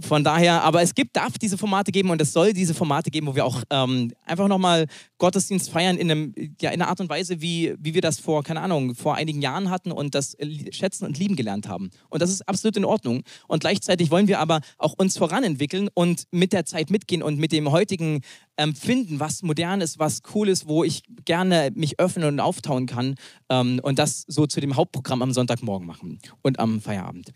von 0.00 0.24
daher, 0.24 0.62
aber 0.62 0.82
es 0.82 0.94
gibt, 0.94 1.16
darf 1.16 1.38
diese 1.38 1.58
Formate 1.58 1.92
geben 1.92 2.10
und 2.10 2.20
es 2.20 2.32
soll 2.32 2.52
diese 2.52 2.74
Formate 2.74 3.10
geben, 3.10 3.26
wo 3.26 3.34
wir 3.34 3.44
auch 3.44 3.62
ähm, 3.70 4.12
einfach 4.24 4.48
nochmal 4.48 4.86
Gottesdienst 5.18 5.70
feiern 5.70 5.96
in, 5.96 6.10
einem, 6.10 6.34
ja, 6.60 6.70
in 6.70 6.80
einer 6.80 6.88
Art 6.88 7.00
und 7.00 7.08
Weise, 7.08 7.40
wie, 7.40 7.74
wie 7.78 7.94
wir 7.94 8.00
das 8.00 8.18
vor, 8.18 8.42
keine 8.42 8.60
Ahnung, 8.60 8.94
vor 8.94 9.14
einigen 9.14 9.42
Jahren 9.42 9.70
hatten 9.70 9.92
und 9.92 10.14
das 10.14 10.36
schätzen 10.70 11.06
und 11.06 11.18
lieben 11.18 11.36
gelernt 11.36 11.68
haben. 11.68 11.90
Und 12.08 12.22
das 12.22 12.30
ist 12.30 12.48
absolut 12.48 12.76
in 12.76 12.84
Ordnung. 12.84 13.22
Und 13.48 13.60
gleichzeitig 13.60 14.10
wollen 14.10 14.28
wir 14.28 14.40
aber 14.40 14.60
auch 14.78 14.94
uns 14.96 15.16
voranentwickeln 15.18 15.88
und 15.94 16.24
mit 16.30 16.52
der 16.52 16.64
Zeit 16.64 16.90
mitgehen 16.90 17.22
und 17.22 17.38
mit 17.38 17.52
dem 17.52 17.70
heutigen 17.70 18.20
Empfinden, 18.56 19.20
was 19.20 19.42
modern 19.42 19.80
ist, 19.80 19.98
was 19.98 20.22
cool 20.34 20.48
ist, 20.48 20.68
wo 20.68 20.84
ich 20.84 21.02
gerne 21.24 21.70
mich 21.74 21.98
öffnen 21.98 22.28
und 22.28 22.40
auftauen 22.40 22.86
kann 22.86 23.14
ähm, 23.48 23.80
und 23.82 23.98
das 23.98 24.24
so 24.28 24.46
zu 24.46 24.60
dem 24.60 24.76
Hauptprogramm 24.76 25.22
am 25.22 25.32
Sonntagmorgen 25.32 25.86
machen 25.86 26.18
und 26.42 26.58
am 26.58 26.80
Feierabend. 26.80 27.32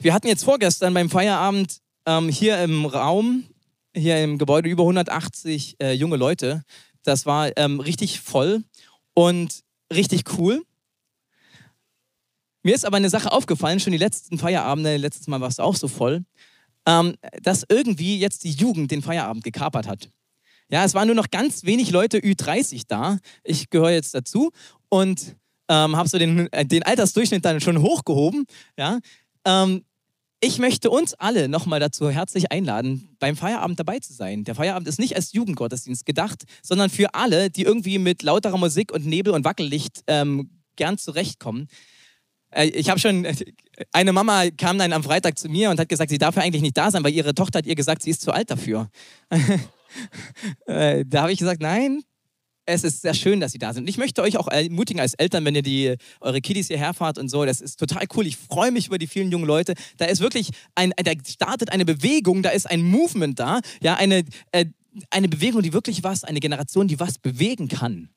Wir 0.00 0.14
hatten 0.14 0.28
jetzt 0.28 0.44
vorgestern 0.44 0.94
beim 0.94 1.10
Feierabend 1.10 1.78
ähm, 2.06 2.28
hier 2.28 2.62
im 2.62 2.86
Raum, 2.86 3.44
hier 3.96 4.22
im 4.22 4.38
Gebäude 4.38 4.68
über 4.68 4.84
180 4.84 5.76
äh, 5.80 5.92
junge 5.92 6.16
Leute. 6.16 6.62
Das 7.02 7.26
war 7.26 7.50
ähm, 7.56 7.80
richtig 7.80 8.20
voll 8.20 8.62
und 9.14 9.64
richtig 9.92 10.38
cool. 10.38 10.62
Mir 12.62 12.76
ist 12.76 12.84
aber 12.84 12.96
eine 12.96 13.10
Sache 13.10 13.32
aufgefallen, 13.32 13.80
schon 13.80 13.90
die 13.90 13.98
letzten 13.98 14.38
Feierabende, 14.38 14.96
letztes 14.98 15.26
Mal 15.26 15.40
war 15.40 15.48
es 15.48 15.58
auch 15.58 15.74
so 15.74 15.88
voll, 15.88 16.24
ähm, 16.86 17.16
dass 17.42 17.64
irgendwie 17.68 18.20
jetzt 18.20 18.44
die 18.44 18.52
Jugend 18.52 18.92
den 18.92 19.02
Feierabend 19.02 19.42
gekapert 19.42 19.88
hat. 19.88 20.10
Ja, 20.70 20.84
es 20.84 20.94
waren 20.94 21.08
nur 21.08 21.16
noch 21.16 21.30
ganz 21.30 21.64
wenig 21.64 21.90
Leute 21.90 22.18
Ü30 22.18 22.82
da. 22.86 23.18
Ich 23.42 23.68
gehöre 23.68 23.90
jetzt 23.90 24.14
dazu 24.14 24.52
und 24.90 25.34
ähm, 25.68 25.96
habe 25.96 26.08
so 26.08 26.18
den, 26.18 26.52
äh, 26.52 26.64
den 26.64 26.84
Altersdurchschnitt 26.84 27.44
dann 27.44 27.60
schon 27.60 27.82
hochgehoben. 27.82 28.44
Ja, 28.76 29.00
ähm, 29.44 29.82
ich 30.40 30.58
möchte 30.58 30.90
uns 30.90 31.14
alle 31.14 31.48
nochmal 31.48 31.80
dazu 31.80 32.10
herzlich 32.10 32.52
einladen, 32.52 33.16
beim 33.18 33.36
Feierabend 33.36 33.78
dabei 33.80 33.98
zu 33.98 34.12
sein. 34.12 34.44
Der 34.44 34.54
Feierabend 34.54 34.86
ist 34.86 34.98
nicht 34.98 35.16
als 35.16 35.32
Jugendgottesdienst 35.32 36.06
gedacht, 36.06 36.44
sondern 36.62 36.90
für 36.90 37.14
alle, 37.14 37.50
die 37.50 37.62
irgendwie 37.62 37.98
mit 37.98 38.22
lauterer 38.22 38.56
Musik 38.56 38.92
und 38.92 39.04
Nebel 39.04 39.32
und 39.32 39.44
Wackellicht 39.44 40.02
ähm, 40.06 40.50
gern 40.76 40.96
zurechtkommen. 40.96 41.68
Äh, 42.50 42.66
ich 42.66 42.88
habe 42.88 43.00
schon, 43.00 43.26
eine 43.92 44.12
Mama 44.12 44.50
kam 44.56 44.78
dann 44.78 44.92
am 44.92 45.02
Freitag 45.02 45.38
zu 45.38 45.48
mir 45.48 45.70
und 45.70 45.80
hat 45.80 45.88
gesagt, 45.88 46.10
sie 46.10 46.18
darf 46.18 46.36
ja 46.36 46.42
eigentlich 46.42 46.62
nicht 46.62 46.76
da 46.76 46.90
sein, 46.90 47.02
weil 47.02 47.14
ihre 47.14 47.34
Tochter 47.34 47.58
hat 47.58 47.66
ihr 47.66 47.74
gesagt, 47.74 48.02
sie 48.02 48.10
ist 48.10 48.22
zu 48.22 48.32
alt 48.32 48.50
dafür. 48.50 48.88
Äh, 50.66 51.06
da 51.06 51.22
habe 51.22 51.32
ich 51.32 51.38
gesagt, 51.38 51.62
nein, 51.62 52.02
es 52.68 52.84
ist 52.84 53.00
sehr 53.00 53.14
schön, 53.14 53.40
dass 53.40 53.52
Sie 53.52 53.58
da 53.58 53.72
sind. 53.72 53.84
Und 53.84 53.88
ich 53.88 53.96
möchte 53.96 54.22
euch 54.22 54.36
auch 54.36 54.46
ermutigen 54.46 55.00
als 55.00 55.14
Eltern, 55.14 55.44
wenn 55.44 55.54
ihr 55.54 55.62
die, 55.62 55.96
eure 56.20 56.40
Kiddies 56.42 56.68
hierher 56.68 56.92
fahrt 56.92 57.16
und 57.16 57.30
so. 57.30 57.44
Das 57.46 57.62
ist 57.62 57.78
total 57.78 58.04
cool. 58.14 58.26
Ich 58.26 58.36
freue 58.36 58.70
mich 58.70 58.88
über 58.88 58.98
die 58.98 59.06
vielen 59.06 59.30
jungen 59.30 59.46
Leute. 59.46 59.74
Da 59.96 60.04
ist 60.04 60.20
wirklich 60.20 60.50
ein, 60.74 60.92
da 61.02 61.12
startet 61.26 61.72
eine 61.72 61.86
Bewegung, 61.86 62.42
da 62.42 62.50
ist 62.50 62.70
ein 62.70 62.82
Movement 62.82 63.38
da. 63.38 63.60
Ja, 63.80 63.94
eine, 63.94 64.22
äh, 64.52 64.66
eine 65.10 65.28
Bewegung, 65.28 65.62
die 65.62 65.72
wirklich 65.72 66.02
was, 66.02 66.24
eine 66.24 66.40
Generation, 66.40 66.88
die 66.88 67.00
was 67.00 67.18
bewegen 67.18 67.68
kann. 67.68 68.10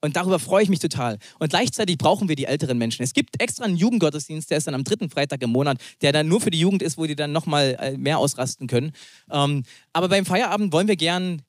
Und 0.00 0.16
darüber 0.16 0.40
freue 0.40 0.64
ich 0.64 0.68
mich 0.68 0.80
total. 0.80 1.18
Und 1.38 1.50
gleichzeitig 1.50 1.96
brauchen 1.96 2.28
wir 2.28 2.34
die 2.34 2.46
älteren 2.46 2.76
Menschen. 2.76 3.04
Es 3.04 3.12
gibt 3.12 3.40
extra 3.40 3.64
einen 3.64 3.76
Jugendgottesdienst, 3.76 4.50
der 4.50 4.58
ist 4.58 4.66
dann 4.66 4.74
am 4.74 4.82
dritten 4.82 5.08
Freitag 5.08 5.40
im 5.42 5.50
Monat, 5.50 5.78
der 6.00 6.10
dann 6.10 6.26
nur 6.26 6.40
für 6.40 6.50
die 6.50 6.58
Jugend 6.58 6.82
ist, 6.82 6.98
wo 6.98 7.06
die 7.06 7.14
dann 7.14 7.30
nochmal 7.30 7.76
äh, 7.78 7.96
mehr 7.96 8.18
ausrasten 8.18 8.66
können. 8.66 8.90
Ähm, 9.30 9.62
aber 9.92 10.08
beim 10.08 10.26
Feierabend 10.26 10.72
wollen 10.72 10.88
wir 10.88 10.96
gern 10.96 11.42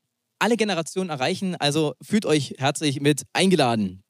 alle 0.43 0.57
Generationen 0.57 1.09
erreichen. 1.09 1.55
Also 1.55 1.95
fühlt 2.01 2.25
euch 2.25 2.55
herzlich 2.57 2.99
mit 2.99 3.23
eingeladen. 3.31 4.03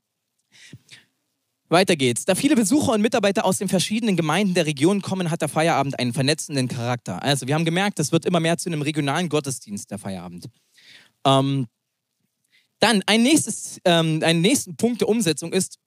Weiter 1.70 1.96
geht's. 1.96 2.26
Da 2.26 2.34
viele 2.34 2.56
Besucher 2.56 2.94
und 2.94 3.02
Mitarbeiter 3.02 3.46
aus 3.46 3.60
den 3.60 3.70
verschiedenen 3.70 4.16
Gemeinden 4.16 4.56
der 4.56 4.66
Region 4.66 5.02
kommen, 5.02 5.30
hat 5.30 5.42
der 5.42 5.48
Feierabend 5.48 5.98
einen 6.00 6.12
vernetzenden 6.12 6.68
Charakter. 6.68 7.22
Also 7.22 7.48
wir 7.48 7.54
haben 7.54 7.66
gemerkt, 7.66 8.00
das 8.00 8.12
wird 8.12 8.26
immer 8.26 8.40
mehr 8.40 8.58
zu 8.58 8.70
einem 8.70 8.82
regionalen 8.82 9.30
Gottesdienst, 9.30 9.92
der 9.92 10.00
Feierabend. 10.00 10.50
Ähm, 11.26 11.68
dann 12.80 13.04
ein, 13.06 13.22
nächstes, 13.22 13.80
ähm, 13.86 14.20
ein 14.24 14.42
nächsten 14.42 14.76
Punkt 14.76 15.02
der 15.02 15.10
Umsetzung 15.10 15.54
ist, 15.54 15.78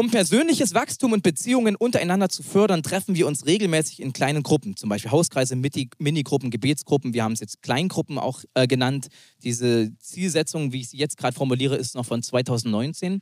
um 0.00 0.10
persönliches 0.10 0.72
Wachstum 0.72 1.12
und 1.12 1.22
Beziehungen 1.22 1.76
untereinander 1.76 2.30
zu 2.30 2.42
fördern, 2.42 2.82
treffen 2.82 3.16
wir 3.16 3.26
uns 3.26 3.44
regelmäßig 3.44 4.00
in 4.00 4.14
kleinen 4.14 4.42
Gruppen, 4.42 4.74
zum 4.74 4.88
Beispiel 4.88 5.10
Hauskreise, 5.10 5.56
Minigruppen, 5.56 6.50
Gebetsgruppen. 6.50 7.12
Wir 7.12 7.22
haben 7.22 7.32
es 7.32 7.40
jetzt 7.40 7.60
Kleingruppen 7.60 8.16
auch 8.16 8.42
äh, 8.54 8.66
genannt. 8.66 9.08
Diese 9.42 9.92
Zielsetzung, 9.98 10.72
wie 10.72 10.80
ich 10.80 10.88
sie 10.88 10.96
jetzt 10.96 11.18
gerade 11.18 11.36
formuliere, 11.36 11.76
ist 11.76 11.96
noch 11.96 12.06
von 12.06 12.22
2019. 12.22 13.20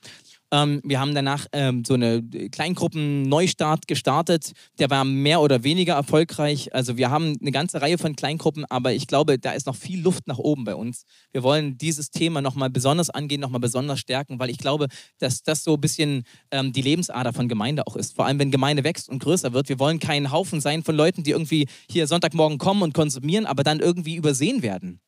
Ähm, 0.51 0.81
wir 0.83 1.01
haben 1.01 1.15
danach 1.15 1.47
ähm, 1.53 1.85
so 1.85 1.95
eine 1.95 2.23
Kleingruppen-Neustart 2.23 3.87
gestartet. 3.87 4.53
Der 4.79 4.89
war 4.91 5.05
mehr 5.05 5.41
oder 5.41 5.63
weniger 5.63 5.95
erfolgreich. 5.95 6.75
Also 6.75 6.97
wir 6.97 7.11
haben 7.11 7.37
eine 7.41 7.53
ganze 7.53 7.83
Reihe 7.83 7.99
von 7.99 8.17
Kleingruppen, 8.17 8.65
aber 8.65 8.93
ich 8.93 9.07
glaube, 9.07 9.39
da 9.39 9.53
ist 9.53 9.67
noch 9.67 9.77
viel 9.77 10.01
Luft 10.01 10.27
nach 10.27 10.39
oben 10.39 10.65
bei 10.65 10.75
uns. 10.75 11.05
Wir 11.33 11.43
wollen 11.43 11.77
dieses 11.77 12.11
Thema 12.11 12.41
nochmal 12.41 12.71
besonders 12.71 13.11
angehen, 13.11 13.41
nochmal 13.41 13.61
besonders 13.61 14.01
stärken, 14.01 14.39
weil 14.39 14.51
ich 14.51 14.59
glaube, 14.59 14.87
dass 15.19 15.43
das 15.43 15.65
so 15.65 15.75
ein 15.75 15.81
bisschen 15.81 16.25
ähm, 16.51 16.73
die 16.73 16.83
Lebensader 16.83 17.33
von 17.33 17.49
Gemeinde 17.49 17.87
auch 17.87 17.97
ist. 17.97 18.17
Vor 18.17 18.25
allem, 18.25 18.39
wenn 18.39 18.51
Gemeinde 18.51 18.85
wächst 18.85 19.09
und 19.09 19.23
größer 19.23 19.53
wird. 19.53 19.69
Wir 19.69 19.79
wollen 19.79 19.99
kein 19.99 20.33
Haufen 20.33 20.61
sein 20.61 20.83
von 20.83 20.97
Leuten, 20.97 21.25
die 21.25 21.33
irgendwie 21.33 21.67
hier 21.91 22.07
Sonntagmorgen 22.07 22.59
kommen 22.59 22.83
und 22.83 22.95
konsumieren, 22.95 23.47
aber 23.47 23.63
dann 23.65 23.81
irgendwie 23.81 24.17
übersehen 24.17 24.63
werden. 24.63 25.01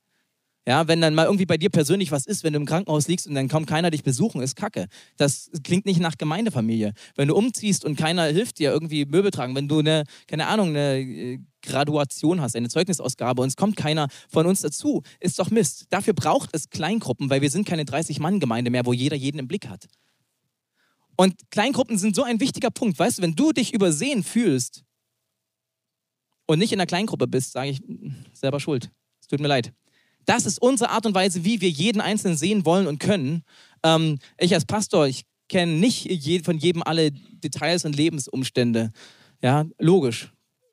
Ja, 0.66 0.86
wenn 0.88 1.00
dann 1.00 1.14
mal 1.14 1.24
irgendwie 1.24 1.46
bei 1.46 1.56
dir 1.56 1.70
persönlich 1.70 2.12
was 2.12 2.26
ist, 2.26 2.44
wenn 2.44 2.52
du 2.52 2.58
im 2.58 2.66
Krankenhaus 2.66 3.08
liegst 3.08 3.26
und 3.26 3.34
dann 3.34 3.48
kommt 3.48 3.66
keiner 3.66 3.90
dich 3.90 4.02
besuchen, 4.02 4.42
ist 4.42 4.56
Kacke. 4.56 4.88
Das 5.16 5.50
klingt 5.64 5.86
nicht 5.86 6.00
nach 6.00 6.18
Gemeindefamilie. 6.18 6.92
Wenn 7.16 7.28
du 7.28 7.34
umziehst 7.34 7.84
und 7.84 7.96
keiner 7.96 8.24
hilft 8.24 8.58
dir 8.58 8.70
irgendwie 8.70 9.06
Möbel 9.06 9.30
tragen, 9.30 9.54
wenn 9.54 9.68
du 9.68 9.78
eine, 9.78 10.04
keine 10.26 10.48
Ahnung, 10.48 10.68
eine 10.68 10.98
äh, 10.98 11.38
Graduation 11.62 12.42
hast, 12.42 12.56
eine 12.56 12.68
Zeugnisausgabe 12.68 13.40
und 13.40 13.48
es 13.48 13.56
kommt 13.56 13.76
keiner 13.76 14.08
von 14.28 14.46
uns 14.46 14.60
dazu, 14.60 15.02
ist 15.18 15.38
doch 15.38 15.50
Mist. 15.50 15.86
Dafür 15.88 16.12
braucht 16.12 16.50
es 16.52 16.68
Kleingruppen, 16.68 17.30
weil 17.30 17.40
wir 17.40 17.50
sind 17.50 17.66
keine 17.66 17.84
30-Mann-Gemeinde 17.84 18.70
mehr, 18.70 18.84
wo 18.84 18.92
jeder 18.92 19.16
jeden 19.16 19.38
im 19.38 19.48
Blick 19.48 19.66
hat. 19.66 19.86
Und 21.16 21.50
Kleingruppen 21.50 21.98
sind 21.98 22.14
so 22.14 22.22
ein 22.22 22.38
wichtiger 22.38 22.70
Punkt. 22.70 22.98
Weißt 22.98 23.18
du, 23.18 23.22
wenn 23.22 23.34
du 23.34 23.52
dich 23.52 23.72
übersehen 23.74 24.22
fühlst 24.22 24.84
und 26.46 26.58
nicht 26.58 26.72
in 26.72 26.80
einer 26.80 26.86
Kleingruppe 26.86 27.26
bist, 27.26 27.52
sage 27.52 27.70
ich, 27.70 27.82
selber 28.32 28.60
schuld. 28.60 28.90
Es 29.20 29.26
tut 29.26 29.40
mir 29.40 29.48
leid. 29.48 29.72
Das 30.26 30.46
ist 30.46 30.60
unsere 30.60 30.90
Art 30.90 31.06
und 31.06 31.14
Weise, 31.14 31.44
wie 31.44 31.60
wir 31.60 31.70
jeden 31.70 32.00
Einzelnen 32.00 32.36
sehen 32.36 32.64
wollen 32.64 32.86
und 32.86 32.98
können. 32.98 33.42
Ähm, 33.82 34.18
ich 34.38 34.54
als 34.54 34.64
Pastor, 34.64 35.06
ich 35.06 35.24
kenne 35.48 35.72
nicht 35.72 36.44
von 36.44 36.58
jedem 36.58 36.82
alle 36.82 37.10
Details 37.10 37.84
und 37.84 37.96
Lebensumstände. 37.96 38.92
Ja, 39.42 39.64
logisch. 39.78 40.30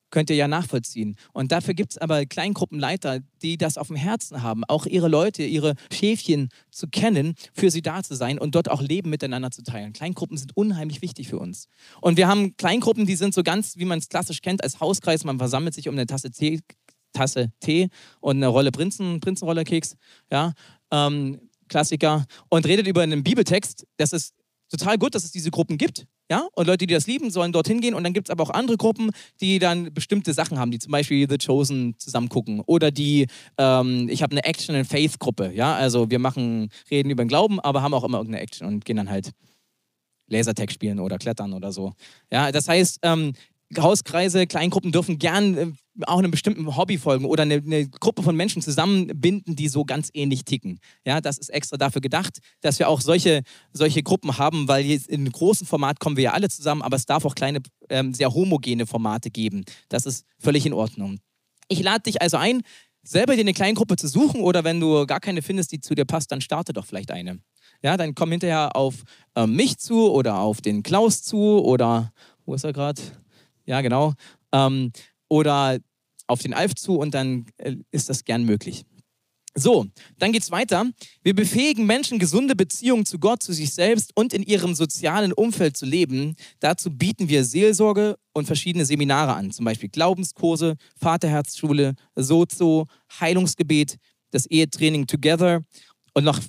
könnt 0.09 0.29
ihr 0.29 0.35
ja 0.35 0.47
nachvollziehen. 0.47 1.15
Und 1.33 1.51
dafür 1.51 1.73
gibt 1.73 1.91
es 1.91 1.97
aber 1.97 2.25
Kleingruppenleiter, 2.25 3.19
die 3.41 3.57
das 3.57 3.77
auf 3.77 3.87
dem 3.87 3.95
Herzen 3.95 4.41
haben, 4.41 4.63
auch 4.65 4.85
ihre 4.85 5.07
Leute, 5.07 5.43
ihre 5.43 5.75
Schäfchen 5.91 6.49
zu 6.71 6.87
kennen, 6.87 7.35
für 7.53 7.71
sie 7.71 7.81
da 7.81 8.03
zu 8.03 8.15
sein 8.15 8.39
und 8.39 8.55
dort 8.55 8.69
auch 8.69 8.81
Leben 8.81 9.09
miteinander 9.09 9.51
zu 9.51 9.63
teilen. 9.63 9.93
Kleingruppen 9.93 10.37
sind 10.37 10.55
unheimlich 10.55 11.01
wichtig 11.01 11.27
für 11.27 11.39
uns. 11.39 11.67
Und 12.01 12.17
wir 12.17 12.27
haben 12.27 12.55
Kleingruppen, 12.57 13.05
die 13.05 13.15
sind 13.15 13.33
so 13.33 13.43
ganz, 13.43 13.77
wie 13.77 13.85
man 13.85 13.99
es 13.99 14.09
klassisch 14.09 14.41
kennt, 14.41 14.63
als 14.63 14.79
Hauskreis. 14.79 15.23
Man 15.23 15.39
versammelt 15.39 15.73
sich 15.73 15.89
um 15.89 15.95
eine 15.95 16.05
Tasse 16.05 16.31
Tee, 16.31 16.61
Tasse 17.17 17.51
Tee 17.59 17.89
und 18.19 18.37
eine 18.37 18.47
Rolle 18.47 18.71
Prinzen, 18.71 19.19
Prinzenrollerkeks. 19.19 19.95
Ja, 20.31 20.53
ähm, 20.91 21.39
Klassiker. 21.67 22.25
Und 22.49 22.65
redet 22.65 22.87
über 22.87 23.01
einen 23.01 23.23
Bibeltext. 23.23 23.85
Das 23.97 24.13
ist 24.13 24.33
total 24.69 24.97
gut, 24.97 25.15
dass 25.15 25.23
es 25.23 25.31
diese 25.31 25.51
Gruppen 25.51 25.77
gibt. 25.77 26.05
Ja? 26.29 26.47
Und 26.55 26.67
Leute, 26.67 26.87
die 26.87 26.93
das 26.93 27.07
lieben, 27.07 27.29
sollen 27.29 27.51
dorthin 27.51 27.81
gehen. 27.81 27.93
Und 27.93 28.03
dann 28.03 28.13
gibt 28.13 28.29
es 28.29 28.31
aber 28.31 28.43
auch 28.43 28.49
andere 28.49 28.77
Gruppen, 28.77 29.11
die 29.41 29.59
dann 29.59 29.93
bestimmte 29.93 30.33
Sachen 30.33 30.59
haben, 30.59 30.71
die 30.71 30.79
zum 30.79 30.91
Beispiel 30.91 31.27
The 31.29 31.37
Chosen 31.37 31.95
zusammen 31.97 32.29
gucken. 32.29 32.61
Oder 32.65 32.91
die, 32.91 33.27
ähm, 33.57 34.07
ich 34.09 34.23
habe 34.23 34.31
eine 34.31 34.43
Action 34.45 34.75
and 34.75 34.87
Faith 34.87 35.19
Gruppe. 35.19 35.51
Ja? 35.53 35.75
Also 35.75 36.09
wir 36.09 36.19
machen, 36.19 36.69
reden 36.89 37.09
über 37.09 37.23
den 37.23 37.29
Glauben, 37.29 37.59
aber 37.59 37.81
haben 37.81 37.93
auch 37.93 38.03
immer 38.03 38.17
irgendeine 38.17 38.43
Action 38.43 38.67
und 38.67 38.85
gehen 38.85 38.97
dann 38.97 39.09
halt 39.09 39.31
Lasertag 40.29 40.71
spielen 40.71 40.99
oder 40.99 41.17
klettern 41.17 41.53
oder 41.53 41.71
so. 41.71 41.93
Ja, 42.31 42.51
das 42.51 42.67
heißt, 42.67 42.99
ähm, 43.03 43.33
Hauskreise, 43.77 44.47
Kleingruppen 44.47 44.91
dürfen 44.91 45.19
gern 45.19 45.57
äh, 45.57 45.71
auch 46.05 46.19
einem 46.19 46.31
bestimmten 46.31 46.77
Hobby 46.77 46.97
folgen 46.97 47.25
oder 47.25 47.43
eine, 47.43 47.55
eine, 47.55 47.87
Gruppe 47.89 48.23
von 48.23 48.35
Menschen 48.35 48.61
zusammenbinden, 48.61 49.55
die 49.55 49.67
so 49.67 49.83
ganz 49.83 50.09
ähnlich 50.13 50.45
ticken. 50.45 50.79
Ja, 51.05 51.21
das 51.21 51.37
ist 51.37 51.49
extra 51.49 51.77
dafür 51.77 52.01
gedacht, 52.01 52.39
dass 52.61 52.79
wir 52.79 52.87
auch 52.87 53.01
solche, 53.01 53.41
solche 53.73 54.03
Gruppen 54.03 54.37
haben, 54.37 54.67
weil 54.67 54.85
jetzt 54.85 55.07
in 55.07 55.29
großem 55.29 55.67
Format 55.67 55.99
kommen 55.99 56.15
wir 56.15 56.25
ja 56.25 56.33
alle 56.33 56.49
zusammen, 56.49 56.81
aber 56.81 56.95
es 56.95 57.05
darf 57.05 57.25
auch 57.25 57.35
kleine, 57.35 57.61
ähm, 57.89 58.13
sehr 58.13 58.33
homogene 58.33 58.85
Formate 58.85 59.31
geben. 59.31 59.65
Das 59.89 60.05
ist 60.05 60.25
völlig 60.39 60.65
in 60.65 60.73
Ordnung. 60.73 61.19
Ich 61.67 61.81
lade 61.81 62.03
dich 62.03 62.21
also 62.21 62.37
ein, 62.37 62.61
selber 63.03 63.35
dir 63.35 63.41
eine 63.41 63.53
Kleingruppe 63.53 63.95
zu 63.95 64.07
suchen 64.07 64.41
oder 64.41 64.63
wenn 64.63 64.79
du 64.79 65.05
gar 65.05 65.19
keine 65.19 65.41
findest, 65.41 65.71
die 65.71 65.81
zu 65.81 65.95
dir 65.95 66.05
passt, 66.05 66.31
dann 66.31 66.41
starte 66.41 66.73
doch 66.73 66.85
vielleicht 66.85 67.11
eine. 67.11 67.39
Ja, 67.83 67.97
dann 67.97 68.15
komm 68.15 68.31
hinterher 68.31 68.75
auf 68.75 69.03
äh, 69.35 69.45
mich 69.45 69.77
zu 69.77 70.11
oder 70.11 70.39
auf 70.39 70.61
den 70.61 70.83
Klaus 70.83 71.23
zu 71.23 71.37
oder 71.63 72.13
wo 72.45 72.53
ist 72.53 72.63
er 72.63 72.73
gerade? 72.73 73.01
Ja 73.67 73.81
genau, 73.81 74.13
ähm, 74.51 74.91
oder 75.29 75.77
auf 76.27 76.41
den 76.41 76.53
Alf 76.53 76.75
zu 76.75 76.97
und 76.97 77.13
dann 77.13 77.45
äh, 77.57 77.75
ist 77.91 78.09
das 78.09 78.23
gern 78.25 78.43
möglich. 78.43 78.85
So, 79.59 79.87
dann 80.19 80.33
geht's 80.33 80.51
weiter. 80.51 80.85
Wir 81.23 81.33
befähigen 81.33 81.87
Menschen, 81.87 82.19
gesunde 82.19 82.55
Beziehungen 82.55 83.07
zu 83.07 83.17
Gott, 83.17 83.41
zu 83.41 83.53
sich 83.53 83.73
selbst 83.73 84.11
und 84.13 84.31
in 84.31 84.43
ihrem 84.43 84.75
sozialen 84.75 85.33
Umfeld 85.33 85.75
zu 85.75 85.87
leben. 85.87 86.35
Dazu 86.59 86.91
bieten 86.91 87.27
wir 87.27 87.43
Seelsorge 87.43 88.19
und 88.33 88.45
verschiedene 88.45 88.85
Seminare 88.85 89.33
an, 89.33 89.49
zum 89.49 89.65
Beispiel 89.65 89.89
Glaubenskurse, 89.89 90.75
Vaterherzschule, 90.95 91.95
Sozo, 92.15 92.85
Heilungsgebet, 93.19 93.97
das 94.29 94.45
Ehetraining 94.45 95.07
Together 95.07 95.63
und 96.13 96.23
noch 96.23 96.39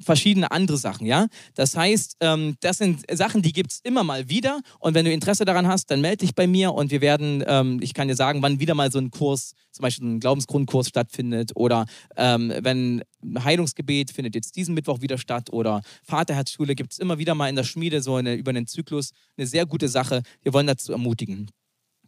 verschiedene 0.00 0.50
andere 0.50 0.76
Sachen, 0.76 1.06
ja. 1.06 1.26
Das 1.54 1.76
heißt, 1.76 2.16
ähm, 2.20 2.56
das 2.60 2.78
sind 2.78 3.04
Sachen, 3.12 3.42
die 3.42 3.52
gibt 3.52 3.72
es 3.72 3.80
immer 3.82 4.04
mal 4.04 4.28
wieder 4.28 4.60
und 4.78 4.94
wenn 4.94 5.04
du 5.04 5.12
Interesse 5.12 5.44
daran 5.44 5.66
hast, 5.66 5.90
dann 5.90 6.00
melde 6.00 6.18
dich 6.18 6.34
bei 6.34 6.46
mir 6.46 6.74
und 6.74 6.90
wir 6.90 7.00
werden, 7.00 7.42
ähm, 7.46 7.78
ich 7.82 7.94
kann 7.94 8.08
dir 8.08 8.16
sagen, 8.16 8.42
wann 8.42 8.60
wieder 8.60 8.74
mal 8.74 8.92
so 8.92 8.98
ein 8.98 9.10
Kurs, 9.10 9.52
zum 9.72 9.82
Beispiel 9.82 10.08
ein 10.08 10.20
Glaubensgrundkurs 10.20 10.88
stattfindet 10.88 11.52
oder 11.54 11.86
ähm, 12.16 12.52
wenn 12.60 13.02
Heilungsgebet 13.42 14.10
findet 14.10 14.34
jetzt 14.34 14.56
diesen 14.56 14.74
Mittwoch 14.74 15.00
wieder 15.00 15.18
statt 15.18 15.52
oder 15.52 15.82
Vaterherzschule 16.04 16.74
gibt 16.74 16.92
es 16.92 16.98
immer 16.98 17.18
wieder 17.18 17.34
mal 17.34 17.48
in 17.48 17.56
der 17.56 17.64
Schmiede 17.64 18.02
so 18.02 18.16
eine, 18.16 18.34
über 18.34 18.50
einen 18.50 18.66
Zyklus, 18.66 19.10
eine 19.36 19.46
sehr 19.46 19.66
gute 19.66 19.88
Sache. 19.88 20.22
Wir 20.42 20.52
wollen 20.52 20.66
dazu 20.66 20.92
ermutigen. 20.92 21.50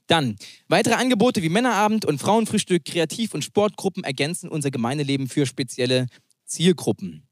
Dann 0.06 0.36
weitere 0.68 0.94
Angebote 0.94 1.40
wie 1.42 1.48
Männerabend 1.48 2.04
und 2.04 2.20
Frauenfrühstück, 2.20 2.84
Kreativ- 2.84 3.32
und 3.32 3.44
Sportgruppen 3.44 4.02
ergänzen 4.02 4.48
unser 4.48 4.72
Gemeindeleben 4.72 5.28
für 5.28 5.46
spezielle 5.46 6.06
Zielgruppen. 6.46 7.29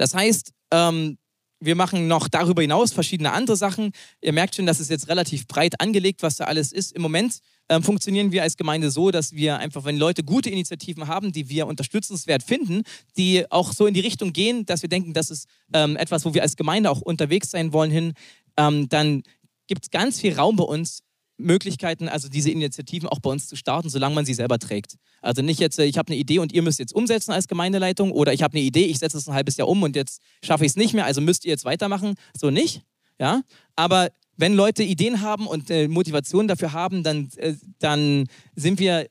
Das 0.00 0.14
heißt, 0.14 0.52
ähm, 0.72 1.18
wir 1.62 1.76
machen 1.76 2.08
noch 2.08 2.26
darüber 2.26 2.62
hinaus 2.62 2.90
verschiedene 2.90 3.32
andere 3.32 3.54
Sachen. 3.54 3.92
Ihr 4.22 4.32
merkt 4.32 4.54
schon, 4.54 4.64
das 4.64 4.80
ist 4.80 4.88
jetzt 4.88 5.08
relativ 5.08 5.46
breit 5.46 5.78
angelegt, 5.78 6.22
was 6.22 6.36
da 6.36 6.44
alles 6.44 6.72
ist. 6.72 6.92
Im 6.92 7.02
Moment 7.02 7.40
ähm, 7.68 7.82
funktionieren 7.82 8.32
wir 8.32 8.42
als 8.42 8.56
Gemeinde 8.56 8.90
so, 8.90 9.10
dass 9.10 9.34
wir 9.34 9.58
einfach, 9.58 9.84
wenn 9.84 9.98
Leute 9.98 10.24
gute 10.24 10.48
Initiativen 10.48 11.06
haben, 11.06 11.32
die 11.32 11.50
wir 11.50 11.66
unterstützenswert 11.66 12.42
finden, 12.42 12.84
die 13.18 13.44
auch 13.52 13.74
so 13.74 13.86
in 13.86 13.92
die 13.92 14.00
Richtung 14.00 14.32
gehen, 14.32 14.64
dass 14.64 14.80
wir 14.80 14.88
denken, 14.88 15.12
das 15.12 15.30
ist 15.30 15.46
ähm, 15.74 15.98
etwas, 15.98 16.24
wo 16.24 16.32
wir 16.32 16.40
als 16.40 16.56
Gemeinde 16.56 16.90
auch 16.90 17.02
unterwegs 17.02 17.50
sein 17.50 17.74
wollen 17.74 17.90
hin, 17.90 18.14
ähm, 18.56 18.88
dann 18.88 19.22
gibt 19.66 19.84
es 19.84 19.90
ganz 19.90 20.18
viel 20.18 20.32
Raum 20.32 20.56
bei 20.56 20.64
uns, 20.64 21.00
Möglichkeiten, 21.36 22.08
also 22.08 22.28
diese 22.28 22.50
Initiativen 22.50 23.06
auch 23.08 23.20
bei 23.20 23.30
uns 23.30 23.48
zu 23.48 23.56
starten, 23.56 23.90
solange 23.90 24.14
man 24.14 24.24
sie 24.24 24.34
selber 24.34 24.58
trägt. 24.58 24.96
Also 25.20 25.42
nicht 25.42 25.60
jetzt, 25.60 25.78
äh, 25.78 25.84
ich 25.84 25.98
habe 25.98 26.08
eine 26.08 26.16
Idee 26.16 26.38
und 26.38 26.52
ihr 26.52 26.62
müsst 26.62 26.78
jetzt 26.78 26.94
umsetzen 26.94 27.32
als 27.32 27.48
Gemeindeleitung 27.48 28.12
oder 28.12 28.32
ich 28.32 28.42
habe 28.42 28.56
eine 28.56 28.64
Idee, 28.64 28.84
ich 28.84 28.98
setze 28.98 29.18
es 29.18 29.28
ein 29.28 29.34
halbes 29.34 29.56
Jahr 29.56 29.68
um 29.68 29.82
und 29.82 29.96
jetzt 29.96 30.20
schaffe 30.42 30.64
ich 30.64 30.72
es 30.72 30.76
nicht 30.76 30.94
mehr, 30.94 31.04
also 31.04 31.20
müsst 31.20 31.44
ihr 31.44 31.50
jetzt 31.50 31.64
weitermachen. 31.64 32.14
So 32.38 32.50
nicht. 32.50 32.82
Ja? 33.18 33.42
Aber 33.76 34.08
wenn 34.36 34.54
Leute 34.54 34.82
Ideen 34.82 35.20
haben 35.20 35.46
und 35.46 35.70
äh, 35.70 35.88
Motivation 35.88 36.48
dafür 36.48 36.72
haben, 36.72 37.02
dann, 37.02 37.28
äh, 37.36 37.54
dann 37.78 38.26
sind 38.54 38.80
wir 38.80 39.06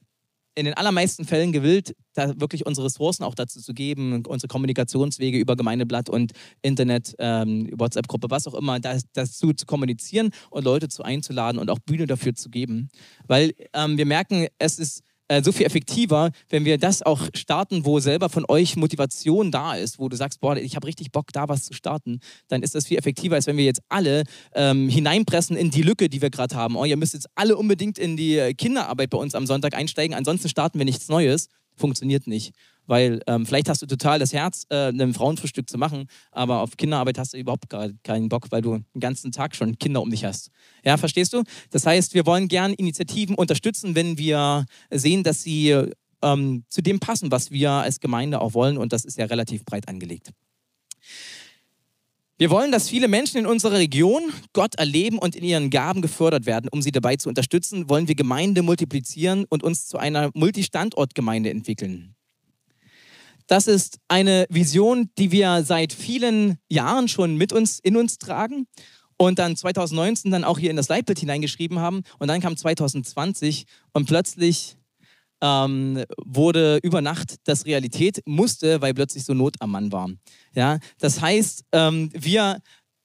in 0.55 0.65
den 0.65 0.73
allermeisten 0.73 1.23
Fällen 1.23 1.53
gewillt, 1.53 1.95
da 2.15 2.37
wirklich 2.39 2.65
unsere 2.65 2.87
Ressourcen 2.87 3.23
auch 3.23 3.35
dazu 3.35 3.61
zu 3.61 3.73
geben, 3.73 4.25
unsere 4.25 4.49
Kommunikationswege 4.49 5.37
über 5.37 5.55
Gemeindeblatt 5.55 6.09
und 6.09 6.33
Internet, 6.61 7.15
ähm, 7.19 7.69
WhatsApp-Gruppe, 7.77 8.29
was 8.29 8.45
auch 8.45 8.55
immer, 8.55 8.79
das, 8.79 9.03
dazu 9.13 9.53
zu 9.53 9.65
kommunizieren 9.65 10.31
und 10.49 10.65
Leute 10.65 10.89
zu 10.89 11.03
einzuladen 11.03 11.59
und 11.59 11.69
auch 11.69 11.79
Bühne 11.79 12.07
dafür 12.07 12.35
zu 12.35 12.49
geben. 12.49 12.89
Weil 13.25 13.53
ähm, 13.73 13.97
wir 13.97 14.05
merken, 14.05 14.47
es 14.57 14.79
ist 14.79 15.03
äh, 15.29 15.41
so 15.41 15.51
viel 15.51 15.65
effektiver, 15.65 16.31
wenn 16.49 16.65
wir 16.65 16.77
das 16.77 17.01
auch 17.01 17.29
starten, 17.33 17.85
wo 17.85 17.99
selber 17.99 18.29
von 18.29 18.45
euch 18.47 18.75
Motivation 18.75 19.51
da 19.51 19.75
ist, 19.75 19.99
wo 19.99 20.09
du 20.09 20.17
sagst, 20.17 20.41
boah, 20.41 20.57
ich 20.57 20.75
habe 20.75 20.87
richtig 20.87 21.11
Bock, 21.11 21.31
da 21.31 21.47
was 21.47 21.63
zu 21.63 21.73
starten, 21.73 22.19
dann 22.49 22.61
ist 22.63 22.75
das 22.75 22.87
viel 22.87 22.97
effektiver, 22.97 23.35
als 23.35 23.47
wenn 23.47 23.55
wir 23.55 23.63
jetzt 23.63 23.81
alle 23.89 24.23
ähm, 24.53 24.89
hineinpressen 24.89 25.55
in 25.55 25.71
die 25.71 25.83
Lücke, 25.83 26.09
die 26.09 26.21
wir 26.21 26.29
gerade 26.29 26.55
haben. 26.55 26.75
Oh, 26.75 26.83
ihr 26.83 26.97
müsst 26.97 27.13
jetzt 27.13 27.29
alle 27.35 27.55
unbedingt 27.55 27.97
in 27.97 28.17
die 28.17 28.53
Kinderarbeit 28.57 29.09
bei 29.11 29.17
uns 29.17 29.35
am 29.35 29.45
Sonntag 29.45 29.75
einsteigen, 29.75 30.15
ansonsten 30.15 30.49
starten 30.49 30.79
wir 30.79 30.85
nichts 30.85 31.07
Neues. 31.07 31.47
Funktioniert 31.75 32.27
nicht. 32.27 32.53
Weil 32.89 33.21
ähm, 33.27 33.45
vielleicht 33.45 33.69
hast 33.69 33.83
du 33.83 33.85
total 33.85 34.17
das 34.17 34.33
Herz, 34.33 34.65
äh, 34.69 34.87
ein 34.89 35.13
Frauenfrühstück 35.13 35.69
zu 35.69 35.77
machen, 35.77 36.07
aber 36.31 36.61
auf 36.61 36.75
Kinderarbeit 36.75 37.19
hast 37.19 37.35
du 37.35 37.37
überhaupt 37.37 37.69
gar 37.69 37.89
keinen 38.01 38.29
Bock, 38.29 38.47
weil 38.49 38.63
du 38.63 38.79
den 38.95 38.99
ganzen 38.99 39.31
Tag 39.31 39.55
schon 39.55 39.77
Kinder 39.77 40.01
um 40.01 40.09
dich 40.09 40.25
hast. 40.25 40.49
Ja, 40.83 40.97
verstehst 40.97 41.33
du? 41.33 41.43
Das 41.69 41.85
heißt, 41.85 42.15
wir 42.15 42.25
wollen 42.25 42.47
gern 42.47 42.73
Initiativen 42.73 43.35
unterstützen, 43.35 43.93
wenn 43.93 44.17
wir 44.17 44.65
sehen, 44.89 45.21
dass 45.21 45.43
sie 45.43 45.77
ähm, 46.23 46.63
zu 46.67 46.81
dem 46.81 46.99
passen, 46.99 47.29
was 47.29 47.51
wir 47.51 47.69
als 47.69 47.99
Gemeinde 47.99 48.41
auch 48.41 48.55
wollen. 48.55 48.79
Und 48.79 48.91
das 48.91 49.05
ist 49.05 49.19
ja 49.19 49.25
relativ 49.25 49.65
breit 49.65 49.87
angelegt. 49.87 50.31
Wir 52.39 52.49
wollen, 52.49 52.71
dass 52.71 52.89
viele 52.89 53.07
Menschen 53.07 53.37
in 53.37 53.45
unserer 53.45 53.77
Region 53.77 54.33
Gott 54.53 54.73
erleben 54.79 55.19
und 55.19 55.35
in 55.35 55.43
ihren 55.43 55.69
Gaben 55.69 56.01
gefördert 56.01 56.47
werden. 56.47 56.69
Um 56.71 56.81
sie 56.81 56.91
dabei 56.91 57.17
zu 57.17 57.29
unterstützen, 57.29 57.87
wollen 57.87 58.07
wir 58.07 58.15
Gemeinde 58.15 58.63
multiplizieren 58.63 59.45
und 59.47 59.61
uns 59.61 59.87
zu 59.87 59.99
einer 59.99 60.31
Multistandortgemeinde 60.33 61.51
entwickeln. 61.51 62.15
Das 63.49 63.65
ist 63.65 63.97
eine 64.07 64.45
Vision, 64.51 65.09
die 65.17 65.31
wir 65.31 65.63
seit 65.63 65.91
vielen 65.91 66.59
Jahren 66.69 67.07
schon 67.07 67.35
mit 67.35 67.51
uns, 67.51 67.79
in 67.79 67.97
uns 67.97 68.19
tragen 68.19 68.67
und 69.17 69.39
dann 69.39 69.55
2019 69.55 70.29
dann 70.29 70.43
auch 70.43 70.59
hier 70.59 70.69
in 70.69 70.75
das 70.75 70.87
Leitbild 70.87 71.17
hineingeschrieben 71.17 71.79
haben. 71.79 72.03
Und 72.19 72.27
dann 72.27 72.41
kam 72.41 72.55
2020 72.55 73.65
und 73.91 74.05
plötzlich 74.05 74.77
ähm, 75.41 76.03
wurde 76.23 76.77
über 76.83 77.01
Nacht 77.01 77.37
das 77.45 77.65
Realität, 77.65 78.21
musste, 78.27 78.81
weil 78.81 78.93
plötzlich 78.93 79.25
so 79.25 79.33
Not 79.33 79.55
am 79.61 79.71
Mann 79.71 79.91
war. 79.91 80.09
Ja, 80.53 80.77
das 80.99 81.19
heißt, 81.19 81.65
ähm, 81.71 82.11
wir 82.13 82.59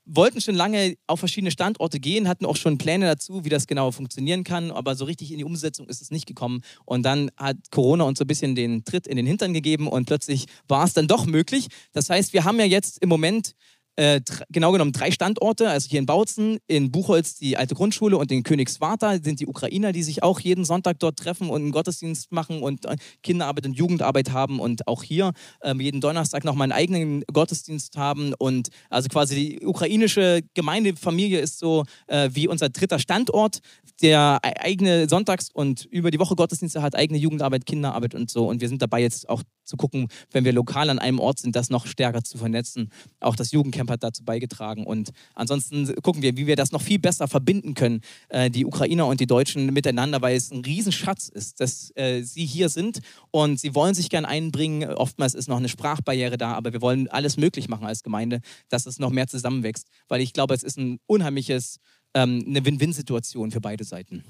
wollten 0.06 0.40
schon 0.40 0.54
lange 0.54 0.96
auf 1.06 1.18
verschiedene 1.18 1.50
Standorte 1.50 2.00
gehen, 2.00 2.28
hatten 2.28 2.46
auch 2.46 2.56
schon 2.56 2.78
Pläne 2.78 3.06
dazu, 3.06 3.44
wie 3.44 3.48
das 3.48 3.66
genau 3.66 3.90
funktionieren 3.90 4.44
kann, 4.44 4.70
aber 4.70 4.94
so 4.96 5.04
richtig 5.04 5.32
in 5.32 5.38
die 5.38 5.44
Umsetzung 5.44 5.88
ist 5.88 6.02
es 6.02 6.10
nicht 6.10 6.26
gekommen. 6.26 6.62
Und 6.84 7.04
dann 7.04 7.30
hat 7.36 7.56
Corona 7.70 8.04
uns 8.04 8.18
so 8.18 8.24
ein 8.24 8.28
bisschen 8.28 8.54
den 8.54 8.84
Tritt 8.84 9.06
in 9.06 9.16
den 9.16 9.26
Hintern 9.26 9.54
gegeben 9.54 9.88
und 9.88 10.06
plötzlich 10.06 10.46
war 10.68 10.84
es 10.84 10.92
dann 10.92 11.08
doch 11.08 11.26
möglich. 11.26 11.68
Das 11.92 12.10
heißt, 12.10 12.32
wir 12.32 12.44
haben 12.44 12.58
ja 12.58 12.66
jetzt 12.66 12.98
im 13.02 13.08
Moment 13.08 13.54
äh, 13.96 14.20
genau 14.50 14.72
genommen 14.72 14.92
drei 14.92 15.10
Standorte, 15.10 15.68
also 15.68 15.88
hier 15.88 15.98
in 15.98 16.06
Bautzen, 16.06 16.58
in 16.66 16.90
Buchholz 16.90 17.36
die 17.36 17.56
alte 17.56 17.74
Grundschule 17.74 18.16
und 18.16 18.30
in 18.32 18.42
Königswarta 18.42 19.18
sind 19.22 19.40
die 19.40 19.46
Ukrainer, 19.46 19.92
die 19.92 20.02
sich 20.02 20.22
auch 20.22 20.40
jeden 20.40 20.64
Sonntag 20.64 20.98
dort 20.98 21.16
treffen 21.16 21.50
und 21.50 21.62
einen 21.62 21.72
Gottesdienst 21.72 22.32
machen 22.32 22.62
und 22.62 22.84
äh, 22.86 22.96
Kinderarbeit 23.22 23.66
und 23.66 23.74
Jugendarbeit 23.74 24.32
haben 24.32 24.60
und 24.60 24.88
auch 24.88 25.02
hier 25.02 25.32
ähm, 25.62 25.80
jeden 25.80 26.00
Donnerstag 26.00 26.44
noch 26.44 26.54
mal 26.54 26.64
einen 26.64 26.72
eigenen 26.72 27.24
Gottesdienst 27.32 27.96
haben 27.96 28.34
und 28.34 28.68
also 28.90 29.08
quasi 29.08 29.34
die 29.34 29.66
ukrainische 29.66 30.42
Gemeindefamilie 30.54 31.38
ist 31.38 31.58
so 31.58 31.84
äh, 32.06 32.30
wie 32.32 32.48
unser 32.48 32.68
dritter 32.68 32.98
Standort, 32.98 33.60
der 34.02 34.40
e-, 34.44 34.60
eigene 34.60 35.08
Sonntags- 35.08 35.50
und 35.52 35.84
über 35.84 36.10
die 36.10 36.18
Woche 36.18 36.36
Gottesdienste 36.36 36.82
hat, 36.82 36.94
eigene 36.94 37.18
Jugendarbeit, 37.18 37.66
Kinderarbeit 37.66 38.14
und 38.14 38.30
so. 38.30 38.48
Und 38.48 38.60
wir 38.60 38.68
sind 38.68 38.82
dabei 38.82 39.00
jetzt 39.00 39.28
auch 39.28 39.42
zu 39.64 39.76
gucken, 39.76 40.08
wenn 40.30 40.44
wir 40.44 40.52
lokal 40.52 40.90
an 40.90 40.98
einem 40.98 41.18
Ort 41.18 41.38
sind, 41.38 41.56
das 41.56 41.70
noch 41.70 41.86
stärker 41.86 42.22
zu 42.22 42.38
vernetzen, 42.38 42.90
auch 43.20 43.36
das 43.36 43.52
Jugendcamp 43.52 43.83
Jugendcamp 43.84 43.90
hat 43.90 44.02
dazu 44.02 44.24
beigetragen. 44.24 44.84
Und 44.84 45.10
ansonsten 45.34 45.94
gucken 46.02 46.22
wir, 46.22 46.36
wie 46.36 46.46
wir 46.46 46.56
das 46.56 46.72
noch 46.72 46.82
viel 46.82 46.98
besser 46.98 47.28
verbinden 47.28 47.74
können, 47.74 48.00
äh, 48.28 48.50
die 48.50 48.64
Ukrainer 48.64 49.06
und 49.06 49.20
die 49.20 49.26
Deutschen 49.26 49.72
miteinander, 49.72 50.22
weil 50.22 50.36
es 50.36 50.50
ein 50.50 50.64
Riesenschatz 50.64 51.28
ist, 51.28 51.60
dass 51.60 51.92
äh, 51.96 52.22
sie 52.22 52.46
hier 52.46 52.68
sind 52.68 53.00
und 53.30 53.60
sie 53.60 53.74
wollen 53.74 53.94
sich 53.94 54.10
gern 54.10 54.24
einbringen. 54.24 54.90
Oftmals 54.94 55.34
ist 55.34 55.48
noch 55.48 55.58
eine 55.58 55.68
Sprachbarriere 55.68 56.38
da, 56.38 56.54
aber 56.54 56.72
wir 56.72 56.82
wollen 56.82 57.08
alles 57.08 57.36
möglich 57.36 57.68
machen 57.68 57.86
als 57.86 58.02
Gemeinde, 58.02 58.40
dass 58.68 58.86
es 58.86 58.98
noch 58.98 59.10
mehr 59.10 59.26
zusammenwächst, 59.26 59.88
weil 60.08 60.20
ich 60.20 60.32
glaube, 60.32 60.54
es 60.54 60.62
ist 60.62 60.78
ein 60.78 60.98
unheimliches, 61.06 61.78
ähm, 62.14 62.44
eine 62.46 62.64
Win-Win-Situation 62.64 63.50
für 63.50 63.60
beide 63.60 63.84
Seiten. 63.84 64.24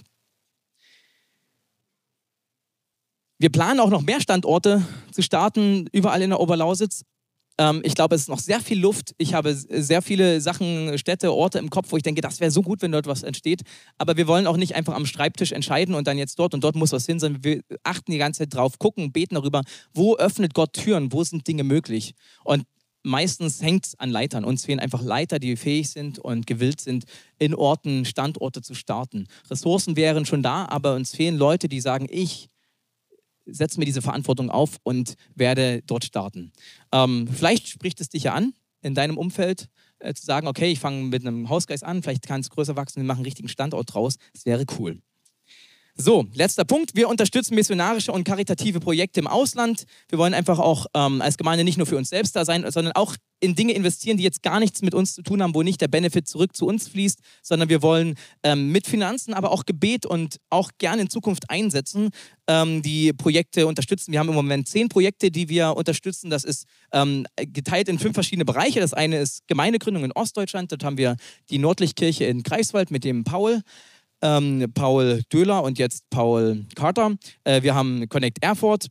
Wir 3.38 3.50
planen 3.50 3.80
auch 3.80 3.90
noch 3.90 4.02
mehr 4.02 4.20
Standorte 4.20 4.82
zu 5.10 5.20
starten, 5.20 5.88
überall 5.92 6.22
in 6.22 6.30
der 6.30 6.40
Oberlausitz. 6.40 7.04
Ähm, 7.58 7.80
ich 7.84 7.94
glaube, 7.94 8.14
es 8.14 8.22
ist 8.22 8.28
noch 8.28 8.38
sehr 8.38 8.60
viel 8.60 8.80
Luft. 8.80 9.14
Ich 9.18 9.34
habe 9.34 9.54
sehr 9.54 10.02
viele 10.02 10.40
Sachen, 10.40 10.98
Städte, 10.98 11.32
Orte 11.32 11.58
im 11.58 11.70
Kopf, 11.70 11.92
wo 11.92 11.96
ich 11.96 12.02
denke, 12.02 12.20
das 12.20 12.40
wäre 12.40 12.50
so 12.50 12.62
gut, 12.62 12.82
wenn 12.82 12.92
dort 12.92 13.06
was 13.06 13.22
entsteht. 13.22 13.62
Aber 13.98 14.16
wir 14.16 14.26
wollen 14.26 14.46
auch 14.46 14.56
nicht 14.56 14.74
einfach 14.74 14.94
am 14.94 15.06
Schreibtisch 15.06 15.52
entscheiden 15.52 15.94
und 15.94 16.06
dann 16.06 16.18
jetzt 16.18 16.38
dort 16.38 16.54
und 16.54 16.64
dort 16.64 16.74
muss 16.76 16.92
was 16.92 17.06
hin, 17.06 17.20
sondern 17.20 17.44
wir 17.44 17.60
achten 17.82 18.12
die 18.12 18.18
ganze 18.18 18.40
Zeit 18.40 18.54
drauf, 18.54 18.78
gucken, 18.78 19.12
beten 19.12 19.36
darüber, 19.36 19.62
wo 19.92 20.16
öffnet 20.16 20.54
Gott 20.54 20.72
Türen, 20.72 21.12
wo 21.12 21.22
sind 21.22 21.46
Dinge 21.46 21.64
möglich. 21.64 22.14
Und 22.42 22.64
meistens 23.04 23.62
hängt 23.62 23.86
es 23.86 23.98
an 24.00 24.10
Leitern. 24.10 24.44
Uns 24.44 24.64
fehlen 24.64 24.80
einfach 24.80 25.02
Leiter, 25.02 25.38
die 25.38 25.56
fähig 25.56 25.90
sind 25.90 26.18
und 26.18 26.46
gewillt 26.46 26.80
sind, 26.80 27.04
in 27.38 27.54
Orten, 27.54 28.04
Standorte 28.04 28.62
zu 28.62 28.74
starten. 28.74 29.26
Ressourcen 29.48 29.96
wären 29.96 30.26
schon 30.26 30.42
da, 30.42 30.66
aber 30.66 30.94
uns 30.94 31.14
fehlen 31.14 31.36
Leute, 31.36 31.68
die 31.68 31.80
sagen, 31.80 32.08
ich 32.10 32.48
setze 33.46 33.78
mir 33.78 33.86
diese 33.86 34.02
Verantwortung 34.02 34.50
auf 34.50 34.78
und 34.82 35.14
werde 35.34 35.82
dort 35.86 36.04
starten. 36.04 36.52
Ähm, 36.92 37.28
vielleicht 37.32 37.68
spricht 37.68 38.00
es 38.00 38.08
dich 38.08 38.24
ja 38.24 38.34
an, 38.34 38.54
in 38.80 38.94
deinem 38.94 39.18
Umfeld 39.18 39.68
äh, 39.98 40.14
zu 40.14 40.24
sagen, 40.24 40.46
okay, 40.46 40.70
ich 40.70 40.80
fange 40.80 41.04
mit 41.04 41.26
einem 41.26 41.48
Hausgeist 41.48 41.84
an, 41.84 42.02
vielleicht 42.02 42.26
kann 42.26 42.40
es 42.40 42.50
größer 42.50 42.76
wachsen, 42.76 42.96
wir 42.96 43.06
machen 43.06 43.18
einen 43.18 43.26
richtigen 43.26 43.48
Standort 43.48 43.94
draus. 43.94 44.16
Das 44.32 44.46
wäre 44.46 44.64
cool. 44.78 45.00
So, 45.96 46.26
letzter 46.34 46.64
Punkt. 46.64 46.96
Wir 46.96 47.08
unterstützen 47.08 47.54
missionarische 47.54 48.10
und 48.10 48.24
karitative 48.24 48.80
Projekte 48.80 49.20
im 49.20 49.28
Ausland. 49.28 49.84
Wir 50.08 50.18
wollen 50.18 50.34
einfach 50.34 50.58
auch 50.58 50.86
ähm, 50.92 51.22
als 51.22 51.36
Gemeinde 51.36 51.62
nicht 51.62 51.78
nur 51.78 51.86
für 51.86 51.96
uns 51.96 52.08
selbst 52.08 52.34
da 52.34 52.44
sein, 52.44 52.68
sondern 52.68 52.94
auch 52.94 53.14
in 53.38 53.54
Dinge 53.54 53.74
investieren, 53.74 54.16
die 54.16 54.24
jetzt 54.24 54.42
gar 54.42 54.58
nichts 54.58 54.82
mit 54.82 54.92
uns 54.92 55.14
zu 55.14 55.22
tun 55.22 55.40
haben, 55.40 55.54
wo 55.54 55.62
nicht 55.62 55.80
der 55.80 55.86
Benefit 55.86 56.26
zurück 56.26 56.56
zu 56.56 56.66
uns 56.66 56.88
fließt, 56.88 57.20
sondern 57.42 57.68
wir 57.68 57.80
wollen 57.80 58.16
ähm, 58.42 58.72
mit 58.72 58.88
Finanzen, 58.88 59.34
aber 59.34 59.52
auch 59.52 59.66
Gebet 59.66 60.04
und 60.04 60.40
auch 60.50 60.72
gerne 60.78 61.02
in 61.02 61.10
Zukunft 61.10 61.48
einsetzen, 61.48 62.10
ähm, 62.48 62.82
die 62.82 63.12
Projekte 63.12 63.68
unterstützen. 63.68 64.10
Wir 64.10 64.18
haben 64.18 64.30
im 64.30 64.34
Moment 64.34 64.66
zehn 64.66 64.88
Projekte, 64.88 65.30
die 65.30 65.48
wir 65.48 65.76
unterstützen. 65.76 66.28
Das 66.28 66.42
ist 66.42 66.64
ähm, 66.92 67.24
geteilt 67.36 67.88
in 67.88 68.00
fünf 68.00 68.14
verschiedene 68.14 68.44
Bereiche. 68.44 68.80
Das 68.80 68.94
eine 68.94 69.18
ist 69.18 69.46
Gemeindegründung 69.46 70.02
in 70.02 70.12
Ostdeutschland. 70.12 70.72
Dort 70.72 70.82
haben 70.82 70.98
wir 70.98 71.14
die 71.50 71.58
Nordlichtkirche 71.58 72.24
in 72.24 72.42
Greifswald 72.42 72.90
mit 72.90 73.04
dem 73.04 73.22
Paul 73.22 73.60
ähm, 74.24 74.66
Paul 74.74 75.22
Döhler 75.32 75.62
und 75.62 75.78
jetzt 75.78 76.08
Paul 76.10 76.64
Carter. 76.74 77.16
Äh, 77.44 77.62
wir 77.62 77.74
haben 77.74 78.08
Connect 78.08 78.42
Erfurt. 78.42 78.88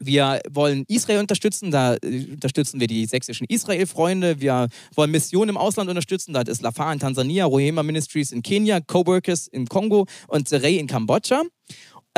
Wir 0.00 0.40
wollen 0.48 0.84
Israel 0.86 1.18
unterstützen, 1.18 1.72
da 1.72 1.96
äh, 1.96 2.26
unterstützen 2.30 2.78
wir 2.78 2.86
die 2.86 3.04
sächsischen 3.06 3.46
Israel-Freunde. 3.48 4.40
Wir 4.40 4.68
wollen 4.94 5.10
Missionen 5.10 5.50
im 5.50 5.56
Ausland 5.56 5.90
unterstützen, 5.90 6.32
da 6.32 6.42
ist 6.42 6.62
Lafar 6.62 6.92
in 6.92 7.00
Tansania, 7.00 7.44
Rohema 7.44 7.82
Ministries 7.82 8.30
in 8.30 8.42
Kenia, 8.42 8.80
Coworkers 8.80 9.48
in 9.48 9.66
Kongo 9.66 10.06
und 10.28 10.48
Serey 10.48 10.78
in 10.78 10.86
Kambodscha. 10.86 11.42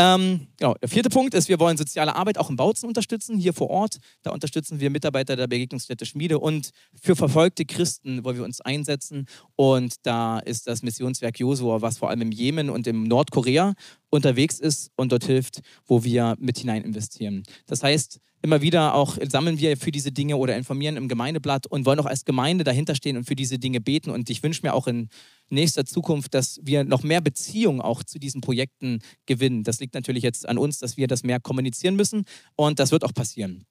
Ähm, 0.00 0.46
genau. 0.56 0.74
Der 0.80 0.88
vierte 0.88 1.10
Punkt 1.10 1.34
ist, 1.34 1.50
wir 1.50 1.60
wollen 1.60 1.76
soziale 1.76 2.16
Arbeit 2.16 2.38
auch 2.38 2.48
im 2.48 2.56
Bautzen 2.56 2.88
unterstützen, 2.88 3.36
hier 3.36 3.52
vor 3.52 3.68
Ort. 3.68 3.98
Da 4.22 4.30
unterstützen 4.30 4.80
wir 4.80 4.88
Mitarbeiter 4.88 5.36
der 5.36 5.46
Begegnungsstätte 5.46 6.06
Schmiede 6.06 6.38
und 6.38 6.70
für 6.98 7.14
verfolgte 7.14 7.66
Christen 7.66 8.24
wollen 8.24 8.38
wir 8.38 8.44
uns 8.44 8.62
einsetzen. 8.62 9.26
Und 9.56 9.94
da 10.04 10.38
ist 10.38 10.66
das 10.66 10.82
Missionswerk 10.82 11.38
Josua, 11.38 11.82
was 11.82 11.98
vor 11.98 12.08
allem 12.08 12.22
im 12.22 12.32
Jemen 12.32 12.70
und 12.70 12.86
im 12.86 13.02
Nordkorea 13.02 13.74
unterwegs 14.10 14.58
ist 14.58 14.90
und 14.96 15.12
dort 15.12 15.24
hilft, 15.24 15.60
wo 15.86 16.04
wir 16.04 16.36
mit 16.38 16.58
hinein 16.58 16.82
investieren. 16.84 17.42
Das 17.66 17.82
heißt, 17.82 18.20
immer 18.42 18.62
wieder 18.62 18.94
auch 18.94 19.18
sammeln 19.28 19.58
wir 19.58 19.76
für 19.76 19.92
diese 19.92 20.12
Dinge 20.12 20.36
oder 20.36 20.56
informieren 20.56 20.96
im 20.96 21.08
Gemeindeblatt 21.08 21.66
und 21.66 21.86
wollen 21.86 22.00
auch 22.00 22.06
als 22.06 22.24
Gemeinde 22.24 22.64
dahinter 22.64 22.94
stehen 22.94 23.16
und 23.16 23.24
für 23.24 23.36
diese 23.36 23.58
Dinge 23.58 23.80
beten. 23.80 24.10
Und 24.10 24.30
ich 24.30 24.42
wünsche 24.42 24.62
mir 24.62 24.74
auch 24.74 24.86
in 24.86 25.08
nächster 25.50 25.84
Zukunft, 25.84 26.34
dass 26.34 26.60
wir 26.62 26.84
noch 26.84 27.02
mehr 27.02 27.20
Beziehung 27.20 27.80
auch 27.80 28.02
zu 28.02 28.18
diesen 28.18 28.40
Projekten 28.40 29.00
gewinnen. 29.26 29.62
Das 29.62 29.80
liegt 29.80 29.94
natürlich 29.94 30.22
jetzt 30.22 30.48
an 30.48 30.58
uns, 30.58 30.78
dass 30.78 30.96
wir 30.96 31.06
das 31.06 31.22
mehr 31.22 31.40
kommunizieren 31.40 31.96
müssen 31.96 32.24
und 32.56 32.78
das 32.78 32.92
wird 32.92 33.04
auch 33.04 33.14
passieren. 33.14 33.64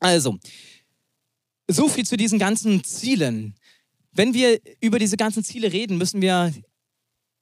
Also, 0.00 0.38
so 1.68 1.88
viel 1.88 2.06
zu 2.06 2.16
diesen 2.16 2.38
ganzen 2.38 2.84
Zielen. 2.84 3.54
Wenn 4.12 4.34
wir 4.34 4.60
über 4.80 4.98
diese 4.98 5.16
ganzen 5.16 5.44
Ziele 5.44 5.72
reden, 5.72 5.98
müssen 5.98 6.22
wir 6.22 6.52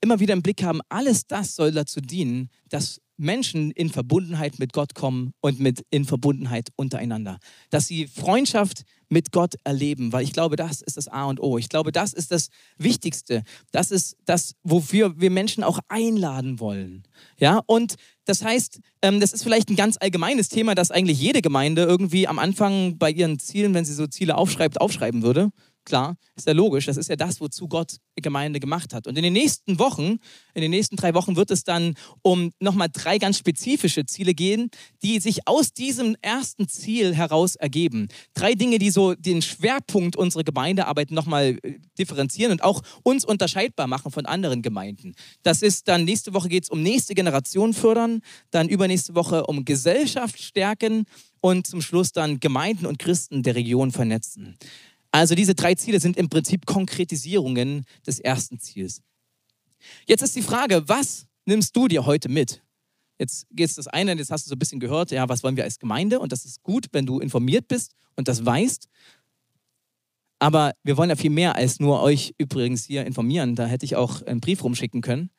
immer 0.05 0.21
wieder 0.21 0.35
im 0.35 0.43
Blick 0.43 0.63
haben, 0.63 0.81
alles 0.91 1.27
das 1.27 1.57
soll 1.57 1.73
dazu 1.73 2.01
dienen, 2.01 2.51
dass 2.69 3.01
Menschen 3.17 3.71
in 3.71 3.89
Verbundenheit 3.91 4.59
mit 4.59 4.73
Gott 4.73 4.95
kommen 4.95 5.33
und 5.41 5.61
mit 5.61 5.85
in 5.91 6.05
Verbundenheit 6.05 6.69
untereinander. 6.77 7.39
Dass 7.71 7.87
sie 7.87 8.07
Freundschaft 8.07 8.83
mit 9.09 9.33
Gott 9.33 9.55
erleben, 9.65 10.13
weil 10.13 10.25
ich 10.25 10.33
glaube, 10.33 10.57
das 10.57 10.83
ist 10.83 10.97
das 10.97 11.09
A 11.09 11.25
und 11.25 11.41
O. 11.41 11.57
Ich 11.57 11.69
glaube, 11.69 11.91
das 11.93 12.13
ist 12.13 12.33
das 12.33 12.49
Wichtigste. 12.77 13.45
Das 13.71 13.91
ist 13.91 14.17
das, 14.25 14.55
wofür 14.63 15.19
wir 15.21 15.31
Menschen 15.31 15.65
auch 15.65 15.79
einladen 15.89 16.61
wollen. 16.61 17.05
Ja, 17.39 17.63
und 17.67 17.95
das 18.25 18.45
heißt, 18.45 18.81
ähm, 19.03 19.21
das 19.21 19.33
ist 19.33 19.43
vielleicht 19.43 19.71
ein 19.71 19.77
ganz 19.77 19.97
allgemeines 20.01 20.49
Thema, 20.49 20.75
das 20.75 20.91
eigentlich 20.91 21.21
jede 21.21 21.41
Gemeinde 21.41 21.85
irgendwie 21.85 22.29
am 22.29 22.39
Anfang 22.39 22.99
bei 22.99 23.11
ihren 23.11 23.39
Zielen, 23.39 23.73
wenn 23.75 23.85
sie 23.85 23.95
so 23.95 24.07
Ziele 24.07 24.37
aufschreibt, 24.37 24.81
aufschreiben 24.81 25.23
würde. 25.23 25.51
Klar, 25.85 26.17
ist 26.35 26.47
ja 26.47 26.55
logisch. 26.55 26.87
Das 26.87 26.97
ist 26.97 27.09
ja 27.09 27.17
das, 27.17 27.41
wozu 27.41 27.69
Gott 27.69 27.99
Gemeinde 28.17 28.59
gemacht 28.59 28.95
hat. 28.95 29.07
Und 29.07 29.17
in 29.19 29.23
den 29.23 29.33
nächsten 29.35 29.79
Wochen, 29.79 30.19
in 30.55 30.63
den 30.63 30.71
nächsten 30.71 30.97
drei 30.97 31.15
Wochen 31.15 31.37
wird 31.37 31.51
es 31.51 31.65
dann 31.65 31.95
um 32.23 32.53
nochmal 32.59 32.89
drei 32.91 33.19
ganz 33.19 33.39
spezifische 33.39 34.07
Ziele 34.07 34.35
gehen, 34.35 34.71
die 35.03 35.21
sich 35.21 35.47
aus 35.47 35.73
diesem 35.73 36.17
ersten 36.23 36.69
Ziel 36.69 37.15
heraus 37.15 37.57
ergeben. 37.57 38.09
Drei 38.33 38.55
Dinge, 38.55 38.79
die 38.79 38.91
so 38.91 39.15
den 39.15 39.43
Schwerpunkt 39.43 40.17
unserer 40.17 40.45
Gemeindearbeit 40.45 41.11
nochmal 41.11 41.59
äh, 41.63 41.79
differenzieren 41.99 42.53
und 42.53 42.63
auch 42.63 42.83
uns 43.03 43.25
unterscheidbar 43.25 43.87
machen 43.87 44.11
von 44.11 44.25
anderen 44.27 44.63
Gemeinden. 44.63 45.15
Das 45.43 45.61
ist 45.61 45.89
dann, 45.89 46.05
nächste 46.05 46.33
Woche 46.33 46.49
geht 46.49 46.65
es 46.65 46.71
um 46.71 46.83
nächste 46.83 47.15
Generation 47.15 47.75
fördern, 47.75 48.21
dann 48.51 48.69
übernächste 48.69 49.15
Woche 49.15 49.47
um 49.47 49.65
Gesellschaft 49.65 50.41
stärken 50.41 51.05
und 51.41 51.67
zum 51.67 51.83
Schluss 51.83 52.13
dann 52.13 52.41
Gemeinden 52.41 52.87
und 52.87 52.99
Christen 52.99 53.43
der 53.43 53.55
Region 53.55 53.93
vernetzen. 53.93 54.57
Also 55.15 55.37
diese 55.37 55.55
drei 55.55 55.77
Ziele 55.77 56.01
sind 56.01 56.17
im 56.17 56.29
Prinzip 56.29 56.67
Konkretisierungen 56.67 57.85
des 58.05 58.19
ersten 58.19 58.59
Ziels. 58.59 59.01
Jetzt 60.09 60.23
ist 60.23 60.35
die 60.35 60.43
Frage, 60.43 60.89
was 60.89 61.29
nimmst 61.45 61.77
du 61.77 61.87
dir 61.87 62.05
heute 62.05 62.29
mit? 62.29 62.65
Jetzt 63.21 63.47
geht 63.53 63.69
es 63.69 63.77
das 63.77 63.87
eine, 63.87 64.17
jetzt 64.17 64.33
hast 64.33 64.45
du 64.45 64.49
so 64.49 64.57
ein 64.57 64.59
bisschen 64.59 64.81
gehört, 64.81 65.13
ja, 65.13 65.29
was 65.29 65.45
wollen 65.45 65.57
wir 65.57 65.63
als 65.63 65.79
Gemeinde? 65.79 66.19
Und 66.19 66.33
das 66.33 66.45
ist 66.45 66.65
gut, 66.65 66.89
wenn 66.91 67.07
du 67.07 67.21
informiert 67.21 67.69
bist 67.69 67.95
und 68.17 68.27
das 68.27 68.45
weißt. 68.45 68.89
Aber 70.41 70.73
wir 70.83 70.97
wollen 70.97 71.11
ja 71.11 71.17
viel 71.17 71.31
mehr 71.31 71.55
als 71.55 71.79
nur 71.79 72.03
euch 72.03 72.35
übrigens 72.37 72.85
hier 72.85 73.07
informieren. 73.07 73.55
Da 73.55 73.67
hätte 73.67 73.87
ich 73.87 73.95
auch 73.95 74.21
einen 74.23 74.41
Brief 74.41 74.65
rumschicken 74.65 75.01
können. 75.01 75.31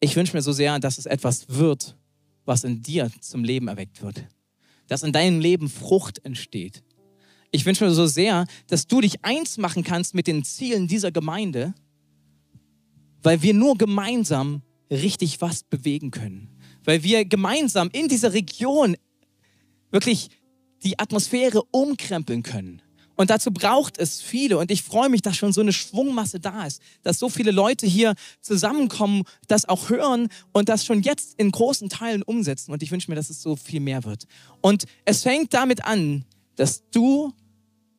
Ich 0.00 0.16
wünsche 0.16 0.34
mir 0.34 0.42
so 0.42 0.52
sehr, 0.52 0.78
dass 0.78 0.96
es 0.96 1.04
etwas 1.04 1.50
wird, 1.50 1.98
was 2.46 2.64
in 2.64 2.80
dir 2.80 3.10
zum 3.20 3.44
Leben 3.44 3.68
erweckt 3.68 4.00
wird. 4.00 4.24
Dass 4.86 5.02
in 5.02 5.12
deinem 5.12 5.38
Leben 5.38 5.68
Frucht 5.68 6.24
entsteht. 6.24 6.82
Ich 7.54 7.64
wünsche 7.66 7.84
mir 7.84 7.92
so 7.92 8.08
sehr, 8.08 8.46
dass 8.66 8.88
du 8.88 9.00
dich 9.00 9.24
eins 9.24 9.58
machen 9.58 9.84
kannst 9.84 10.12
mit 10.12 10.26
den 10.26 10.42
Zielen 10.42 10.88
dieser 10.88 11.12
Gemeinde, 11.12 11.72
weil 13.22 13.42
wir 13.42 13.54
nur 13.54 13.78
gemeinsam 13.78 14.62
richtig 14.90 15.40
was 15.40 15.62
bewegen 15.62 16.10
können. 16.10 16.48
Weil 16.82 17.04
wir 17.04 17.24
gemeinsam 17.24 17.90
in 17.92 18.08
dieser 18.08 18.32
Region 18.32 18.96
wirklich 19.92 20.30
die 20.82 20.98
Atmosphäre 20.98 21.62
umkrempeln 21.70 22.42
können. 22.42 22.82
Und 23.14 23.30
dazu 23.30 23.52
braucht 23.52 23.98
es 23.98 24.20
viele. 24.20 24.58
Und 24.58 24.72
ich 24.72 24.82
freue 24.82 25.08
mich, 25.08 25.22
dass 25.22 25.36
schon 25.36 25.52
so 25.52 25.60
eine 25.60 25.72
Schwungmasse 25.72 26.40
da 26.40 26.66
ist, 26.66 26.82
dass 27.04 27.20
so 27.20 27.28
viele 27.28 27.52
Leute 27.52 27.86
hier 27.86 28.16
zusammenkommen, 28.40 29.22
das 29.46 29.68
auch 29.68 29.90
hören 29.90 30.26
und 30.50 30.68
das 30.68 30.84
schon 30.84 31.02
jetzt 31.02 31.38
in 31.38 31.52
großen 31.52 31.88
Teilen 31.88 32.24
umsetzen. 32.24 32.72
Und 32.72 32.82
ich 32.82 32.90
wünsche 32.90 33.12
mir, 33.12 33.14
dass 33.14 33.30
es 33.30 33.40
so 33.40 33.54
viel 33.54 33.78
mehr 33.78 34.02
wird. 34.02 34.24
Und 34.60 34.86
es 35.04 35.22
fängt 35.22 35.54
damit 35.54 35.84
an, 35.84 36.24
dass 36.56 36.82
du 36.90 37.32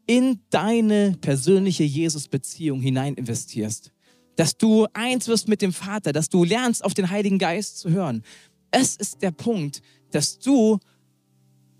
in 0.08 0.40
deine 0.50 1.18
persönliche 1.22 1.84
Jesus-Beziehung 1.84 2.82
hinein 2.82 3.16
investierst. 3.16 3.92
Dass 4.36 4.58
du 4.58 4.88
eins 4.94 5.28
wirst 5.28 5.48
mit 5.48 5.62
dem 5.62 5.74
Vater, 5.74 6.12
dass 6.14 6.30
du 6.30 6.44
lernst, 6.44 6.84
auf 6.84 6.94
den 6.94 7.10
Heiligen 7.10 7.40
Geist 7.40 7.80
zu 7.80 7.90
hören. 7.90 8.22
Es 8.72 8.96
ist 8.96 9.22
der 9.22 9.32
Punkt, 9.32 9.82
dass 10.12 10.40
du 10.40 10.80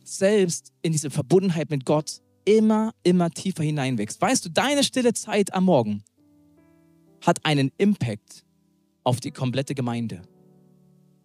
selbst 0.04 0.72
in 0.82 0.92
diese 0.92 1.10
Verbundenheit 1.10 1.70
mit 1.70 1.86
Gott 1.86 2.22
immer, 2.46 2.94
immer 3.04 3.30
tiefer 3.30 3.64
hineinwächst. 3.64 4.22
Weißt 4.22 4.46
du, 4.46 4.50
deine 4.50 4.84
stille 4.84 5.14
Zeit 5.14 5.54
am 5.54 5.66
Morgen 5.66 6.04
hat 7.22 7.44
einen 7.44 7.72
Impact 7.78 8.46
auf 9.04 9.20
die 9.20 9.32
komplette 9.32 9.76
Gemeinde. 9.76 10.22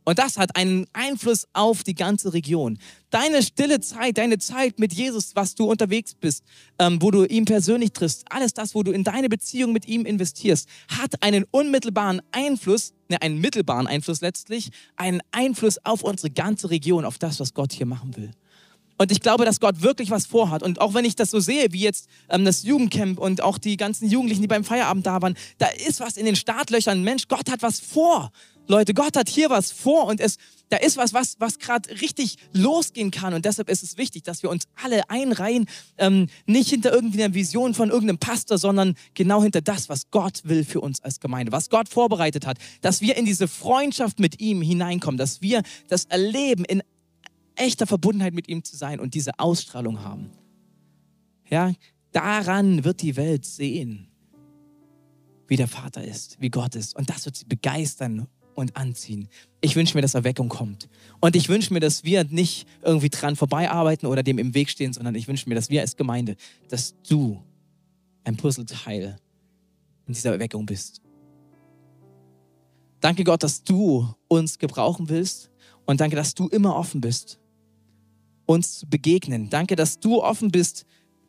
Und 0.05 0.19
das 0.19 0.39
hat 0.39 0.57
einen 0.57 0.87
Einfluss 0.93 1.47
auf 1.53 1.83
die 1.83 1.95
ganze 1.95 2.33
Region. 2.33 2.79
Deine 3.11 3.43
stille 3.43 3.81
Zeit, 3.81 4.19
deine 4.19 4.39
Zeit 4.39 4.79
mit 4.79 4.93
Jesus, 4.93 5.35
was 5.35 5.55
du 5.55 5.71
unterwegs 5.71 6.15
bist, 6.15 6.45
ähm, 6.79 7.03
wo 7.03 7.11
du 7.11 7.25
ihn 7.25 7.45
persönlich 7.45 7.93
triffst, 7.93 8.25
alles 8.31 8.55
das, 8.55 8.75
wo 8.75 8.83
du 8.83 8.93
in 8.93 9.05
deine 9.05 9.29
Beziehung 9.29 9.73
mit 9.73 9.87
ihm 9.87 10.07
investierst, 10.07 10.69
hat 10.89 11.23
einen 11.23 11.45
unmittelbaren 11.51 12.23
Einfluss, 12.33 12.93
ne, 13.09 13.21
einen 13.21 13.41
mittelbaren 13.41 13.87
Einfluss 13.87 14.21
letztlich, 14.21 14.71
einen 14.97 15.21
Einfluss 15.33 15.85
auf 15.85 16.03
unsere 16.03 16.31
ganze 16.31 16.71
Region, 16.71 17.05
auf 17.05 17.19
das, 17.19 17.41
was 17.41 17.55
Gott 17.55 17.73
hier 17.73 17.87
machen 17.87 18.17
will. 18.17 18.31
Und 19.01 19.11
ich 19.11 19.23
glaube, 19.23 19.47
dass 19.47 19.61
Gott 19.61 19.81
wirklich 19.81 20.11
was 20.11 20.27
vorhat. 20.27 20.63
Und 20.63 20.79
auch 20.83 20.93
wenn 20.93 21.07
ich 21.07 21.17
das 21.17 21.31
so 21.31 21.41
sehe, 21.41 21.73
wie 21.73 21.81
jetzt 21.81 22.07
ähm, 22.29 22.45
das 22.45 22.65
Jugendcamp 22.65 23.19
und 23.19 23.41
auch 23.41 23.57
die 23.57 23.79
ganzen 23.79 24.11
Jugendlichen, 24.11 24.43
die 24.43 24.47
beim 24.47 24.63
Feierabend 24.63 25.07
da 25.07 25.23
waren, 25.23 25.39
da 25.57 25.69
ist 25.87 26.01
was 26.01 26.19
in 26.19 26.27
den 26.27 26.37
Startlöchern. 26.37 27.03
Mensch, 27.03 27.27
Gott 27.27 27.51
hat 27.51 27.63
was 27.63 27.81
vor. 27.81 28.31
Leute, 28.69 28.93
Gott 28.93 29.17
hat 29.17 29.31
hier 29.31 29.49
was 29.49 29.73
vor 29.73 30.05
und 30.05 30.21
es, 30.21 30.37
da 30.69 30.77
ist 30.77 30.99
was, 30.99 31.15
was, 31.15 31.37
was 31.39 31.59
gerade 31.59 31.89
richtig 32.03 32.37
losgehen 32.53 33.11
kann. 33.11 33.33
Und 33.33 33.47
deshalb 33.47 33.71
ist 33.71 33.83
es 33.83 33.97
wichtig, 33.97 34.23
dass 34.25 34.43
wir 34.43 34.51
uns 34.51 34.65
alle 34.85 35.09
einreihen, 35.09 35.65
ähm, 35.97 36.27
nicht 36.45 36.69
hinter 36.69 36.93
irgendwie 36.93 37.25
einer 37.25 37.33
Vision 37.33 37.73
von 37.73 37.89
irgendeinem 37.89 38.19
Pastor, 38.19 38.59
sondern 38.59 38.97
genau 39.15 39.43
hinter 39.43 39.63
das, 39.63 39.89
was 39.89 40.11
Gott 40.11 40.43
will 40.45 40.63
für 40.63 40.83
uns 40.83 41.03
als 41.03 41.21
Gemeinde, 41.21 41.53
was 41.53 41.71
Gott 41.71 41.89
vorbereitet 41.89 42.47
hat, 42.47 42.59
dass 42.83 43.01
wir 43.01 43.17
in 43.17 43.25
diese 43.25 43.49
Freundschaft 43.49 44.21
mit 44.21 44.43
ihm 44.43 44.61
hineinkommen, 44.61 45.17
dass 45.17 45.41
wir 45.41 45.63
das 45.89 46.05
erleben, 46.05 46.67
in 46.67 46.83
echter 47.61 47.87
Verbundenheit 47.87 48.35
mit 48.35 48.49
ihm 48.49 48.65
zu 48.65 48.77
sein 48.77 49.01
und 49.01 49.15
diese 49.15 49.39
Ausstrahlung 49.39 50.03
haben. 50.03 50.31
Ja, 51.49 51.73
daran 52.13 52.85
wird 52.85 53.03
die 53.03 53.17
Welt 53.17 53.45
sehen, 53.45 54.09
wie 55.49 55.57
der 55.57 55.69
Vater 55.69 56.05
ist, 56.05 56.41
wie 56.41 56.51
Gott 56.51 56.75
ist. 56.77 56.97
Und 56.97 57.11
das 57.11 57.25
wird 57.25 57.37
sie 57.37 57.45
begeistern 57.45 58.29
und 58.55 58.77
anziehen. 58.77 59.29
Ich 59.61 59.75
wünsche 59.75 59.97
mir, 59.97 60.03
dass 60.03 60.15
Erweckung 60.15 60.49
kommt. 60.49 60.89
Und 61.21 61.35
ich 61.35 61.49
wünsche 61.49 61.73
mir, 61.73 61.81
dass 61.81 62.05
wir 62.05 62.25
nicht 62.25 62.67
irgendwie 62.83 63.09
dran 63.09 63.37
vorbeiarbeiten 63.37 64.07
oder 64.07 64.23
dem 64.23 64.39
im 64.39 64.55
Weg 64.55 64.71
stehen, 64.71 64.93
sondern 64.93 65.15
ich 65.15 65.27
wünsche 65.29 65.49
mir, 65.49 65.55
dass 65.55 65.71
wir 65.71 65.81
als 65.81 65.97
Gemeinde, 65.97 66.37
dass 66.69 66.95
du 67.09 67.43
ein 68.25 68.37
Puzzleteil 68.37 69.17
in 70.07 70.15
dieser 70.15 70.33
Erweckung 70.33 70.67
bist. 70.67 71.01
Danke 73.01 73.25
Gott, 73.25 73.43
dass 73.43 73.65
du 73.65 74.15
uns 74.29 74.59
gebrauchen 74.59 75.09
willst 75.09 75.51
und 75.87 76.01
danke, 76.01 76.17
dass 76.17 76.35
du 76.35 76.49
immer 76.49 76.77
offen 76.77 77.01
bist 77.01 77.39
uns 78.51 78.81
zu 78.81 78.89
begegnen. 78.89 79.49
Danke, 79.49 79.77
dass 79.77 80.01
du 80.01 80.23
offen 80.23 80.51
bist, 80.51 80.85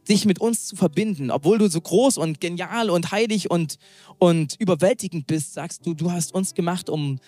dich 0.10 0.26
mit 0.26 0.42
uns 0.42 0.66
zu 0.66 0.76
verbinden. 0.76 1.30
Obwohl 1.30 1.60
du 1.60 1.70
so 1.70 1.80
groß 1.80 2.18
und 2.18 2.42
genial 2.42 2.90
und 2.90 3.12
heilig 3.12 3.52
und, 3.52 3.78
und 4.18 4.56
überwältigend 4.60 5.28
bist, 5.28 5.54
sagst 5.54 5.86
du, 5.86 5.94
du 5.94 6.12
hast 6.12 6.34
uns 6.34 6.56
gemacht, 6.56 6.90
um 6.90 7.20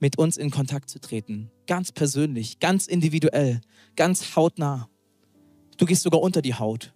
mit 0.00 0.18
uns 0.18 0.36
in 0.36 0.50
Kontakt 0.50 0.90
zu 0.90 1.00
treten. 1.00 1.50
Ganz 1.66 1.92
persönlich, 1.92 2.58
ganz 2.58 2.86
individuell, 2.86 3.62
ganz 3.96 4.36
hautnah. 4.36 4.88
Du 5.78 5.86
gehst 5.86 6.02
sogar 6.02 6.20
unter 6.20 6.42
die 6.42 6.54
Haut. 6.54 6.92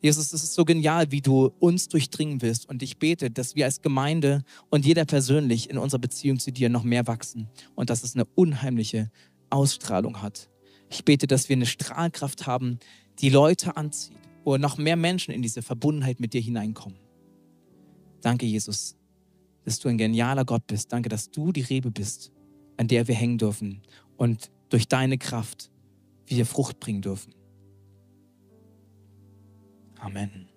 Jesus, 0.00 0.32
es 0.32 0.44
ist 0.44 0.54
so 0.54 0.64
genial, 0.64 1.10
wie 1.10 1.20
du 1.20 1.50
uns 1.60 1.88
durchdringen 1.88 2.40
willst. 2.40 2.68
Und 2.68 2.82
ich 2.82 2.98
bete, 2.98 3.30
dass 3.30 3.54
wir 3.54 3.66
als 3.66 3.82
Gemeinde 3.82 4.44
und 4.70 4.86
jeder 4.86 5.04
persönlich 5.04 5.68
in 5.68 5.76
unserer 5.76 6.00
Beziehung 6.00 6.38
zu 6.38 6.52
dir 6.52 6.68
noch 6.70 6.84
mehr 6.84 7.06
wachsen 7.06 7.48
und 7.74 7.90
dass 7.90 8.02
es 8.02 8.14
eine 8.14 8.24
unheimliche 8.34 9.10
Ausstrahlung 9.50 10.22
hat. 10.22 10.50
Ich 10.90 11.04
bete, 11.04 11.26
dass 11.26 11.48
wir 11.48 11.56
eine 11.56 11.66
Strahlkraft 11.66 12.46
haben, 12.46 12.78
die 13.20 13.30
Leute 13.30 13.76
anzieht, 13.76 14.16
wo 14.44 14.56
noch 14.56 14.78
mehr 14.78 14.96
Menschen 14.96 15.32
in 15.32 15.42
diese 15.42 15.62
Verbundenheit 15.62 16.20
mit 16.20 16.34
dir 16.34 16.40
hineinkommen. 16.40 16.98
Danke, 18.20 18.46
Jesus, 18.46 18.96
dass 19.64 19.78
du 19.80 19.88
ein 19.88 19.98
genialer 19.98 20.44
Gott 20.44 20.66
bist. 20.66 20.92
Danke, 20.92 21.08
dass 21.08 21.30
du 21.30 21.52
die 21.52 21.62
Rebe 21.62 21.90
bist, 21.90 22.32
an 22.76 22.88
der 22.88 23.08
wir 23.08 23.14
hängen 23.14 23.38
dürfen 23.38 23.82
und 24.16 24.50
durch 24.68 24.88
deine 24.88 25.18
Kraft 25.18 25.70
wir 26.26 26.46
Frucht 26.46 26.80
bringen 26.80 27.02
dürfen. 27.02 27.34
Amen. 29.98 30.48